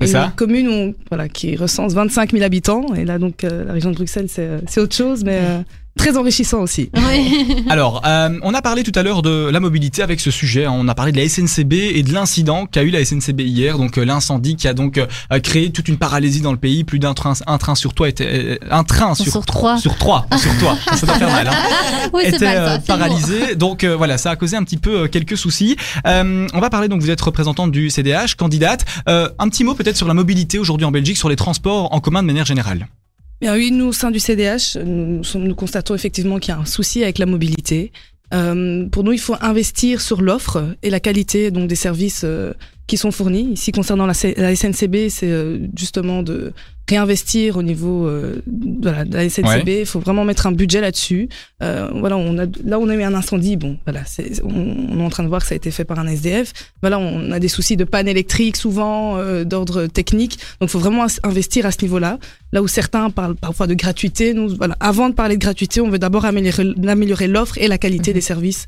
C'est 0.00 0.14
une 0.14 0.30
commune 0.36 0.68
où, 0.68 0.94
voilà 1.10 1.28
qui 1.28 1.56
recense 1.56 1.94
25 1.94 2.32
000 2.32 2.44
habitants. 2.44 2.94
Et 2.94 3.04
là 3.04 3.18
donc 3.18 3.44
euh, 3.44 3.64
la 3.64 3.72
région 3.72 3.90
de 3.90 3.96
Bruxelles 3.96 4.28
c'est 4.28 4.46
euh, 4.46 4.82
autre 4.82 4.94
chose 4.94 5.24
mais 5.24 5.40
euh, 5.42 5.62
très 5.96 6.16
enrichissant 6.16 6.60
aussi. 6.60 6.90
Oui. 6.96 7.64
Alors, 7.70 8.02
euh, 8.04 8.38
on 8.42 8.52
a 8.54 8.62
parlé 8.62 8.82
tout 8.82 8.92
à 8.94 9.02
l'heure 9.02 9.22
de 9.22 9.48
la 9.50 9.60
mobilité 9.60 10.02
avec 10.02 10.20
ce 10.20 10.30
sujet. 10.30 10.64
hein. 10.64 10.72
On 10.74 10.88
a 10.88 10.94
parlé 10.94 11.12
de 11.12 11.16
la 11.18 11.28
SNCB 11.28 11.72
et 11.74 12.02
de 12.02 12.12
l'incident 12.12 12.66
qu'a 12.66 12.82
eu 12.82 12.90
la 12.90 13.04
SNCB 13.04 13.40
hier, 13.40 13.78
donc 13.78 13.96
euh, 13.98 14.04
l'incendie 14.04 14.56
qui 14.56 14.68
a 14.68 14.74
donc 14.74 14.98
euh, 14.98 15.06
créé 15.40 15.70
toute 15.70 15.88
une 15.88 15.96
paralysie 15.96 16.40
dans 16.40 16.52
le 16.52 16.58
pays. 16.58 16.84
Plus 16.84 16.98
d'un 16.98 17.14
train, 17.14 17.32
un 17.46 17.58
train 17.58 17.74
sur 17.74 17.94
toi 17.94 18.08
était, 18.08 18.26
euh, 18.28 18.56
un 18.70 18.84
train 18.84 19.14
sur, 19.14 19.30
Sur 19.32 19.46
trois. 19.46 19.78
sur 19.78 19.96
trois, 19.96 20.26
sur 20.36 20.56
toi. 20.58 20.76
Ça 20.96 21.06
doit 21.06 21.16
faire 21.16 21.30
mal. 21.30 21.48
Hein 21.48 22.08
oui, 22.12 22.22
était 22.26 22.38
mal, 22.44 22.56
euh, 22.58 22.68
ça. 22.76 22.78
paralysé. 22.80 23.54
Donc 23.56 23.84
euh, 23.84 23.96
voilà, 23.96 24.18
ça 24.18 24.30
a 24.30 24.36
causé 24.36 24.56
un 24.56 24.62
petit 24.64 24.76
peu 24.78 25.02
euh, 25.04 25.08
quelques 25.08 25.36
soucis. 25.36 25.76
Euh, 26.06 26.46
on 26.52 26.60
va 26.60 26.70
parler 26.70 26.88
donc, 26.88 27.00
vous 27.00 27.10
êtes 27.10 27.20
représentante 27.20 27.70
du 27.72 27.90
CDH, 27.90 28.34
candidate. 28.36 28.84
Euh, 29.08 29.28
un 29.38 29.48
petit 29.48 29.64
mot 29.64 29.74
peut-être 29.74 29.96
sur 29.96 30.06
la 30.08 30.14
mobilité 30.14 30.58
aujourd'hui 30.58 30.84
en 30.84 30.90
Belgique, 30.90 31.16
sur 31.16 31.28
les 31.28 31.36
transports 31.36 31.92
en 31.94 32.00
commun 32.00 32.22
de 32.22 32.26
manière 32.26 32.44
générale. 32.46 32.88
Bien 33.40 33.54
oui, 33.54 33.70
nous 33.70 33.86
au 33.86 33.92
sein 33.92 34.10
du 34.10 34.20
CDH, 34.20 34.78
nous, 34.84 35.22
nous, 35.34 35.54
constatons 35.54 35.94
effectivement 35.94 36.38
qu'il 36.38 36.54
y 36.54 36.56
a 36.56 36.60
un 36.60 36.64
souci 36.64 37.02
avec 37.02 37.18
la 37.18 37.26
mobilité. 37.26 37.92
Euh, 38.32 38.88
pour 38.88 39.04
nous, 39.04 39.12
il 39.12 39.20
faut 39.20 39.36
investir 39.40 40.00
sur 40.00 40.22
l'offre 40.22 40.74
et 40.82 40.90
la 40.90 41.00
qualité 41.00 41.50
donc 41.50 41.68
des 41.68 41.74
services 41.74 42.22
euh, 42.24 42.52
qui 42.86 42.96
sont 42.96 43.10
fournis. 43.10 43.52
Ici, 43.52 43.72
concernant 43.72 44.06
la, 44.06 44.14
C- 44.14 44.34
la 44.36 44.54
SNCB, 44.54 45.08
c'est 45.08 45.30
euh, 45.30 45.58
justement 45.76 46.22
de 46.22 46.52
réinvestir 46.86 47.56
au 47.56 47.62
niveau 47.62 48.06
euh, 48.06 48.42
de 48.46 48.90
la 48.90 49.28
SNCB. 49.30 49.68
Il 49.80 49.86
faut 49.86 50.00
vraiment 50.00 50.24
mettre 50.26 50.46
un 50.46 50.52
budget 50.52 50.82
là-dessus. 50.82 51.30
Euh, 51.62 51.88
voilà, 51.94 52.18
on 52.18 52.36
a, 52.38 52.44
là, 52.62 52.78
on 52.78 52.88
a 52.90 52.94
eu 52.94 53.02
un 53.02 53.14
incendie. 53.14 53.56
Bon, 53.56 53.78
voilà, 53.86 54.02
on, 54.44 54.50
on 54.90 55.00
est 55.00 55.02
en 55.02 55.08
train 55.08 55.22
de 55.22 55.28
voir 55.28 55.40
que 55.40 55.46
ça 55.48 55.54
a 55.54 55.56
été 55.56 55.70
fait 55.70 55.84
par 55.86 55.98
un 55.98 56.06
SDF. 56.06 56.52
Voilà, 56.82 56.98
on 56.98 57.30
a 57.32 57.38
des 57.40 57.48
soucis 57.48 57.76
de 57.78 57.84
panne 57.84 58.06
électrique 58.06 58.56
souvent, 58.56 59.16
euh, 59.16 59.44
d'ordre 59.44 59.86
technique. 59.86 60.38
Donc, 60.60 60.68
il 60.68 60.72
faut 60.72 60.78
vraiment 60.78 61.06
investir 61.22 61.64
à 61.64 61.70
ce 61.70 61.78
niveau-là. 61.80 62.18
Là 62.52 62.62
où 62.62 62.68
certains 62.68 63.08
parlent 63.08 63.34
parfois 63.36 63.66
de 63.66 63.72
gratuité, 63.74 64.34
nous, 64.34 64.54
voilà, 64.54 64.76
avant 64.78 65.08
de 65.08 65.14
parler 65.14 65.36
de 65.36 65.40
gratuité, 65.40 65.80
on 65.80 65.88
veut 65.88 65.98
d'abord 65.98 66.26
améliorer, 66.26 66.66
améliorer 66.86 67.28
l'offre 67.28 67.56
et 67.56 67.66
la 67.66 67.78
qualité 67.78 68.12
des 68.12 68.20
services 68.20 68.66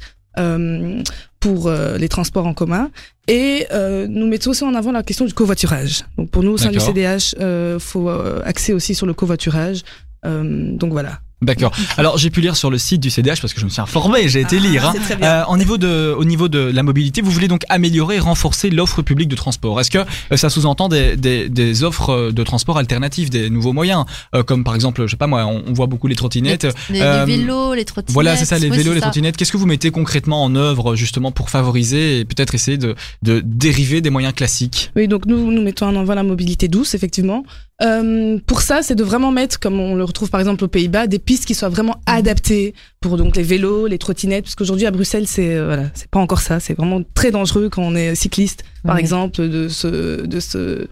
pour 1.41 1.69
euh, 1.69 1.97
les 1.99 2.09
transports 2.09 2.47
en 2.47 2.55
commun. 2.55 2.91
Et 3.29 3.67
euh, 3.73 4.07
nous 4.09 4.27
mettons 4.27 4.51
aussi 4.51 4.65
en 4.65 4.75
avant 4.75 4.93
la 4.93 5.03
question 5.03 5.25
du 5.25 5.35
covoiturage. 5.35 6.05
Donc 6.17 6.31
pour 6.31 6.43
nous, 6.43 6.53
au 6.53 6.59
sein 6.59 6.71
du. 6.71 6.81
CDH, 6.81 7.35
euh, 7.41 7.79
faut 7.79 8.09
euh, 8.09 8.41
axer 8.45 8.73
aussi 8.73 8.95
sur 8.95 9.07
le 9.07 9.15
covoiturage. 9.15 9.83
Euh, 10.25 10.73
donc 10.77 10.93
voilà. 10.93 11.21
D'accord. 11.43 11.71
Alors 11.99 12.17
j'ai 12.17 12.31
pu 12.31 12.41
lire 12.41 12.57
sur 12.57 12.71
le 12.71 12.79
site 12.79 13.01
du 13.03 13.11
CDH 13.11 13.43
parce 13.43 13.53
que 13.53 13.61
je 13.61 13.67
me 13.67 13.71
suis 13.71 13.83
informé, 13.83 14.27
j'ai 14.29 14.41
été 14.41 14.57
Ah, 14.59 14.67
lire. 14.67 14.87
hein. 14.89 14.93
c'est 14.95 15.01
très 15.03 15.17
bien. 15.17 15.31
Euh, 15.31 15.45
au 15.49 15.57
niveau 15.59 15.77
de, 15.77 16.15
au 16.17 16.25
niveau 16.25 16.49
de 16.49 16.59
la 16.59 16.83
mobilité, 16.83 17.21
vous 17.21 17.31
voulez 17.31 17.47
donc 17.49 17.63
améliorer 17.69 18.17
et 18.17 18.19
renforcer 18.21 18.71
l'offre 18.71 19.03
publique 19.03 19.29
de 19.29 19.37
transport. 19.37 19.79
Est-ce 19.79 19.91
que 19.91 19.99
euh, 19.99 20.37
ça 20.37 20.49
sous-entend 20.49 20.89
des, 20.89 21.15
des, 21.17 21.51
des 21.51 21.85
offres 21.85 22.11
euh, 22.11 22.33
de 22.33 22.43
transport 22.43 22.79
alternatives, 22.79 23.29
des 23.29 23.51
nouveaux 23.51 23.75
moyens, 23.75 24.07
euh, 24.35 24.43
comme 24.43 24.65
par 24.65 24.75
exemple, 24.75 25.03
je 25.05 25.11
sais 25.11 25.17
pas 25.19 25.27
moi, 25.27 25.45
on, 25.45 25.63
on 25.67 25.73
voit 25.75 25.87
beaucoup 25.87 26.07
les 26.07 26.17
trottinettes. 26.17 26.67
Les, 26.89 27.01
les 27.01 27.03
Euh, 27.03 27.25
vélos, 27.27 27.75
les 27.75 27.85
trottinettes. 27.85 28.15
Voilà, 28.15 28.35
c'est 28.37 28.47
ça, 28.47 28.59
les 28.59 28.71
Oui, 28.71 28.79
vélos, 28.79 28.95
les 28.95 29.01
trottinettes. 29.03 29.37
Qu'est-ce 29.37 29.53
que 29.53 29.59
vous 29.59 29.67
mettez 29.67 29.91
concrètement 29.91 30.43
en 30.43 30.55
œuvre 30.57 30.97
justement 30.97 31.33
pour 31.33 31.51
favoriser 31.51 32.21
et 32.21 32.25
peut-être 32.25 32.55
essayer 32.55 32.79
de, 32.79 32.95
de 33.23 33.43
dériver 33.45 34.01
des 34.01 34.09
moyens 34.11 34.35
classiques? 34.35 34.91
Oui, 34.97 35.07
donc 35.07 35.27
nous, 35.27 35.53
nous 35.53 35.63
mettons 35.63 35.87
en 35.87 35.97
avant 35.97 36.15
la 36.15 36.23
mobilité 36.23 36.69
douce, 36.69 36.95
effectivement. 36.95 37.45
Euh, 37.83 38.39
pour 38.47 38.63
ça, 38.63 38.81
c'est 38.83 38.95
de 38.95 39.05
vraiment 39.05 39.33
mettre, 39.33 39.61
comme 39.61 39.79
on 39.81 39.95
le 39.95 40.03
retrouve 40.05 40.31
par 40.31 40.41
exemple 40.41 40.65
aux 40.65 40.69
Pays-Bas, 40.69 41.07
des 41.09 41.19
pistes 41.27 41.45
qui 41.45 41.55
soient 41.55 41.69
vraiment 41.69 42.01
adaptées 42.07 42.73
pour 43.01 43.17
donc 43.19 43.37
les 43.37 43.43
vélos, 43.43 43.87
les 43.89 43.99
trottinettes, 43.99 44.45
parce 44.45 44.55
qu'aujourd'hui 44.55 44.87
à 44.87 44.91
Bruxelles, 44.91 45.27
c'est 45.27 45.55
euh, 45.55 45.67
voilà, 45.67 45.91
c'est 45.95 46.09
pas 46.09 46.21
encore 46.21 46.41
ça. 46.41 46.59
C'est 46.61 46.75
vraiment 46.75 47.03
très 47.15 47.31
dangereux 47.31 47.69
quand 47.69 47.83
on 47.83 47.95
est 47.95 48.15
cycliste, 48.15 48.65
par 48.85 48.95
Ouais. 48.95 49.01
exemple, 49.01 49.47
de 49.49 49.69
se, 49.69 50.25
de 50.25 50.41
se, 50.41 50.87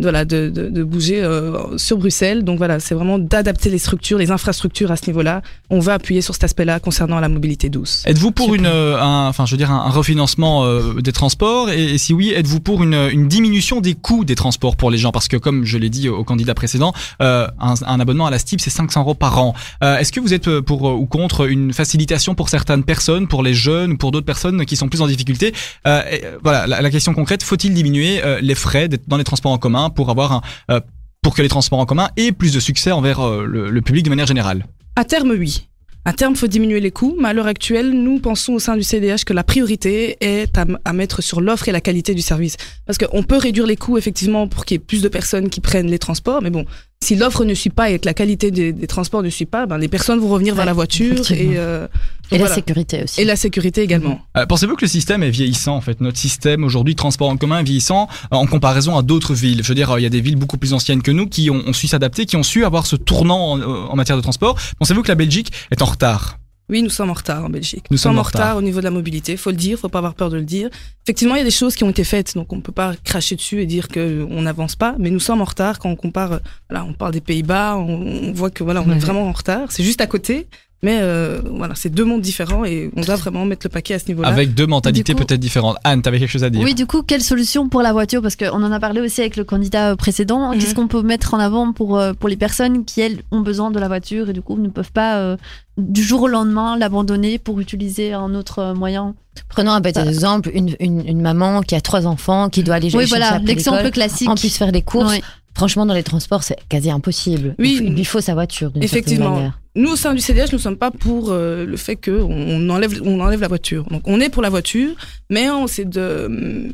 voilà, 0.00 0.24
de, 0.24 0.48
de, 0.50 0.68
de 0.68 0.82
bouger 0.82 1.22
euh, 1.22 1.78
sur 1.78 1.98
Bruxelles. 1.98 2.42
Donc 2.42 2.58
voilà, 2.58 2.80
c'est 2.80 2.94
vraiment 2.94 3.18
d'adapter 3.18 3.70
les 3.70 3.78
structures, 3.78 4.18
les 4.18 4.30
infrastructures 4.30 4.90
à 4.90 4.96
ce 4.96 5.06
niveau-là. 5.06 5.42
On 5.70 5.78
va 5.78 5.94
appuyer 5.94 6.20
sur 6.20 6.34
cet 6.34 6.44
aspect-là 6.44 6.80
concernant 6.80 7.20
la 7.20 7.28
mobilité 7.28 7.68
douce. 7.68 8.02
Êtes-vous 8.06 8.32
pour 8.32 8.54
une, 8.54 8.66
euh, 8.66 9.00
un, 9.00 9.28
enfin, 9.28 9.46
je 9.46 9.52
veux 9.52 9.56
dire, 9.56 9.70
un, 9.70 9.86
un 9.86 9.90
refinancement 9.90 10.64
euh, 10.64 10.94
des 11.00 11.12
transports? 11.12 11.70
Et, 11.70 11.94
et 11.94 11.98
si 11.98 12.12
oui, 12.12 12.32
êtes-vous 12.32 12.60
pour 12.60 12.82
une, 12.82 12.94
une 13.12 13.28
diminution 13.28 13.80
des 13.80 13.94
coûts 13.94 14.24
des 14.24 14.34
transports 14.34 14.76
pour 14.76 14.90
les 14.90 14.98
gens? 14.98 15.12
Parce 15.12 15.28
que 15.28 15.36
comme 15.36 15.64
je 15.64 15.78
l'ai 15.78 15.90
dit 15.90 16.08
au 16.08 16.24
candidat 16.24 16.54
précédent, 16.54 16.92
euh, 17.22 17.46
un, 17.60 17.74
un 17.86 18.00
abonnement 18.00 18.26
à 18.26 18.30
la 18.30 18.38
STIB 18.38 18.60
c'est 18.60 18.70
500 18.70 19.00
euros 19.02 19.14
par 19.14 19.38
an. 19.38 19.54
Euh, 19.82 19.98
Est-ce 19.98 20.10
que 20.12 20.20
vous 20.20 20.34
êtes 20.34 20.60
pour 20.60 20.88
euh, 20.88 20.92
ou 20.92 21.06
contre 21.06 21.48
une 21.48 21.72
facilitation 21.72 22.34
pour 22.34 22.48
certaines 22.48 22.82
personnes, 22.84 23.28
pour 23.28 23.42
les 23.42 23.54
jeunes 23.54 23.92
ou 23.92 23.96
pour 23.96 24.10
d'autres 24.10 24.26
personnes 24.26 24.64
qui 24.66 24.76
sont 24.76 24.88
plus 24.88 25.02
en 25.02 25.06
difficulté? 25.06 25.52
Et, 25.86 26.22
Voilà, 26.42 26.66
la, 26.66 26.82
la 26.82 26.90
question 26.90 27.14
concrète 27.14 27.42
faut-il 27.42 27.74
diminuer 27.74 28.22
euh, 28.24 28.40
les 28.42 28.54
frais 28.54 28.88
dans 29.06 29.16
les 29.16 29.24
transports 29.24 29.52
en 29.52 29.58
commun? 29.58 29.83
Pour 29.90 30.10
avoir 30.10 30.42
euh, 30.70 30.80
pour 31.22 31.34
que 31.34 31.42
les 31.42 31.48
transports 31.48 31.78
en 31.78 31.86
commun 31.86 32.10
aient 32.16 32.32
plus 32.32 32.52
de 32.52 32.60
succès 32.60 32.92
envers 32.92 33.20
euh, 33.20 33.46
le, 33.46 33.82
public 33.82 34.04
de 34.04 34.10
manière 34.10 34.26
générale 34.26 34.66
À 34.94 35.04
terme, 35.04 35.30
oui. 35.30 35.68
À 36.04 36.12
terme, 36.12 36.36
faut 36.36 36.46
diminuer 36.46 36.80
les 36.80 36.90
coûts, 36.90 37.16
mais 37.18 37.28
à 37.28 37.32
l'heure 37.32 37.46
actuelle, 37.46 37.90
nous 37.90 38.18
pensons 38.18 38.52
au 38.52 38.58
sein 38.58 38.76
du 38.76 38.82
CDH 38.82 39.24
que 39.24 39.32
la 39.32 39.42
priorité 39.42 40.18
est 40.20 40.52
à 40.58 40.92
mettre 40.92 41.22
sur 41.22 41.40
l'offre 41.40 41.66
et 41.66 41.72
la 41.72 41.80
qualité 41.80 42.14
du 42.14 42.20
service. 42.20 42.58
Parce 42.84 42.98
qu'on 42.98 43.22
peut 43.22 43.38
réduire 43.38 43.66
les 43.66 43.76
coûts, 43.76 43.96
effectivement, 43.96 44.46
pour 44.46 44.66
qu'il 44.66 44.74
y 44.74 44.76
ait 44.76 44.84
plus 44.84 45.00
de 45.00 45.08
personnes 45.08 45.48
qui 45.48 45.62
prennent 45.62 45.86
les 45.86 45.98
transports, 45.98 46.42
mais 46.42 46.50
bon, 46.50 46.66
si 47.04 47.14
l'offre 47.16 47.44
ne 47.44 47.54
suit 47.54 47.70
pas 47.70 47.90
et 47.90 47.98
que 47.98 48.06
la 48.06 48.14
qualité 48.14 48.50
des, 48.50 48.72
des 48.72 48.86
transports 48.86 49.22
ne 49.22 49.30
suit 49.30 49.46
pas, 49.46 49.66
ben, 49.66 49.78
les 49.78 49.88
personnes 49.88 50.18
vont 50.18 50.28
revenir 50.28 50.54
vers 50.54 50.66
la 50.66 50.72
voiture 50.72 51.30
et, 51.30 51.52
euh, 51.56 51.86
Et 52.32 52.38
voilà. 52.38 52.48
la 52.48 52.54
sécurité 52.54 53.02
aussi. 53.04 53.20
et 53.20 53.24
la 53.24 53.36
sécurité 53.36 53.82
également. 53.82 54.20
Euh, 54.36 54.46
Pensez-vous 54.46 54.76
que 54.76 54.84
le 54.84 54.88
système 54.88 55.22
est 55.22 55.30
vieillissant 55.30 55.76
en 55.76 55.80
fait? 55.80 56.00
Notre 56.00 56.18
système 56.18 56.64
aujourd'hui 56.64 56.94
de 56.94 56.98
transport 56.98 57.28
en 57.28 57.36
commun 57.36 57.60
est 57.60 57.64
vieillissant 57.64 58.08
euh, 58.32 58.36
en 58.36 58.46
comparaison 58.46 58.96
à 58.96 59.02
d'autres 59.02 59.34
villes. 59.34 59.60
Je 59.62 59.68
veux 59.68 59.74
dire, 59.74 59.90
euh, 59.90 60.00
il 60.00 60.02
y 60.02 60.06
a 60.06 60.10
des 60.10 60.20
villes 60.20 60.36
beaucoup 60.36 60.56
plus 60.58 60.72
anciennes 60.72 61.02
que 61.02 61.10
nous 61.12 61.26
qui 61.28 61.50
ont, 61.50 61.62
ont 61.66 61.72
su 61.72 61.86
s'adapter, 61.86 62.26
qui 62.26 62.36
ont 62.36 62.42
su 62.42 62.64
avoir 62.64 62.86
ce 62.86 62.96
tournant 62.96 63.52
en, 63.52 63.60
en 63.62 63.96
matière 63.96 64.16
de 64.16 64.22
transport. 64.22 64.58
Pensez-vous 64.78 65.02
que 65.02 65.08
la 65.08 65.14
Belgique 65.14 65.52
est 65.70 65.82
en 65.82 65.86
retard? 65.86 66.38
Oui, 66.70 66.82
nous 66.82 66.88
sommes 66.88 67.10
en 67.10 67.14
retard 67.14 67.44
en 67.44 67.50
Belgique. 67.50 67.84
Nous 67.90 67.94
Nous, 67.94 67.98
sommes 67.98 68.18
en 68.18 68.22
retard 68.22 68.56
au 68.56 68.62
niveau 68.62 68.78
de 68.78 68.84
la 68.84 68.90
mobilité. 68.90 69.36
Faut 69.36 69.50
le 69.50 69.56
dire, 69.56 69.78
faut 69.78 69.90
pas 69.90 69.98
avoir 69.98 70.14
peur 70.14 70.30
de 70.30 70.36
le 70.36 70.44
dire. 70.44 70.70
Effectivement, 71.04 71.34
il 71.34 71.38
y 71.38 71.42
a 71.42 71.44
des 71.44 71.50
choses 71.50 71.74
qui 71.76 71.84
ont 71.84 71.90
été 71.90 72.04
faites, 72.04 72.34
donc 72.34 72.52
on 72.54 72.60
peut 72.60 72.72
pas 72.72 72.94
cracher 73.04 73.36
dessus 73.36 73.60
et 73.60 73.66
dire 73.66 73.88
que 73.88 74.26
on 74.30 74.42
n'avance 74.42 74.74
pas. 74.74 74.94
Mais 74.98 75.10
nous 75.10 75.20
sommes 75.20 75.42
en 75.42 75.44
retard 75.44 75.78
quand 75.78 75.90
on 75.90 75.96
compare. 75.96 76.32
euh, 76.32 76.38
Voilà, 76.70 76.84
on 76.86 76.94
parle 76.94 77.12
des 77.12 77.20
Pays-Bas, 77.20 77.76
on, 77.76 78.28
on 78.28 78.32
voit 78.32 78.50
que 78.50 78.64
voilà, 78.64 78.80
on 78.80 78.88
Ouais. 78.88 78.96
est 78.96 78.98
vraiment 78.98 79.28
en 79.28 79.32
retard. 79.32 79.70
C'est 79.72 79.84
juste 79.84 80.00
à 80.00 80.06
côté, 80.06 80.46
mais 80.84 80.98
euh, 81.00 81.40
voilà, 81.50 81.74
c'est 81.74 81.88
deux 81.88 82.04
mondes 82.04 82.20
différents 82.20 82.64
et 82.64 82.90
on 82.94 83.00
doit 83.00 83.16
vraiment 83.16 83.44
mettre 83.46 83.66
le 83.66 83.70
paquet 83.70 83.94
à 83.94 83.98
ce 83.98 84.06
niveau-là. 84.08 84.28
Avec 84.28 84.54
deux 84.54 84.66
mentalités 84.66 85.14
peut-être 85.14 85.40
différentes. 85.40 85.76
Anne, 85.82 86.02
t'avais 86.02 86.18
quelque 86.18 86.30
chose 86.30 86.44
à 86.44 86.50
dire 86.50 86.60
Oui, 86.62 86.74
du 86.74 86.86
coup, 86.86 87.02
quelle 87.02 87.22
solution 87.22 87.68
pour 87.68 87.80
la 87.82 87.92
voiture? 87.92 88.20
Parce 88.20 88.36
qu'on 88.36 88.62
en 88.62 88.70
a 88.70 88.78
parlé 88.78 89.00
aussi 89.00 89.22
avec 89.22 89.36
le 89.36 89.44
candidat 89.44 89.92
euh, 89.92 89.96
précédent. 89.96 90.52
Mhm. 90.52 90.58
Qu'est-ce 90.60 90.74
qu'on 90.74 90.86
peut 90.86 91.02
mettre 91.02 91.32
en 91.34 91.38
avant 91.38 91.72
pour, 91.72 91.98
euh, 91.98 92.12
pour 92.12 92.28
les 92.28 92.36
personnes 92.36 92.84
qui, 92.84 93.00
elles, 93.00 93.22
ont 93.30 93.40
besoin 93.40 93.70
de 93.70 93.78
la 93.78 93.88
voiture 93.88 94.28
et 94.28 94.32
du 94.34 94.42
coup 94.42 94.56
ne 94.58 94.68
peuvent 94.68 94.92
pas 94.92 95.16
euh, 95.16 95.36
du 95.78 96.02
jour 96.02 96.22
au 96.22 96.28
lendemain 96.28 96.76
l'abandonner 96.78 97.38
pour 97.38 97.58
utiliser 97.60 98.12
un 98.12 98.34
autre 98.34 98.74
moyen? 98.76 99.14
Prenons 99.48 99.72
un 99.72 99.80
bête 99.80 99.94
Voilà. 99.96 100.10
exemple, 100.10 100.50
une, 100.54 100.76
une, 100.80 101.08
une 101.08 101.20
maman 101.22 101.62
qui 101.62 101.74
a 101.74 101.80
trois 101.80 102.06
enfants, 102.06 102.48
qui 102.50 102.62
doit 102.62 102.76
aller 102.76 102.86
Oui, 102.86 103.06
chercher 103.06 103.08
voilà, 103.08 103.38
l'exemple 103.38 103.90
classique. 103.90 104.28
en 104.28 104.34
plus 104.36 104.54
faire 104.56 104.70
les 104.70 104.82
courses. 104.82 105.12
Ouais. 105.14 105.22
Franchement, 105.56 105.86
dans 105.86 105.94
les 105.94 106.02
transports, 106.02 106.42
c'est 106.42 106.56
quasi 106.68 106.90
impossible. 106.90 107.54
Oui. 107.58 107.78
il, 107.82 107.94
lui 107.94 108.04
faut 108.04 108.20
sa 108.20 108.34
voiture. 108.34 108.70
d'une 108.72 108.82
certaine 108.82 108.98
Effectivement. 109.00 109.30
manière. 109.36 109.60
Nous, 109.76 109.90
au 109.90 109.96
sein 109.96 110.12
du 110.14 110.20
CDH, 110.20 110.46
nous 110.52 110.58
ne 110.58 110.62
sommes 110.62 110.76
pas 110.76 110.90
pour 110.90 111.30
euh, 111.30 111.64
le 111.64 111.76
fait 111.76 111.96
qu'on 111.96 112.12
on 112.30 112.68
enlève, 112.70 113.00
on 113.04 113.20
enlève 113.20 113.40
la 113.40 113.48
voiture. 113.48 113.84
Donc, 113.90 114.02
on 114.06 114.20
est 114.20 114.28
pour 114.28 114.42
la 114.42 114.50
voiture, 114.50 114.94
mais 115.30 115.50
on 115.50 115.66
c'est 115.66 115.84
de 115.88 116.24
hum, 116.26 116.72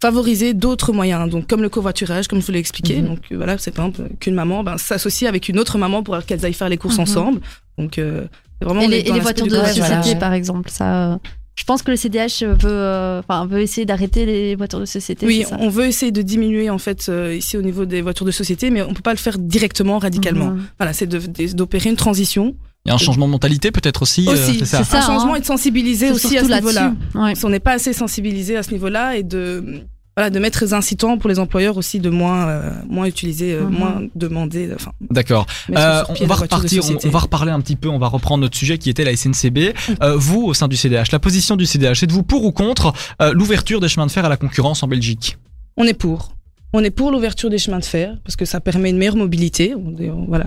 favoriser 0.00 0.52
d'autres 0.54 0.92
moyens. 0.92 1.30
Donc, 1.30 1.46
comme 1.46 1.62
le 1.62 1.68
covoiturage, 1.68 2.26
comme 2.28 2.40
je 2.40 2.46
vous 2.46 2.52
l'ai 2.52 2.58
expliqué. 2.58 3.00
Mhm. 3.00 3.06
Donc, 3.08 3.18
euh, 3.32 3.36
voilà, 3.36 3.56
c'est 3.58 3.70
par 3.70 3.86
exemple 3.86 4.14
qu'une 4.18 4.34
maman 4.34 4.64
ben, 4.64 4.76
s'associe 4.78 5.28
avec 5.28 5.48
une 5.48 5.58
autre 5.58 5.78
maman 5.78 6.02
pour 6.02 6.18
qu'elles 6.24 6.44
aillent 6.44 6.52
faire 6.54 6.68
les 6.68 6.78
courses 6.78 6.96
Mhm. 6.96 7.02
ensemble. 7.02 7.40
Donc, 7.78 7.98
euh, 7.98 8.24
c'est 8.58 8.64
vraiment 8.66 8.82
Et 8.82 8.88
les, 8.88 8.98
et 8.98 9.12
les 9.12 9.20
voitures 9.20 9.46
de 9.46 9.54
société, 9.56 9.80
voilà. 9.80 10.14
par 10.16 10.32
exemple, 10.32 10.70
ça. 10.70 11.18
Euh, 11.52 11.60
je 11.60 11.64
pense 11.64 11.82
que 11.82 11.90
le 11.90 11.96
CDH 11.96 12.42
veut, 12.44 12.56
euh, 12.64 13.20
enfin, 13.20 13.46
veut 13.46 13.60
essayer 13.60 13.84
d'arrêter 13.84 14.24
les 14.26 14.56
voitures 14.56 14.80
de 14.80 14.84
société. 14.86 15.26
Oui, 15.26 15.44
ça 15.48 15.56
on 15.60 15.68
veut 15.68 15.86
essayer 15.86 16.10
de 16.12 16.22
diminuer 16.22 16.70
en 16.70 16.78
fait 16.78 17.06
euh, 17.08 17.34
ici 17.36 17.56
au 17.56 17.62
niveau 17.62 17.84
des 17.84 18.00
voitures 18.02 18.26
de 18.26 18.30
société, 18.30 18.70
mais 18.70 18.82
on 18.82 18.94
peut 18.94 19.02
pas 19.02 19.12
le 19.12 19.18
faire 19.18 19.38
directement, 19.38 19.98
radicalement. 19.98 20.52
Mhm. 20.52 20.64
Voilà, 20.78 20.92
c'est 20.92 21.06
d'opérer 21.54 21.90
une 21.90 21.96
transition. 21.96 22.54
Il 22.84 22.88
y 22.88 22.90
a 22.90 22.94
un 22.94 22.98
changement 22.98 23.26
de 23.26 23.30
mentalité 23.32 23.70
peut-être 23.70 24.02
aussi. 24.02 24.26
euh, 24.28 24.32
Aussi, 24.32 24.58
c'est 24.58 24.64
ça. 24.64 24.78
c'est 24.78 24.90
ça. 24.90 24.98
un 24.98 25.06
changement 25.06 25.34
hein. 25.34 25.36
et 25.36 25.40
de 25.40 25.44
sensibiliser 25.46 26.10
aussi 26.10 26.36
à 26.36 26.42
ce 26.42 26.48
niveau-là. 26.52 26.80
là-dessus. 26.94 27.18
Ouais. 27.18 27.34
Si 27.36 27.44
on 27.44 27.48
n'est 27.50 27.60
pas 27.60 27.72
assez 27.74 27.92
sensibilisé 27.92 28.56
à 28.56 28.62
ce 28.64 28.72
niveau-là 28.72 29.16
et 29.16 29.22
de 29.22 29.82
voilà 30.16 30.28
de 30.30 30.38
mettre 30.38 30.60
des 30.60 30.74
incitants 30.74 31.16
pour 31.18 31.30
les 31.30 31.38
employeurs 31.38 31.76
aussi 31.78 31.98
de 32.00 32.10
moins 32.10 32.48
euh, 32.48 32.70
moins 32.88 33.06
utiliser, 33.06 33.54
euh, 33.54 33.64
Mhm. 33.64 33.70
moins 33.78 34.02
demander, 34.14 34.70
enfin. 34.74 34.92
D'accord. 35.10 35.46
Euh, 35.74 36.02
pied 36.14 36.24
on 36.24 36.28
va 36.28 36.34
repartir, 36.34 36.82
on, 37.04 37.08
va 37.08 37.18
reparler 37.18 37.50
un 37.50 37.60
petit 37.60 37.76
peu, 37.76 37.88
on 37.88 37.98
va 37.98 38.08
reprendre 38.08 38.42
notre 38.42 38.56
sujet 38.56 38.76
qui 38.78 38.90
était 38.90 39.04
la 39.04 39.12
SNCB. 39.16 39.72
Euh, 40.02 40.16
vous, 40.16 40.42
au 40.44 40.54
sein 40.54 40.68
du 40.68 40.76
CDH, 40.76 41.12
la 41.12 41.18
position 41.18 41.56
du 41.56 41.64
CDH, 41.66 42.02
êtes-vous 42.02 42.22
pour 42.24 42.44
ou 42.44 42.52
contre 42.52 42.92
euh, 43.22 43.32
l'ouverture 43.32 43.80
des 43.80 43.88
chemins 43.88 44.06
de 44.06 44.10
fer 44.12 44.24
à 44.24 44.28
la 44.28 44.36
concurrence 44.36 44.82
en 44.82 44.88
Belgique? 44.88 45.38
On 45.76 45.84
est 45.84 45.94
pour. 45.94 46.32
On 46.74 46.82
est 46.84 46.90
pour 46.90 47.10
l'ouverture 47.10 47.50
des 47.50 47.58
chemins 47.58 47.78
de 47.78 47.84
fer 47.84 48.16
parce 48.24 48.36
que 48.36 48.44
ça 48.44 48.60
permet 48.60 48.90
une 48.90 48.98
meilleure 48.98 49.16
mobilité. 49.16 49.74
On 49.74 49.96
est- 49.98 50.10
on- 50.10 50.26
voilà. 50.26 50.46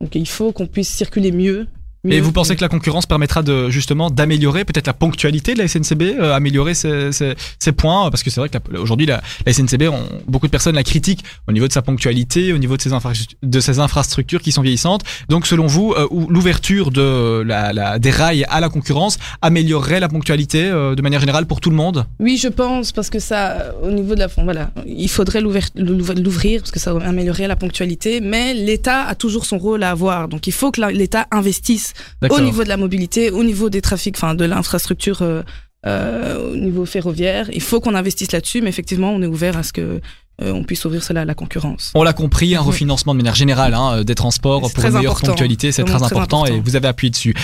Donc 0.00 0.14
il 0.14 0.26
faut 0.28 0.52
qu'on 0.52 0.66
puisse 0.66 0.88
circuler 0.88 1.32
mieux. 1.32 1.66
Et 2.08 2.20
vous 2.20 2.32
pensez 2.32 2.56
que 2.56 2.60
la 2.62 2.68
concurrence 2.68 3.06
permettra 3.06 3.44
de 3.44 3.70
justement 3.70 4.10
d'améliorer 4.10 4.64
peut-être 4.64 4.88
la 4.88 4.92
ponctualité 4.92 5.54
de 5.54 5.58
la 5.58 5.68
SNCB, 5.68 6.02
euh, 6.18 6.34
améliorer 6.34 6.74
ces, 6.74 7.12
ces, 7.12 7.34
ces 7.60 7.70
points? 7.70 8.10
Parce 8.10 8.24
que 8.24 8.30
c'est 8.30 8.40
vrai 8.40 8.48
que 8.48 8.58
la- 8.72 9.20
la, 9.46 9.52
SNCB, 9.52 9.88
on- 9.88 10.02
beaucoup 10.26 10.46
de 10.46 10.50
personnes 10.50 10.74
la 10.74 10.82
critiquent 10.82 11.22
au 11.46 11.52
niveau 11.52 11.68
de 11.68 11.72
sa 11.72 11.80
ponctualité, 11.80 12.52
au 12.52 12.58
niveau 12.58 12.76
de 12.76 12.82
ses, 12.82 12.92
infra- 12.92 13.12
de 13.42 13.60
ses 13.60 13.78
infrastructures 13.78 14.42
qui 14.42 14.50
sont 14.50 14.62
vieillissantes. 14.62 15.02
Donc 15.28 15.46
selon 15.46 15.68
vous, 15.68 15.94
euh, 15.96 16.08
ou- 16.10 16.26
l'ouverture 16.28 16.90
de 16.90 17.42
la, 17.46 17.72
la, 17.72 18.00
des 18.00 18.10
rails 18.10 18.44
à 18.48 18.58
la 18.58 18.68
concurrence 18.68 19.18
améliorerait 19.40 20.00
la 20.00 20.08
ponctualité 20.08 20.64
euh, 20.64 20.96
de 20.96 21.02
manière 21.02 21.20
générale 21.20 21.46
pour 21.46 21.60
tout 21.60 21.70
le 21.70 21.76
monde? 21.76 22.06
Oui, 22.18 22.36
je 22.36 22.48
pense 22.48 22.90
parce 22.90 23.10
que 23.10 23.20
ça, 23.20 23.52
euh, 23.52 23.72
au 23.84 23.90
niveau 23.92 24.14
de 24.16 24.20
la, 24.20 24.26
voilà, 24.26 24.72
il 24.86 25.08
faudrait 25.08 25.40
l'ouvrir 25.40 25.68
l'ouvrir 25.76 26.60
parce 26.62 26.72
que 26.72 26.80
ça 26.80 26.90
améliorerait 27.04 27.46
la 27.46 27.54
ponctualité. 27.56 28.20
Mais 28.20 28.54
l'État 28.54 29.02
a 29.04 29.14
toujours 29.14 29.44
son 29.46 29.58
rôle 29.58 29.84
à 29.84 29.90
avoir, 29.90 30.26
donc 30.26 30.48
il 30.48 30.52
faut 30.52 30.72
que 30.72 30.80
l'État 30.90 31.26
investisse 31.30 31.91
au 32.28 32.40
niveau 32.40 32.64
de 32.64 32.68
la 32.68 32.76
mobilité, 32.76 33.30
au 33.30 33.44
niveau 33.44 33.70
des 33.70 33.80
trafics, 33.80 34.16
enfin 34.16 34.34
de 34.34 34.44
l'infrastructure. 34.44 35.22
euh, 35.22 35.42
euh, 35.84 36.52
au 36.52 36.56
niveau 36.56 36.86
ferroviaire, 36.86 37.48
il 37.52 37.60
faut 37.60 37.80
qu'on 37.80 37.96
investisse 37.96 38.30
là-dessus, 38.30 38.62
mais 38.62 38.68
effectivement, 38.68 39.12
on 39.12 39.20
est 39.20 39.26
ouvert 39.26 39.56
à 39.56 39.64
ce 39.64 39.72
que 39.72 40.00
euh, 40.40 40.52
on 40.52 40.62
puisse 40.62 40.84
ouvrir 40.84 41.02
cela 41.02 41.22
à 41.22 41.24
la 41.24 41.34
concurrence. 41.34 41.90
On 41.94 42.04
l'a 42.04 42.12
compris, 42.12 42.54
un 42.54 42.60
refinancement 42.60 43.14
de 43.14 43.16
manière 43.16 43.34
générale 43.34 43.74
hein, 43.74 44.04
des 44.04 44.14
transports 44.14 44.60
pour 44.72 44.84
une 44.84 44.92
meilleure 44.92 45.12
important. 45.12 45.26
ponctualité, 45.28 45.72
c'est 45.72 45.82
très 45.82 45.96
très 45.96 46.04
important, 46.04 46.46
et 46.46 46.50
important. 46.50 46.64
vous 46.64 46.76
avez 46.76 46.86
appuyé 46.88 47.10
dessus. 47.10 47.34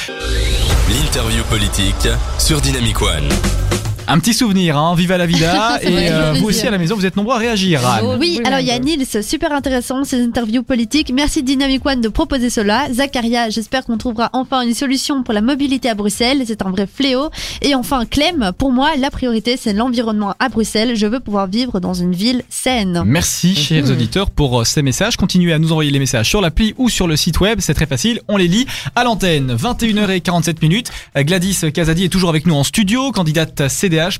L'interview 0.88 1.42
politique 1.50 2.08
sur 2.38 2.60
Dynamic 2.60 3.02
One. 3.02 3.28
Un 4.08 4.18
petit 4.18 4.32
souvenir, 4.34 4.76
hein, 4.78 4.94
viva 4.96 5.18
la 5.18 5.26
vida, 5.26 5.78
vrai, 5.82 5.92
et 5.92 6.10
euh, 6.10 6.32
vous 6.38 6.46
aussi 6.48 6.66
à 6.66 6.70
la 6.70 6.78
maison, 6.78 6.96
vous 6.96 7.04
êtes 7.06 7.16
nombreux 7.16 7.34
à 7.34 7.38
réagir. 7.38 7.86
Anne. 7.86 8.16
Oui, 8.18 8.40
alors 8.44 8.60
il 8.60 8.66
y 8.66 8.70
a. 8.70 8.78
Nils, 8.78 9.06
super 9.22 9.52
intéressant 9.52 10.04
ces 10.04 10.22
interviews 10.22 10.62
politiques. 10.62 11.10
Merci 11.12 11.42
Dynamic 11.42 11.84
One 11.84 12.00
de 12.00 12.08
proposer 12.08 12.48
cela. 12.48 12.86
Zacharia, 12.92 13.50
j'espère 13.50 13.84
qu'on 13.84 13.98
trouvera 13.98 14.30
enfin 14.32 14.62
une 14.62 14.72
solution 14.72 15.22
pour 15.22 15.34
la 15.34 15.40
mobilité 15.42 15.90
à 15.90 15.94
Bruxelles. 15.94 16.42
C'est 16.46 16.62
un 16.62 16.70
vrai 16.70 16.86
fléau. 16.92 17.28
Et 17.60 17.74
enfin 17.74 18.04
Clem, 18.06 18.52
pour 18.56 18.72
moi, 18.72 18.92
la 18.98 19.10
priorité 19.10 19.56
c'est 19.60 19.72
l'environnement 19.72 20.34
à 20.38 20.48
Bruxelles. 20.48 20.94
Je 20.96 21.06
veux 21.06 21.20
pouvoir 21.20 21.48
vivre 21.48 21.80
dans 21.80 21.92
une 21.92 22.12
ville 22.14 22.44
saine. 22.48 23.02
Merci, 23.04 23.54
chers 23.56 23.84
Mhm. 23.84 23.90
auditeurs, 23.92 24.30
pour 24.30 24.60
euh, 24.60 24.64
ces 24.64 24.82
messages. 24.82 25.16
Continuez 25.16 25.52
à 25.52 25.58
nous 25.58 25.72
envoyer 25.72 25.90
les 25.90 25.98
messages 25.98 26.28
sur 26.28 26.40
l'appli 26.40 26.72
ou 26.78 26.88
sur 26.88 27.06
le 27.08 27.16
site 27.16 27.40
web. 27.40 27.58
C'est 27.60 27.74
très 27.74 27.86
facile. 27.86 28.20
On 28.28 28.36
les 28.36 28.48
lit 28.48 28.66
à 28.94 29.02
l'antenne. 29.04 29.54
21h47 29.54 30.62
minutes. 30.62 30.90
Gladys 31.16 31.58
Casadi 31.74 32.04
est 32.04 32.08
toujours 32.08 32.30
avec 32.30 32.46
nous 32.46 32.54
en 32.54 32.64
studio, 32.64 33.10
candidate 33.12 33.68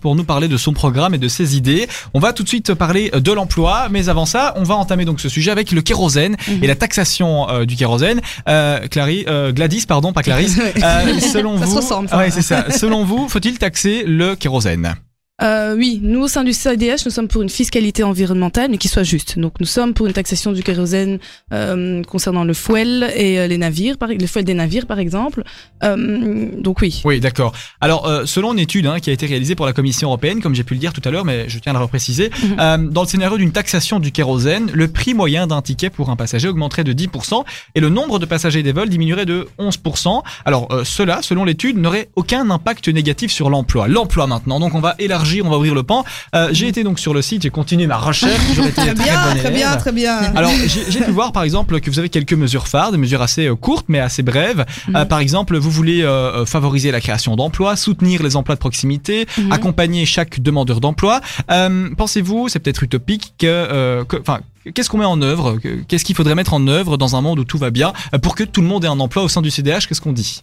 Pour 0.00 0.14
nous 0.16 0.24
parler 0.24 0.48
de 0.48 0.56
son 0.56 0.72
programme 0.72 1.14
et 1.14 1.18
de 1.18 1.28
ses 1.28 1.56
idées. 1.56 1.88
On 2.14 2.18
va 2.18 2.32
tout 2.32 2.42
de 2.42 2.48
suite 2.48 2.74
parler 2.74 3.10
de 3.10 3.32
l'emploi. 3.32 3.88
Mais 3.90 4.08
avant 4.08 4.26
ça, 4.26 4.52
on 4.56 4.62
va 4.64 4.74
entamer 4.74 5.04
donc 5.04 5.20
ce 5.20 5.28
sujet 5.28 5.50
avec 5.50 5.70
le 5.72 5.80
kérosène 5.82 6.36
Mhm. 6.48 6.64
et 6.64 6.66
la 6.66 6.74
taxation 6.74 7.48
euh, 7.48 7.64
du 7.64 7.76
kérosène. 7.76 8.20
Euh, 8.48 8.80
Clary, 8.88 9.24
euh, 9.28 9.52
Gladys, 9.52 9.84
pardon, 9.86 10.12
pas 10.12 10.22
Clarisse. 10.22 10.58
Euh, 10.82 11.20
selon 11.20 11.58
Ça 11.58 11.64
se 11.64 11.70
vous, 11.70 11.76
ressemble, 11.76 12.08
ça. 12.08 12.16
Ouais, 12.18 12.30
c'est 12.30 12.42
ça. 12.42 12.70
Selon 12.70 13.04
vous, 13.04 13.28
faut-il 13.28 13.58
taxer 13.58 14.04
le 14.06 14.34
kérosène? 14.36 14.94
Euh, 15.40 15.76
oui, 15.76 16.00
nous 16.02 16.22
au 16.22 16.28
sein 16.28 16.42
du 16.42 16.52
CDH, 16.52 17.04
nous 17.04 17.12
sommes 17.12 17.28
pour 17.28 17.42
une 17.42 17.48
fiscalité 17.48 18.02
environnementale, 18.02 18.70
mais 18.70 18.78
qui 18.78 18.88
soit 18.88 19.04
juste. 19.04 19.38
Donc 19.38 19.54
nous 19.60 19.66
sommes 19.66 19.94
pour 19.94 20.06
une 20.06 20.12
taxation 20.12 20.50
du 20.50 20.64
kérosène 20.64 21.20
euh, 21.52 22.02
concernant 22.02 22.42
le 22.42 22.54
fuel 22.54 23.12
et 23.14 23.38
euh, 23.38 23.46
les 23.46 23.56
navires, 23.56 23.98
par, 23.98 24.08
le 24.08 24.26
fuel 24.26 24.44
des 24.44 24.54
navires 24.54 24.86
par 24.86 24.98
exemple. 24.98 25.44
Donc 25.80 26.80
oui. 26.80 27.02
Oui, 27.04 27.20
d'accord. 27.20 27.52
Alors, 27.80 28.10
selon 28.24 28.52
une 28.52 28.58
étude 28.58 28.86
hein, 28.86 28.98
qui 28.98 29.10
a 29.10 29.12
été 29.12 29.26
réalisée 29.26 29.54
pour 29.54 29.66
la 29.66 29.72
Commission 29.72 30.08
européenne, 30.08 30.40
comme 30.40 30.54
j'ai 30.54 30.64
pu 30.64 30.74
le 30.74 30.80
dire 30.80 30.92
tout 30.92 31.02
à 31.04 31.10
l'heure, 31.10 31.24
mais 31.24 31.48
je 31.48 31.58
tiens 31.60 31.72
à 31.72 31.78
le 31.78 31.82
repréciser, 31.82 32.30
Mhm. 32.42 32.90
dans 32.90 33.02
le 33.02 33.08
scénario 33.08 33.38
d'une 33.38 33.52
taxation 33.52 34.00
du 34.00 34.10
kérosène, 34.10 34.70
le 34.72 34.88
prix 34.88 35.14
moyen 35.14 35.46
d'un 35.46 35.62
ticket 35.62 35.90
pour 35.90 36.10
un 36.10 36.16
passager 36.16 36.48
augmenterait 36.48 36.84
de 36.84 36.92
10% 36.92 37.44
et 37.74 37.80
le 37.80 37.88
nombre 37.88 38.18
de 38.18 38.26
passagers 38.26 38.62
des 38.62 38.72
vols 38.72 38.88
diminuerait 38.88 39.26
de 39.26 39.46
11%. 39.58 40.22
Alors, 40.44 40.68
cela, 40.84 41.22
selon 41.22 41.44
l'étude, 41.44 41.78
n'aurait 41.78 42.08
aucun 42.16 42.50
impact 42.50 42.88
négatif 42.88 43.30
sur 43.30 43.50
l'emploi. 43.50 43.86
L'emploi 43.86 44.26
maintenant, 44.26 44.58
donc 44.58 44.74
on 44.74 44.80
va 44.80 44.96
élargir, 44.98 45.27
on 45.42 45.50
va 45.50 45.56
ouvrir 45.56 45.74
le 45.74 45.82
pan. 45.82 46.04
Euh, 46.34 46.48
j'ai 46.52 46.68
été 46.68 46.84
donc 46.84 46.98
sur 46.98 47.14
le 47.14 47.22
site, 47.22 47.42
j'ai 47.42 47.50
continué 47.50 47.86
ma 47.86 47.96
recherche, 47.96 48.34
été 48.50 48.72
Très 48.72 48.94
bien, 48.94 49.34
très 49.36 49.50
bien, 49.50 49.76
très 49.76 49.92
bien. 49.92 50.16
Alors, 50.34 50.50
j'ai 50.66 51.00
pu 51.00 51.10
voir 51.10 51.32
par 51.32 51.42
exemple 51.42 51.80
que 51.80 51.90
vous 51.90 51.98
avez 51.98 52.08
quelques 52.08 52.32
mesures 52.32 52.68
phares, 52.68 52.92
des 52.92 52.98
mesures 52.98 53.22
assez 53.22 53.46
euh, 53.46 53.54
courtes 53.56 53.86
mais 53.88 53.98
assez 54.00 54.22
brèves. 54.22 54.64
Euh, 54.94 55.04
par 55.04 55.18
exemple, 55.20 55.56
vous 55.58 55.70
voulez 55.70 56.02
euh, 56.02 56.44
favoriser 56.46 56.90
la 56.90 57.00
création 57.00 57.36
d'emplois, 57.36 57.76
soutenir 57.76 58.22
les 58.22 58.36
emplois 58.36 58.54
de 58.54 58.60
proximité, 58.60 59.26
Mhm. 59.38 59.52
accompagner 59.52 60.04
chaque 60.06 60.40
demandeur 60.40 60.80
d'emploi. 60.80 61.20
Pensez-vous, 61.96 62.48
c'est 62.48 62.58
peut-être 62.58 62.82
utopique, 62.82 63.34
que, 63.38 64.04
enfin, 64.20 64.40
qu'est-ce 64.74 64.88
qu'on 64.90 64.98
met 64.98 65.04
en 65.04 65.20
œuvre 65.22 65.56
que- 65.58 65.78
Qu'est-ce 65.88 66.04
qu'il 66.04 66.14
faudrait 66.16 66.34
mettre 66.34 66.54
en 66.54 66.66
œuvre 66.68 66.96
dans 66.96 67.16
un 67.16 67.20
monde 67.20 67.38
où 67.38 67.44
tout 67.44 67.58
va 67.58 67.70
bien 67.70 67.92
pour 68.22 68.34
que 68.34 68.44
tout 68.44 68.60
le 68.60 68.66
monde 68.66 68.84
ait 68.84 68.88
un 68.88 69.00
emploi 69.00 69.22
au 69.22 69.28
sein 69.28 69.42
du 69.42 69.50
CDH 69.50 69.86
Qu'est-ce 69.86 70.00
qu'on 70.00 70.12
dit? 70.12 70.42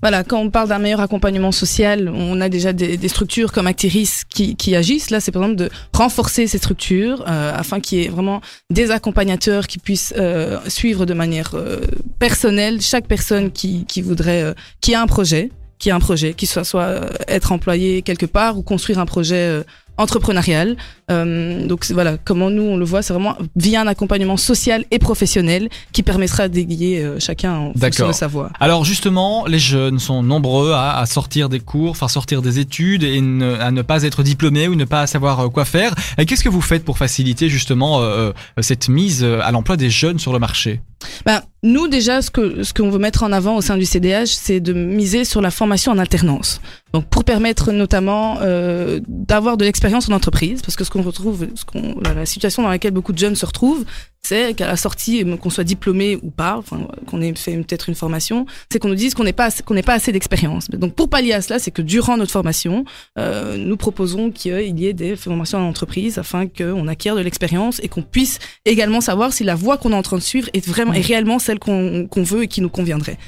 Voilà, 0.00 0.22
quand 0.22 0.38
on 0.38 0.50
parle 0.50 0.68
d'un 0.68 0.78
meilleur 0.78 1.00
accompagnement 1.00 1.50
social, 1.50 2.08
on 2.08 2.40
a 2.40 2.48
déjà 2.48 2.72
des, 2.72 3.08
structures 3.08 3.52
comme 3.52 3.66
Actiris 3.66 4.22
qui, 4.28 4.76
agissent. 4.76 5.10
Là, 5.10 5.20
c'est 5.20 5.32
par 5.32 5.42
exemple 5.42 5.58
de 5.58 5.70
renforcer 5.92 6.46
ces 6.46 6.58
structures 6.58 7.24
euh, 7.26 7.52
afin 7.54 7.80
qu'il 7.80 7.98
y 7.98 8.04
ait 8.04 8.08
vraiment 8.08 8.40
des 8.70 8.90
accompagnateurs 8.90 9.66
qui 9.66 9.78
puissent 9.78 10.14
euh, 10.16 10.58
suivre 10.68 11.04
de 11.04 11.14
manière 11.14 11.54
euh, 11.54 11.80
personnelle 12.18 12.80
chaque 12.80 13.06
personne 13.06 13.50
qui, 13.50 13.86
qui 13.86 14.02
voudrait, 14.02 14.42
euh, 14.42 14.54
qui 14.80 14.94
a 14.94 15.02
un 15.02 15.06
projet, 15.06 15.50
qui 15.78 15.90
a 15.90 15.96
un 15.96 16.00
projet, 16.00 16.34
qui 16.34 16.46
soit 16.46 16.64
soit 16.64 17.00
être 17.26 17.50
employé 17.50 18.02
quelque 18.02 18.26
part 18.26 18.56
ou 18.56 18.62
construire 18.62 18.98
un 18.98 19.06
projet 19.06 19.62
entrepreneurial. 19.96 20.76
Euh, 21.10 21.66
donc 21.66 21.86
voilà, 21.90 22.16
comment 22.18 22.50
nous 22.50 22.62
on 22.62 22.76
le 22.76 22.84
voit, 22.84 23.02
c'est 23.02 23.12
vraiment 23.12 23.36
via 23.56 23.80
un 23.80 23.86
accompagnement 23.86 24.36
social 24.36 24.84
et 24.90 24.98
professionnel 24.98 25.68
qui 25.92 26.02
permettra 26.02 26.48
d'aiguiller 26.48 27.02
euh, 27.02 27.18
chacun 27.18 27.54
en 27.54 27.72
fonction 27.72 28.08
de 28.08 28.12
sa 28.12 28.26
voie. 28.26 28.50
Alors 28.60 28.84
justement, 28.84 29.46
les 29.46 29.58
jeunes 29.58 29.98
sont 29.98 30.22
nombreux 30.22 30.72
à, 30.72 30.98
à 30.98 31.06
sortir 31.06 31.48
des 31.48 31.60
cours, 31.60 31.90
enfin 31.92 32.08
sortir 32.08 32.42
des 32.42 32.58
études 32.58 33.04
et 33.04 33.20
ne- 33.20 33.54
à 33.54 33.70
ne 33.70 33.82
pas 33.82 34.02
être 34.02 34.22
diplômés 34.22 34.68
ou 34.68 34.74
ne 34.74 34.84
pas 34.84 35.06
savoir 35.06 35.40
euh, 35.40 35.48
quoi 35.48 35.64
faire. 35.64 35.94
Qu'est-ce 36.26 36.44
que 36.44 36.48
vous 36.48 36.60
faites 36.60 36.84
pour 36.84 36.98
faciliter 36.98 37.48
justement 37.48 38.00
euh, 38.02 38.32
cette 38.60 38.88
mise 38.88 39.24
à 39.24 39.50
l'emploi 39.50 39.76
des 39.76 39.90
jeunes 39.90 40.18
sur 40.18 40.32
le 40.32 40.38
marché? 40.38 40.80
Ben, 41.24 41.42
nous, 41.62 41.86
déjà, 41.86 42.22
ce 42.22 42.30
que 42.30 42.64
ce 42.64 42.74
qu'on 42.74 42.90
veut 42.90 42.98
mettre 42.98 43.22
en 43.22 43.30
avant 43.30 43.54
au 43.56 43.60
sein 43.60 43.76
du 43.76 43.84
CDH, 43.84 44.26
c'est 44.26 44.58
de 44.58 44.72
miser 44.72 45.24
sur 45.24 45.40
la 45.40 45.52
formation 45.52 45.92
en 45.92 45.98
alternance. 45.98 46.60
Donc, 46.92 47.06
pour 47.06 47.22
permettre 47.22 47.70
notamment 47.70 48.38
euh, 48.42 48.98
d'avoir 49.06 49.56
de 49.56 49.64
l'expérience 49.64 50.08
en 50.08 50.12
entreprise, 50.12 50.60
parce 50.60 50.74
que 50.74 50.82
ce 50.82 50.90
qu'on 50.98 51.06
retrouve, 51.06 51.46
ce 51.54 51.64
qu'on, 51.64 52.00
la, 52.00 52.26
situation 52.26 52.62
dans 52.62 52.68
laquelle 52.68 52.92
beaucoup 52.92 53.12
de 53.12 53.18
jeunes 53.18 53.36
se 53.36 53.46
retrouvent, 53.46 53.84
c'est 54.22 54.54
qu'à 54.54 54.66
la 54.66 54.76
sortie, 54.76 55.22
euh, 55.22 55.36
qu'on 55.36 55.50
soit 55.50 55.64
diplômé 55.64 56.18
ou 56.22 56.30
pas, 56.30 56.56
enfin, 56.58 56.88
qu'on 57.06 57.20
ait 57.20 57.34
fait 57.34 57.56
peut-être 57.56 57.88
une 57.88 57.94
formation, 57.94 58.46
c'est 58.70 58.78
qu'on 58.78 58.88
nous 58.88 58.94
dise 58.94 59.14
qu'on 59.14 59.24
n'est 59.24 59.32
pas 59.32 59.46
assez- 59.46 59.62
qu'on 59.62 59.74
n'ait 59.74 59.82
pas 59.82 59.94
assez 59.94 60.10
d'expérience. 60.10 60.68
Donc, 60.70 60.94
pour 60.94 61.08
pallier 61.08 61.32
à 61.32 61.40
cela, 61.40 61.58
c'est 61.58 61.70
que 61.70 61.82
durant 61.82 62.16
notre 62.16 62.32
formation, 62.32 62.84
euh, 63.18 63.56
nous 63.56 63.76
proposons 63.76 64.30
qu'il 64.30 64.78
y 64.78 64.86
ait 64.86 64.92
des 64.92 65.14
formations 65.14 65.58
en 65.58 65.68
entreprise 65.68 66.18
afin 66.18 66.46
qu'on 66.48 66.88
acquiert 66.88 67.14
de 67.14 67.20
l'expérience 67.20 67.80
et 67.82 67.88
qu'on 67.88 68.02
puisse 68.02 68.38
également 68.64 69.00
savoir 69.00 69.32
si 69.32 69.44
la 69.44 69.54
voie 69.54 69.78
qu'on 69.78 69.92
est 69.92 69.96
en 69.96 70.02
train 70.02 70.18
de 70.18 70.22
suivre 70.22 70.48
est 70.52 70.66
vraiment 70.66 70.92
est 70.92 71.00
réellement 71.00 71.38
celle 71.38 71.58
qu'on 71.58 72.06
qu'on 72.08 72.22
veut 72.22 72.42
et 72.42 72.48
qui 72.48 72.60
nous 72.60 72.70
conviendrait. 72.70 73.18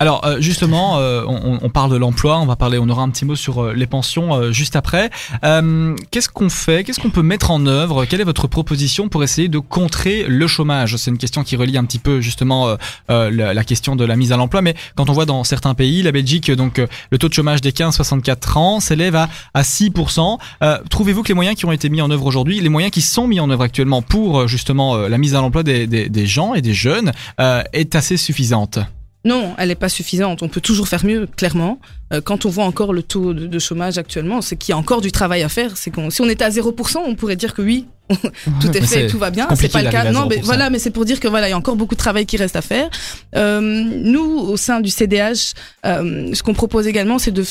Alors 0.00 0.24
euh, 0.24 0.40
justement, 0.40 0.98
euh, 0.98 1.24
on, 1.26 1.68
parle 1.70 1.90
de 1.90 1.96
l'emploi, 1.96 2.38
on 2.38 2.46
va 2.46 2.54
parler, 2.54 2.78
on 2.78 2.88
aura 2.88 3.02
un 3.02 3.10
petit 3.10 3.24
mot 3.24 3.34
sur 3.34 3.64
euh, 3.64 3.72
les 3.72 3.86
pensions 3.86 4.52
juste 4.52 4.76
après. 4.76 5.10
Qu'est-ce 6.10 6.28
qu'on 6.28 6.48
fait 6.48 6.84
Qu'est-ce 6.84 7.00
qu'on 7.00 7.10
peut 7.10 7.22
mettre 7.22 7.50
en 7.50 7.66
œuvre? 7.66 8.04
Quelle 8.04 8.20
est 8.20 8.24
votre 8.24 8.46
proposition 8.46 9.08
pour 9.08 9.24
essayer 9.24 9.48
de 9.48 9.58
contrer 9.58 10.24
le 10.28 10.46
chômage? 10.46 10.96
C'est 10.96 11.10
une 11.10 11.18
question 11.18 11.42
qui 11.42 11.56
relie 11.56 11.76
un 11.76 11.84
petit 11.84 11.98
peu 11.98 12.20
justement 12.20 12.76
la, 13.08 13.64
question 13.64 13.96
de 13.96 14.04
la 14.04 14.16
mise 14.16 14.32
à 14.32 14.36
l'emploi. 14.36 14.62
Mais 14.62 14.74
quand 14.94 15.10
on 15.10 15.12
voit 15.12 15.26
dans 15.26 15.44
certains 15.44 15.74
pays, 15.74 16.02
la 16.02 16.12
Belgique, 16.12 16.50
donc 16.50 16.80
le 17.10 17.18
taux 17.18 17.28
de 17.28 17.34
chômage 17.34 17.60
des 17.60 17.72
15-64 17.72 18.58
ans 18.58 18.80
s'élève 18.80 19.16
à, 19.16 19.28
à 19.54 19.62
6%. 19.62 20.38
Euh, 20.62 20.78
Trouvez-vous 20.90 21.22
que 21.22 21.28
les 21.28 21.34
moyens 21.34 21.56
qui 21.56 21.66
ont 21.66 21.72
été 21.72 21.88
mis 21.88 22.02
en 22.02 22.10
œuvre 22.10 22.26
aujourd'hui, 22.26 22.60
les 22.60 22.68
moyens 22.68 22.92
qui 22.92 23.02
sont 23.02 23.26
mis 23.26 23.40
en 23.40 23.50
œuvre 23.50 23.62
actuellement 23.62 24.02
pour 24.02 24.48
justement 24.48 24.96
la 24.96 25.18
mise 25.18 25.34
à 25.34 25.40
l'emploi 25.40 25.62
des, 25.62 25.86
des, 25.86 26.26
gens 26.26 26.54
et 26.54 26.62
des 26.62 26.74
jeunes 26.74 27.12
est 27.38 27.94
assez 27.94 28.16
suffisante? 28.16 28.78
Non, 29.24 29.54
elle 29.58 29.68
n'est 29.68 29.74
pas 29.74 29.88
suffisante. 29.88 30.42
On 30.42 30.48
peut 30.48 30.60
toujours 30.60 30.88
faire 30.88 31.04
mieux, 31.04 31.26
clairement. 31.26 31.80
Euh, 32.12 32.20
quand 32.20 32.46
on 32.46 32.50
voit 32.50 32.64
encore 32.64 32.92
le 32.92 33.02
taux 33.02 33.34
de, 33.34 33.46
de 33.46 33.58
chômage 33.58 33.98
actuellement, 33.98 34.40
c'est 34.40 34.56
qu'il 34.56 34.72
y 34.72 34.74
a 34.74 34.78
encore 34.78 35.00
du 35.00 35.12
travail 35.12 35.42
à 35.42 35.48
faire. 35.48 35.76
C'est 35.76 35.90
qu'on, 35.90 36.10
si 36.10 36.20
on 36.22 36.28
était 36.28 36.44
à 36.44 36.50
0%, 36.50 36.98
on 37.04 37.14
pourrait 37.14 37.36
dire 37.36 37.52
que 37.52 37.62
oui, 37.62 37.86
tout 38.60 38.68
est 38.68 38.80
Mais 38.80 38.86
fait, 38.86 39.06
tout 39.08 39.18
va 39.18 39.30
bien. 39.30 39.48
C'est 39.56 39.70
pas 39.70 39.82
le 39.82 39.90
cas. 39.90 40.10
Non, 40.12 40.26
mais 40.26 40.36
0%. 40.36 40.42
voilà, 40.44 40.70
mais 40.70 40.78
c'est 40.78 40.90
pour 40.90 41.04
dire 41.04 41.20
que 41.20 41.28
voilà, 41.28 41.48
il 41.48 41.50
y 41.50 41.54
a 41.54 41.58
encore 41.58 41.76
beaucoup 41.76 41.94
de 41.94 42.00
travail 42.00 42.26
qui 42.26 42.36
reste 42.36 42.56
à 42.56 42.62
faire. 42.62 42.88
Euh, 43.34 43.60
nous, 43.60 44.38
au 44.38 44.56
sein 44.56 44.80
du 44.80 44.90
CDH, 44.90 45.54
euh, 45.84 46.32
ce 46.32 46.42
qu'on 46.42 46.54
propose 46.54 46.86
également, 46.86 47.18
c'est 47.18 47.32
de 47.32 47.44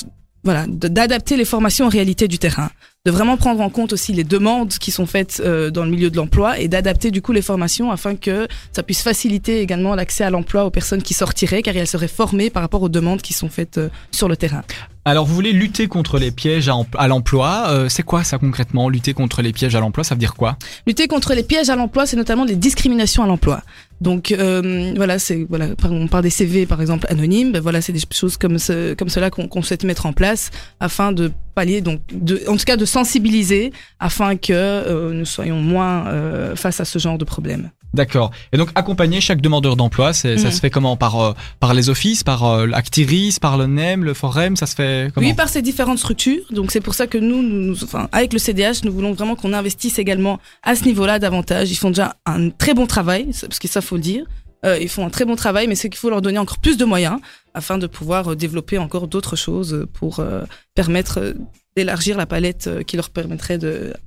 voilà, 0.43 0.65
d'adapter 0.67 1.35
les 1.35 1.45
formations 1.45 1.87
aux 1.87 1.89
réalités 1.89 2.27
du 2.29 2.39
terrain, 2.39 2.69
de 3.07 3.11
vraiment 3.11 3.37
prendre 3.37 3.61
en 3.61 3.69
compte 3.69 3.93
aussi 3.93 4.11
les 4.11 4.25
demandes 4.25 4.73
qui 4.73 4.91
sont 4.91 5.05
faites 5.05 5.41
euh, 5.45 5.71
dans 5.71 5.85
le 5.85 5.89
milieu 5.89 6.09
de 6.09 6.17
l'emploi 6.17 6.59
et 6.59 6.67
d'adapter 6.67 7.09
du 7.09 7.21
coup 7.21 7.31
les 7.31 7.41
formations 7.41 7.89
afin 7.89 8.17
que 8.17 8.49
ça 8.73 8.83
puisse 8.83 9.01
faciliter 9.01 9.61
également 9.61 9.95
l'accès 9.95 10.25
à 10.25 10.29
l'emploi 10.29 10.65
aux 10.65 10.71
personnes 10.71 11.01
qui 11.01 11.13
sortiraient 11.13 11.61
car 11.61 11.77
elles 11.77 11.87
seraient 11.87 12.09
formées 12.09 12.49
par 12.49 12.61
rapport 12.61 12.81
aux 12.81 12.89
demandes 12.89 13.21
qui 13.21 13.31
sont 13.31 13.47
faites 13.47 13.77
euh, 13.77 13.87
sur 14.11 14.27
le 14.27 14.35
terrain. 14.35 14.61
Alors, 15.09 15.25
vous 15.25 15.33
voulez 15.33 15.53
lutter 15.53 15.87
contre 15.87 16.19
les 16.19 16.31
pièges 16.31 16.67
à, 16.67 16.75
em- 16.75 16.83
à 16.97 17.07
l'emploi. 17.07 17.67
Euh, 17.69 17.87
c'est 17.87 18.03
quoi 18.03 18.25
ça 18.25 18.37
concrètement 18.39 18.89
Lutter 18.89 19.13
contre 19.13 19.41
les 19.41 19.53
pièges 19.53 19.73
à 19.73 19.79
l'emploi, 19.79 20.03
ça 20.03 20.15
veut 20.15 20.19
dire 20.19 20.33
quoi? 20.33 20.57
Lutter 20.85 21.07
contre 21.07 21.33
les 21.33 21.43
pièges 21.43 21.69
à 21.69 21.77
l'emploi, 21.77 22.05
c'est 22.05 22.17
notamment 22.17 22.43
les 22.43 22.57
discriminations 22.57 23.23
à 23.23 23.27
l'emploi. 23.27 23.61
Donc 24.01 24.33
euh, 24.33 24.91
voilà, 24.97 25.17
c'est 25.17 25.45
voilà, 25.49 25.67
on 25.89 26.07
parle 26.09 26.23
des 26.23 26.29
CV 26.29 26.65
par 26.65 26.81
exemple 26.81 27.07
anonymes. 27.09 27.53
Ben 27.53 27.61
voilà, 27.61 27.79
c'est 27.81 27.93
des 27.93 28.01
choses 28.11 28.35
comme 28.35 28.59
ce, 28.59 28.95
comme 28.95 29.07
cela 29.07 29.29
qu'on 29.29 29.47
qu'on 29.47 29.61
souhaite 29.61 29.85
mettre 29.85 30.05
en 30.07 30.11
place 30.13 30.51
afin 30.81 31.13
de 31.13 31.31
pallier, 31.55 31.79
donc 31.79 32.01
de, 32.11 32.41
en 32.49 32.57
tout 32.57 32.65
cas 32.65 32.75
de 32.75 32.85
sensibiliser 32.85 33.71
afin 33.99 34.35
que 34.35 34.51
euh, 34.51 35.13
nous 35.13 35.25
soyons 35.25 35.61
moins 35.61 36.05
euh, 36.07 36.55
face 36.57 36.81
à 36.81 36.85
ce 36.85 36.99
genre 36.99 37.17
de 37.17 37.25
problème. 37.25 37.71
D'accord. 37.93 38.31
Et 38.51 38.57
donc, 38.57 38.69
accompagner 38.75 39.21
chaque 39.21 39.41
demandeur 39.41 39.75
d'emploi, 39.75 40.13
c'est, 40.13 40.37
ça 40.37 40.47
Mhm. 40.47 40.51
se 40.53 40.59
fait 40.59 40.69
comment? 40.69 40.97
Par 40.97 41.19
euh, 41.19 41.33
par 41.59 41.73
les 41.73 41.89
offices, 41.89 42.23
par 42.23 42.43
euh, 42.45 42.65
l'Actiris, 42.67 43.39
par 43.39 43.57
le 43.57 43.65
NEM, 43.65 44.03
le 44.03 44.13
Forum, 44.13 44.55
ça 44.55 44.65
se 44.65 44.75
fait 44.75 45.11
comment? 45.13 45.25
Oui, 45.25 45.33
par 45.33 45.49
ces 45.49 45.61
différentes 45.61 45.97
structures. 45.99 46.43
Donc 46.51 46.71
c'est 46.71 46.81
pour 46.81 46.93
ça 46.93 47.07
que 47.07 47.17
nous, 47.17 47.41
nous, 47.41 47.65
nous- 47.67 47.83
enfin, 47.83 48.07
avec 48.11 48.33
le 48.33 48.39
CDH, 48.39 48.83
nous 48.83 48.91
voulons 48.91 49.13
vraiment 49.13 49.35
qu'on 49.35 49.53
investisse 49.53 49.99
également 49.99 50.39
à 50.63 50.75
ce 50.75 50.83
niveau-là 50.85 51.17
davantage. 51.19 51.71
Ils 51.71 51.75
font 51.75 51.89
déjà 51.89 52.15
un 52.25 52.49
très 52.49 52.73
bon 52.73 52.85
travail, 52.87 53.27
parce 53.41 53.59
que 53.59 53.67
ça 53.67 53.81
faut 53.81 53.95
le 53.95 54.01
dire. 54.01 54.25
Euh, 54.65 54.77
ils 54.79 54.89
font 54.89 55.05
un 55.05 55.09
très 55.11 55.23
bon 55.25 55.35
travail, 55.35 55.67
mais 55.67 55.75
c'est 55.75 55.87
qu'il 55.89 55.99
faut 55.99 56.09
leur 56.09 56.21
donner 56.21 56.39
encore 56.39 56.57
plus 56.57 56.77
de 56.77 56.85
moyens 56.85 57.19
afin 57.53 57.77
de 57.77 57.87
pouvoir 57.87 58.31
euh, 58.31 58.35
développer 58.35 58.77
encore 58.79 59.07
d'autres 59.07 59.35
choses 59.35 59.85
pour 59.93 60.21
permettre 60.75 61.35
d'élargir 61.77 62.17
la 62.17 62.25
palette 62.25 62.67
euh, 62.67 62.81
qui 62.83 62.95
leur 62.97 63.09
permettrait 63.09 63.57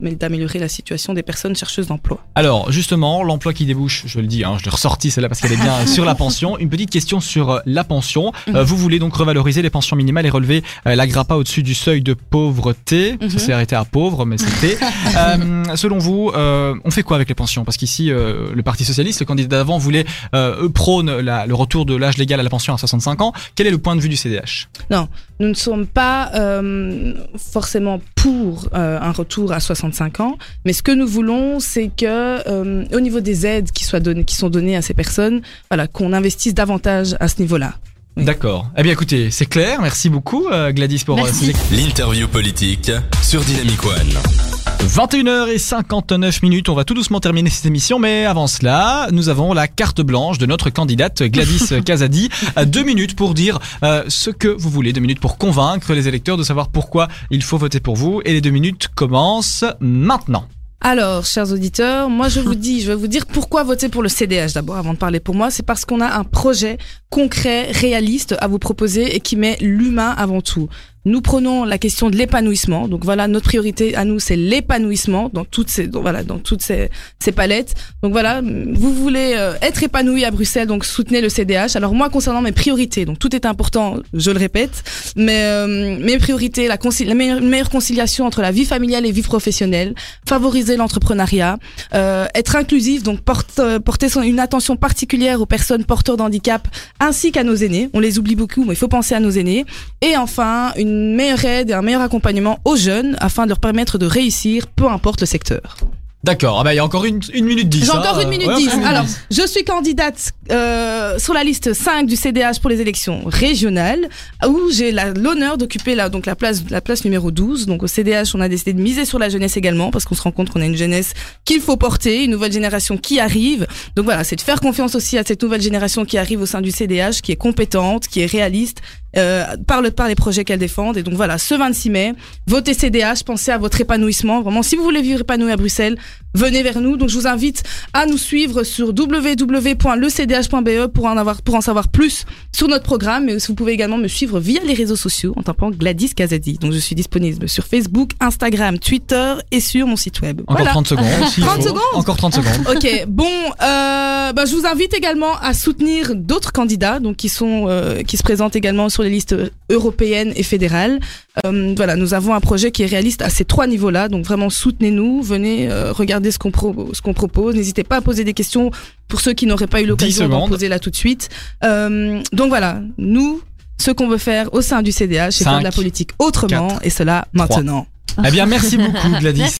d'améliorer 0.00 0.58
la 0.58 0.68
situation 0.68 1.14
des 1.14 1.22
personnes 1.22 1.54
chercheuses 1.56 1.86
d'emploi. 1.86 2.18
Alors, 2.34 2.70
justement, 2.72 3.22
l'emploi 3.22 3.52
qui 3.54 3.64
débouche, 3.64 4.02
je 4.06 4.18
le 4.20 4.26
dis, 4.26 4.44
hein, 4.44 4.56
je 4.58 4.64
l'ai 4.64 4.70
ressorti 4.70 5.10
celle-là 5.10 5.28
parce 5.28 5.40
qu'elle 5.40 5.52
est 5.52 5.56
bien 5.62 5.86
sur 5.86 6.04
la 6.04 6.14
pension. 6.14 6.58
Une 6.58 6.68
petite 6.68 6.90
question 6.90 7.20
sur 7.20 7.50
euh, 7.50 7.58
la 7.66 7.84
pension. 7.84 8.32
Euh, 8.48 8.52
Mhm. 8.60 8.62
vous 8.62 8.76
voulez 8.76 8.98
donc 8.98 9.14
revaloriser 9.14 9.62
les 9.62 9.70
pensions 9.70 9.96
minimales 9.96 10.26
et 10.26 10.30
relever 10.30 10.62
euh, 10.86 10.94
la 10.96 11.06
grappa 11.06 11.34
au-dessus 11.36 11.62
du 11.62 11.74
seuil 11.74 12.02
de 12.02 12.14
pauvreté. 12.14 13.16
Mhm. 13.20 13.30
Ça 13.30 13.38
s'est 13.38 13.52
arrêté 13.52 13.76
à 13.76 13.84
pauvre, 13.84 14.26
mais 14.26 14.36
c'était. 14.38 14.76
Euh, 15.16 15.76
selon 15.76 15.98
vous, 15.98 16.30
euh, 16.34 16.74
on 16.84 16.90
fait 16.90 17.02
quoi 17.02 17.16
avec 17.16 17.28
les 17.28 17.34
pensions? 17.34 17.64
Parce 17.64 17.76
qu'ici, 17.76 18.10
euh, 18.10 18.50
le 18.54 18.62
Parti 18.62 18.84
Socialiste, 18.84 19.20
le 19.20 19.26
candidat 19.26 19.58
d'avant, 19.58 19.76
voulait 19.78 20.04
euh, 20.34 20.68
prône 20.68 21.18
la- 21.20 21.46
le 21.46 21.54
retour 21.54 21.84
de 21.84 21.94
l'âge 21.94 22.16
légal 22.16 22.38
à 22.40 22.42
la 22.42 22.48
pension 22.50 22.72
à 22.74 22.78
65 22.78 23.20
ans. 23.22 23.32
Quel 23.54 23.66
est 23.66 23.70
le 23.70 23.78
point 23.78 23.96
de 23.96 24.00
vue 24.00 24.08
du 24.08 24.16
CDH 24.16 24.68
Nous 24.90 25.48
ne 25.48 25.54
sommes 25.54 25.86
pas 25.86 26.30
euh, 26.34 27.14
forcément 27.60 28.00
pour 28.14 28.68
euh, 28.72 28.98
un 28.98 29.12
retour 29.12 29.52
à 29.52 29.60
65 29.60 30.20
ans, 30.20 30.38
mais 30.64 30.72
ce 30.72 30.82
que 30.82 30.92
nous 30.92 31.06
voulons, 31.06 31.60
c'est 31.60 31.90
que 31.94 32.06
euh, 32.06 32.86
au 32.90 33.00
niveau 33.00 33.20
des 33.20 33.44
aides 33.44 33.70
qui, 33.70 33.84
soient 33.84 34.00
données, 34.00 34.24
qui 34.24 34.34
sont 34.34 34.48
données 34.48 34.76
à 34.76 34.82
ces 34.82 34.94
personnes, 34.94 35.42
voilà, 35.68 35.86
qu'on 35.86 36.14
investisse 36.14 36.54
davantage 36.54 37.16
à 37.20 37.28
ce 37.28 37.38
niveau-là. 37.42 37.74
Oui. 38.16 38.24
D'accord. 38.24 38.70
Eh 38.78 38.82
bien, 38.82 38.92
écoutez, 38.92 39.30
c'est 39.30 39.44
clair. 39.44 39.82
Merci 39.82 40.08
beaucoup, 40.08 40.46
euh, 40.48 40.72
Gladys, 40.72 41.04
pour 41.04 41.18
euh, 41.18 41.30
L'interview 41.70 42.28
politique 42.28 42.90
sur 43.22 43.42
Dynamic 43.42 43.84
One. 43.84 44.49
21h59 44.86 46.42
minutes, 46.42 46.68
on 46.68 46.74
va 46.74 46.84
tout 46.84 46.94
doucement 46.94 47.20
terminer 47.20 47.50
cette 47.50 47.66
émission, 47.66 47.98
mais 47.98 48.24
avant 48.24 48.46
cela, 48.46 49.08
nous 49.12 49.28
avons 49.28 49.52
la 49.52 49.68
carte 49.68 50.00
blanche 50.00 50.38
de 50.38 50.46
notre 50.46 50.70
candidate 50.70 51.22
Gladys 51.22 51.82
Kazadi. 51.84 52.30
À 52.56 52.64
Deux 52.64 52.82
minutes 52.82 53.14
pour 53.14 53.34
dire 53.34 53.58
euh, 53.82 54.04
ce 54.08 54.30
que 54.30 54.48
vous 54.48 54.70
voulez, 54.70 54.92
deux 54.92 55.00
minutes 55.00 55.20
pour 55.20 55.38
convaincre 55.38 55.92
les 55.92 56.08
électeurs 56.08 56.36
de 56.36 56.42
savoir 56.42 56.68
pourquoi 56.68 57.08
il 57.30 57.42
faut 57.42 57.58
voter 57.58 57.80
pour 57.80 57.94
vous. 57.96 58.22
Et 58.24 58.32
les 58.32 58.40
deux 58.40 58.50
minutes 58.50 58.88
commencent 58.94 59.64
maintenant. 59.80 60.46
Alors, 60.82 61.26
chers 61.26 61.52
auditeurs, 61.52 62.08
moi 62.08 62.28
je 62.30 62.40
vous 62.40 62.54
dis, 62.54 62.80
je 62.80 62.86
vais 62.86 62.94
vous 62.94 63.06
dire 63.06 63.26
pourquoi 63.26 63.64
voter 63.64 63.90
pour 63.90 64.02
le 64.02 64.08
CDH 64.08 64.54
d'abord, 64.54 64.78
avant 64.78 64.94
de 64.94 64.98
parler 64.98 65.20
pour 65.20 65.34
moi. 65.34 65.50
C'est 65.50 65.62
parce 65.62 65.84
qu'on 65.84 66.00
a 66.00 66.10
un 66.18 66.24
projet 66.24 66.78
concret, 67.10 67.70
réaliste 67.70 68.34
à 68.40 68.48
vous 68.48 68.58
proposer 68.58 69.14
et 69.14 69.20
qui 69.20 69.36
met 69.36 69.58
l'humain 69.60 70.14
avant 70.16 70.40
tout. 70.40 70.70
Nous 71.06 71.22
prenons 71.22 71.64
la 71.64 71.78
question 71.78 72.10
de 72.10 72.16
l'épanouissement. 72.16 72.86
Donc 72.86 73.04
voilà, 73.04 73.26
notre 73.26 73.46
priorité 73.46 73.94
à 73.96 74.04
nous, 74.04 74.18
c'est 74.18 74.36
l'épanouissement 74.36 75.30
dans 75.32 75.44
toutes 75.44 75.70
ces, 75.70 75.86
voilà, 75.86 76.22
dans 76.22 76.38
toutes 76.38 76.60
ces, 76.62 76.90
ces 77.18 77.32
palettes. 77.32 77.74
Donc 78.02 78.12
voilà, 78.12 78.42
vous 78.42 78.92
voulez 78.92 79.32
euh, 79.36 79.54
être 79.62 79.82
épanoui 79.82 80.24
à 80.24 80.30
Bruxelles, 80.30 80.66
donc 80.66 80.84
soutenez 80.84 81.22
le 81.22 81.30
CDH. 81.30 81.76
Alors 81.76 81.94
moi, 81.94 82.10
concernant 82.10 82.42
mes 82.42 82.52
priorités, 82.52 83.06
donc 83.06 83.18
tout 83.18 83.34
est 83.34 83.46
important, 83.46 83.96
je 84.12 84.30
le 84.30 84.38
répète, 84.38 84.82
mais 85.16 85.42
euh, 85.44 85.98
mes 85.98 86.18
priorités, 86.18 86.68
la, 86.68 86.76
meilleure, 87.14 87.40
meilleure 87.40 87.70
conciliation 87.70 88.26
entre 88.26 88.42
la 88.42 88.50
vie 88.50 88.66
familiale 88.66 89.06
et 89.06 89.12
vie 89.12 89.22
professionnelle, 89.22 89.94
favoriser 90.28 90.76
l'entrepreneuriat, 90.76 91.58
euh, 91.94 92.26
être 92.34 92.56
inclusif, 92.56 93.02
donc 93.02 93.20
porte, 93.20 93.60
porter 93.84 94.08
une 94.22 94.40
attention 94.40 94.76
particulière 94.76 95.40
aux 95.40 95.46
personnes 95.46 95.84
porteurs 95.84 96.16
d'handicap 96.16 96.68
ainsi 96.98 97.32
qu'à 97.32 97.44
nos 97.44 97.54
aînés. 97.54 97.88
On 97.94 98.00
les 98.00 98.18
oublie 98.18 98.34
beaucoup, 98.34 98.64
mais 98.64 98.74
il 98.74 98.76
faut 98.76 98.88
penser 98.88 99.14
à 99.14 99.20
nos 99.20 99.30
aînés. 99.30 99.64
Et 100.02 100.16
enfin, 100.16 100.72
une 100.76 100.89
meilleure 100.90 101.44
aide 101.44 101.70
et 101.70 101.74
un 101.74 101.82
meilleur 101.82 102.02
accompagnement 102.02 102.58
aux 102.64 102.76
jeunes 102.76 103.16
afin 103.20 103.44
de 103.44 103.48
leur 103.48 103.60
permettre 103.60 103.98
de 103.98 104.06
réussir, 104.06 104.66
peu 104.66 104.86
importe 104.86 105.20
le 105.20 105.26
secteur. 105.26 105.76
D'accord, 106.22 106.58
ah 106.60 106.64
bah, 106.64 106.74
il 106.74 106.76
y 106.76 106.80
a 106.80 106.84
encore 106.84 107.06
une, 107.06 107.20
une 107.32 107.46
minute 107.46 107.70
dix. 107.70 107.86
J'ai 107.86 107.92
hein. 107.92 108.00
encore 108.00 108.20
une 108.20 108.28
minute 108.28 108.46
Ouais, 108.46 108.56
dix. 108.56 108.68
Alors, 108.84 109.06
je 109.30 109.46
suis 109.46 109.64
candidate 109.64 110.32
euh, 110.50 111.18
sur 111.18 111.32
la 111.32 111.42
liste 111.42 111.72
5 111.72 112.06
du 112.06 112.14
CDH 112.14 112.60
pour 112.60 112.68
les 112.68 112.82
élections 112.82 113.22
régionales, 113.24 114.06
où 114.46 114.70
j'ai 114.70 114.92
l'honneur 114.92 115.56
d'occuper 115.56 115.94
la, 115.94 116.10
donc 116.10 116.26
la, 116.26 116.36
place, 116.36 116.62
la 116.68 116.82
place 116.82 117.06
numéro 117.06 117.30
12. 117.30 117.64
Donc 117.64 117.82
au 117.82 117.86
CDH, 117.86 118.34
on 118.34 118.40
a 118.42 118.50
décidé 118.50 118.74
de 118.74 118.82
miser 118.82 119.06
sur 119.06 119.18
la 119.18 119.30
jeunesse 119.30 119.56
également, 119.56 119.90
parce 119.90 120.04
qu'on 120.04 120.14
se 120.14 120.20
rend 120.20 120.30
compte 120.30 120.50
qu'on 120.50 120.60
a 120.60 120.66
une 120.66 120.76
jeunesse 120.76 121.14
qu'il 121.46 121.62
faut 121.62 121.78
porter, 121.78 122.24
une 122.24 122.32
nouvelle 122.32 122.52
génération 122.52 122.98
qui 122.98 123.18
arrive. 123.18 123.66
Donc 123.96 124.04
voilà, 124.04 124.22
c'est 124.22 124.36
de 124.36 124.42
faire 124.42 124.60
confiance 124.60 124.94
aussi 124.94 125.16
à 125.16 125.24
cette 125.24 125.42
nouvelle 125.42 125.62
génération 125.62 126.04
qui 126.04 126.18
arrive 126.18 126.42
au 126.42 126.46
sein 126.46 126.60
du 126.60 126.70
CDH, 126.70 127.22
qui 127.22 127.32
est 127.32 127.36
compétente, 127.36 128.08
qui 128.08 128.20
est 128.20 128.26
réaliste 128.26 128.82
euh, 129.16 129.44
par, 129.66 129.82
le, 129.82 129.90
par 129.90 130.06
les 130.06 130.14
projets 130.14 130.44
qu'elles 130.44 130.60
défendent. 130.60 130.96
Et 130.96 131.02
donc 131.02 131.14
voilà, 131.14 131.38
ce 131.38 131.54
26 131.54 131.90
mai, 131.90 132.12
votez 132.46 132.74
CDH, 132.74 133.24
pensez 133.24 133.50
à 133.50 133.58
votre 133.58 133.80
épanouissement. 133.80 134.42
Vraiment, 134.42 134.62
si 134.62 134.76
vous 134.76 134.84
voulez 134.84 135.02
vivre 135.02 135.22
épanoui 135.22 135.50
à 135.50 135.56
Bruxelles, 135.56 135.96
venez 136.34 136.62
vers 136.62 136.80
nous. 136.80 136.96
Donc 136.96 137.08
je 137.08 137.18
vous 137.18 137.26
invite 137.26 137.62
à 137.92 138.06
nous 138.06 138.18
suivre 138.18 138.62
sur 138.62 138.88
www.lecdh.be 138.88 140.86
pour 140.92 141.06
en, 141.06 141.16
avoir, 141.16 141.42
pour 141.42 141.54
en 141.54 141.60
savoir 141.60 141.88
plus 141.88 142.24
sur 142.52 142.68
notre 142.68 142.84
programme. 142.84 143.24
Mais 143.26 143.36
vous 143.36 143.54
pouvez 143.54 143.72
également 143.72 143.98
me 143.98 144.08
suivre 144.08 144.38
via 144.40 144.60
les 144.64 144.74
réseaux 144.74 144.96
sociaux 144.96 145.32
en 145.36 145.42
tapant 145.42 145.70
Gladys 145.70 146.14
Kazadi. 146.14 146.58
Donc 146.58 146.72
je 146.72 146.78
suis 146.78 146.94
disponible 146.94 147.48
sur 147.48 147.64
Facebook, 147.66 148.12
Instagram, 148.20 148.78
Twitter 148.78 149.34
et 149.50 149.60
sur 149.60 149.86
mon 149.86 149.96
site 149.96 150.20
web. 150.20 150.40
Encore 150.42 150.56
Voilà. 150.58 150.70
30 150.72 150.88
secondes. 150.88 151.06
s'il 151.28 151.44
30 151.44 151.56
faut. 151.56 151.68
secondes 151.68 151.80
Encore 151.94 152.16
30 152.16 152.34
secondes. 152.34 152.66
Ok, 152.76 153.04
bon, 153.08 153.24
euh, 153.26 154.32
bah, 154.32 154.44
je 154.46 154.54
vous 154.54 154.66
invite 154.66 154.94
également 154.94 155.36
à 155.40 155.54
soutenir 155.54 156.14
d'autres 156.14 156.52
candidats, 156.52 157.00
donc 157.00 157.16
qui 157.16 157.28
sont, 157.28 157.66
euh, 157.68 158.02
qui 158.02 158.16
se 158.16 158.22
présentent 158.22 158.56
également 158.56 158.88
sur 158.88 159.02
les 159.02 159.10
listes 159.10 159.34
européennes 159.70 160.32
et 160.36 160.42
fédérales. 160.42 161.00
Euh, 161.44 161.74
voilà, 161.76 161.96
nous 161.96 162.14
avons 162.14 162.34
un 162.34 162.40
projet 162.40 162.70
qui 162.70 162.82
est 162.82 162.86
réaliste 162.86 163.22
à 163.22 163.30
ces 163.30 163.44
trois 163.44 163.66
niveaux-là, 163.66 164.08
donc 164.08 164.24
vraiment 164.24 164.50
soutenez-nous, 164.50 165.22
venez 165.22 165.68
regarder 166.00 166.30
ce 166.32 166.38
qu'on 166.38 166.50
pro- 166.50 166.90
propose. 167.14 167.54
N'hésitez 167.54 167.84
pas 167.84 167.96
à 167.96 168.00
poser 168.00 168.24
des 168.24 168.34
questions 168.34 168.70
pour 169.08 169.20
ceux 169.20 169.32
qui 169.32 169.46
n'auraient 169.46 169.66
pas 169.68 169.80
eu 169.80 169.86
l'occasion 169.86 170.24
d'en 170.28 170.48
poser 170.48 170.68
là 170.68 170.78
tout 170.78 170.90
de 170.90 170.96
suite. 170.96 171.28
Euh, 171.64 172.20
donc 172.32 172.48
voilà, 172.48 172.80
nous, 172.98 173.40
ce 173.78 173.90
qu'on 173.92 174.08
veut 174.08 174.18
faire 174.18 174.52
au 174.52 174.60
sein 174.62 174.82
du 174.82 174.92
CDH, 174.92 175.30
c'est 175.30 175.44
faire 175.44 175.58
de 175.60 175.64
la 175.64 175.70
politique 175.72 176.10
autrement, 176.18 176.68
et 176.82 176.90
cela 176.90 177.26
maintenant. 177.32 177.86
Eh 178.26 178.30
bien, 178.32 178.44
merci 178.46 178.76
beaucoup, 178.76 179.08
Gladys. 179.20 179.40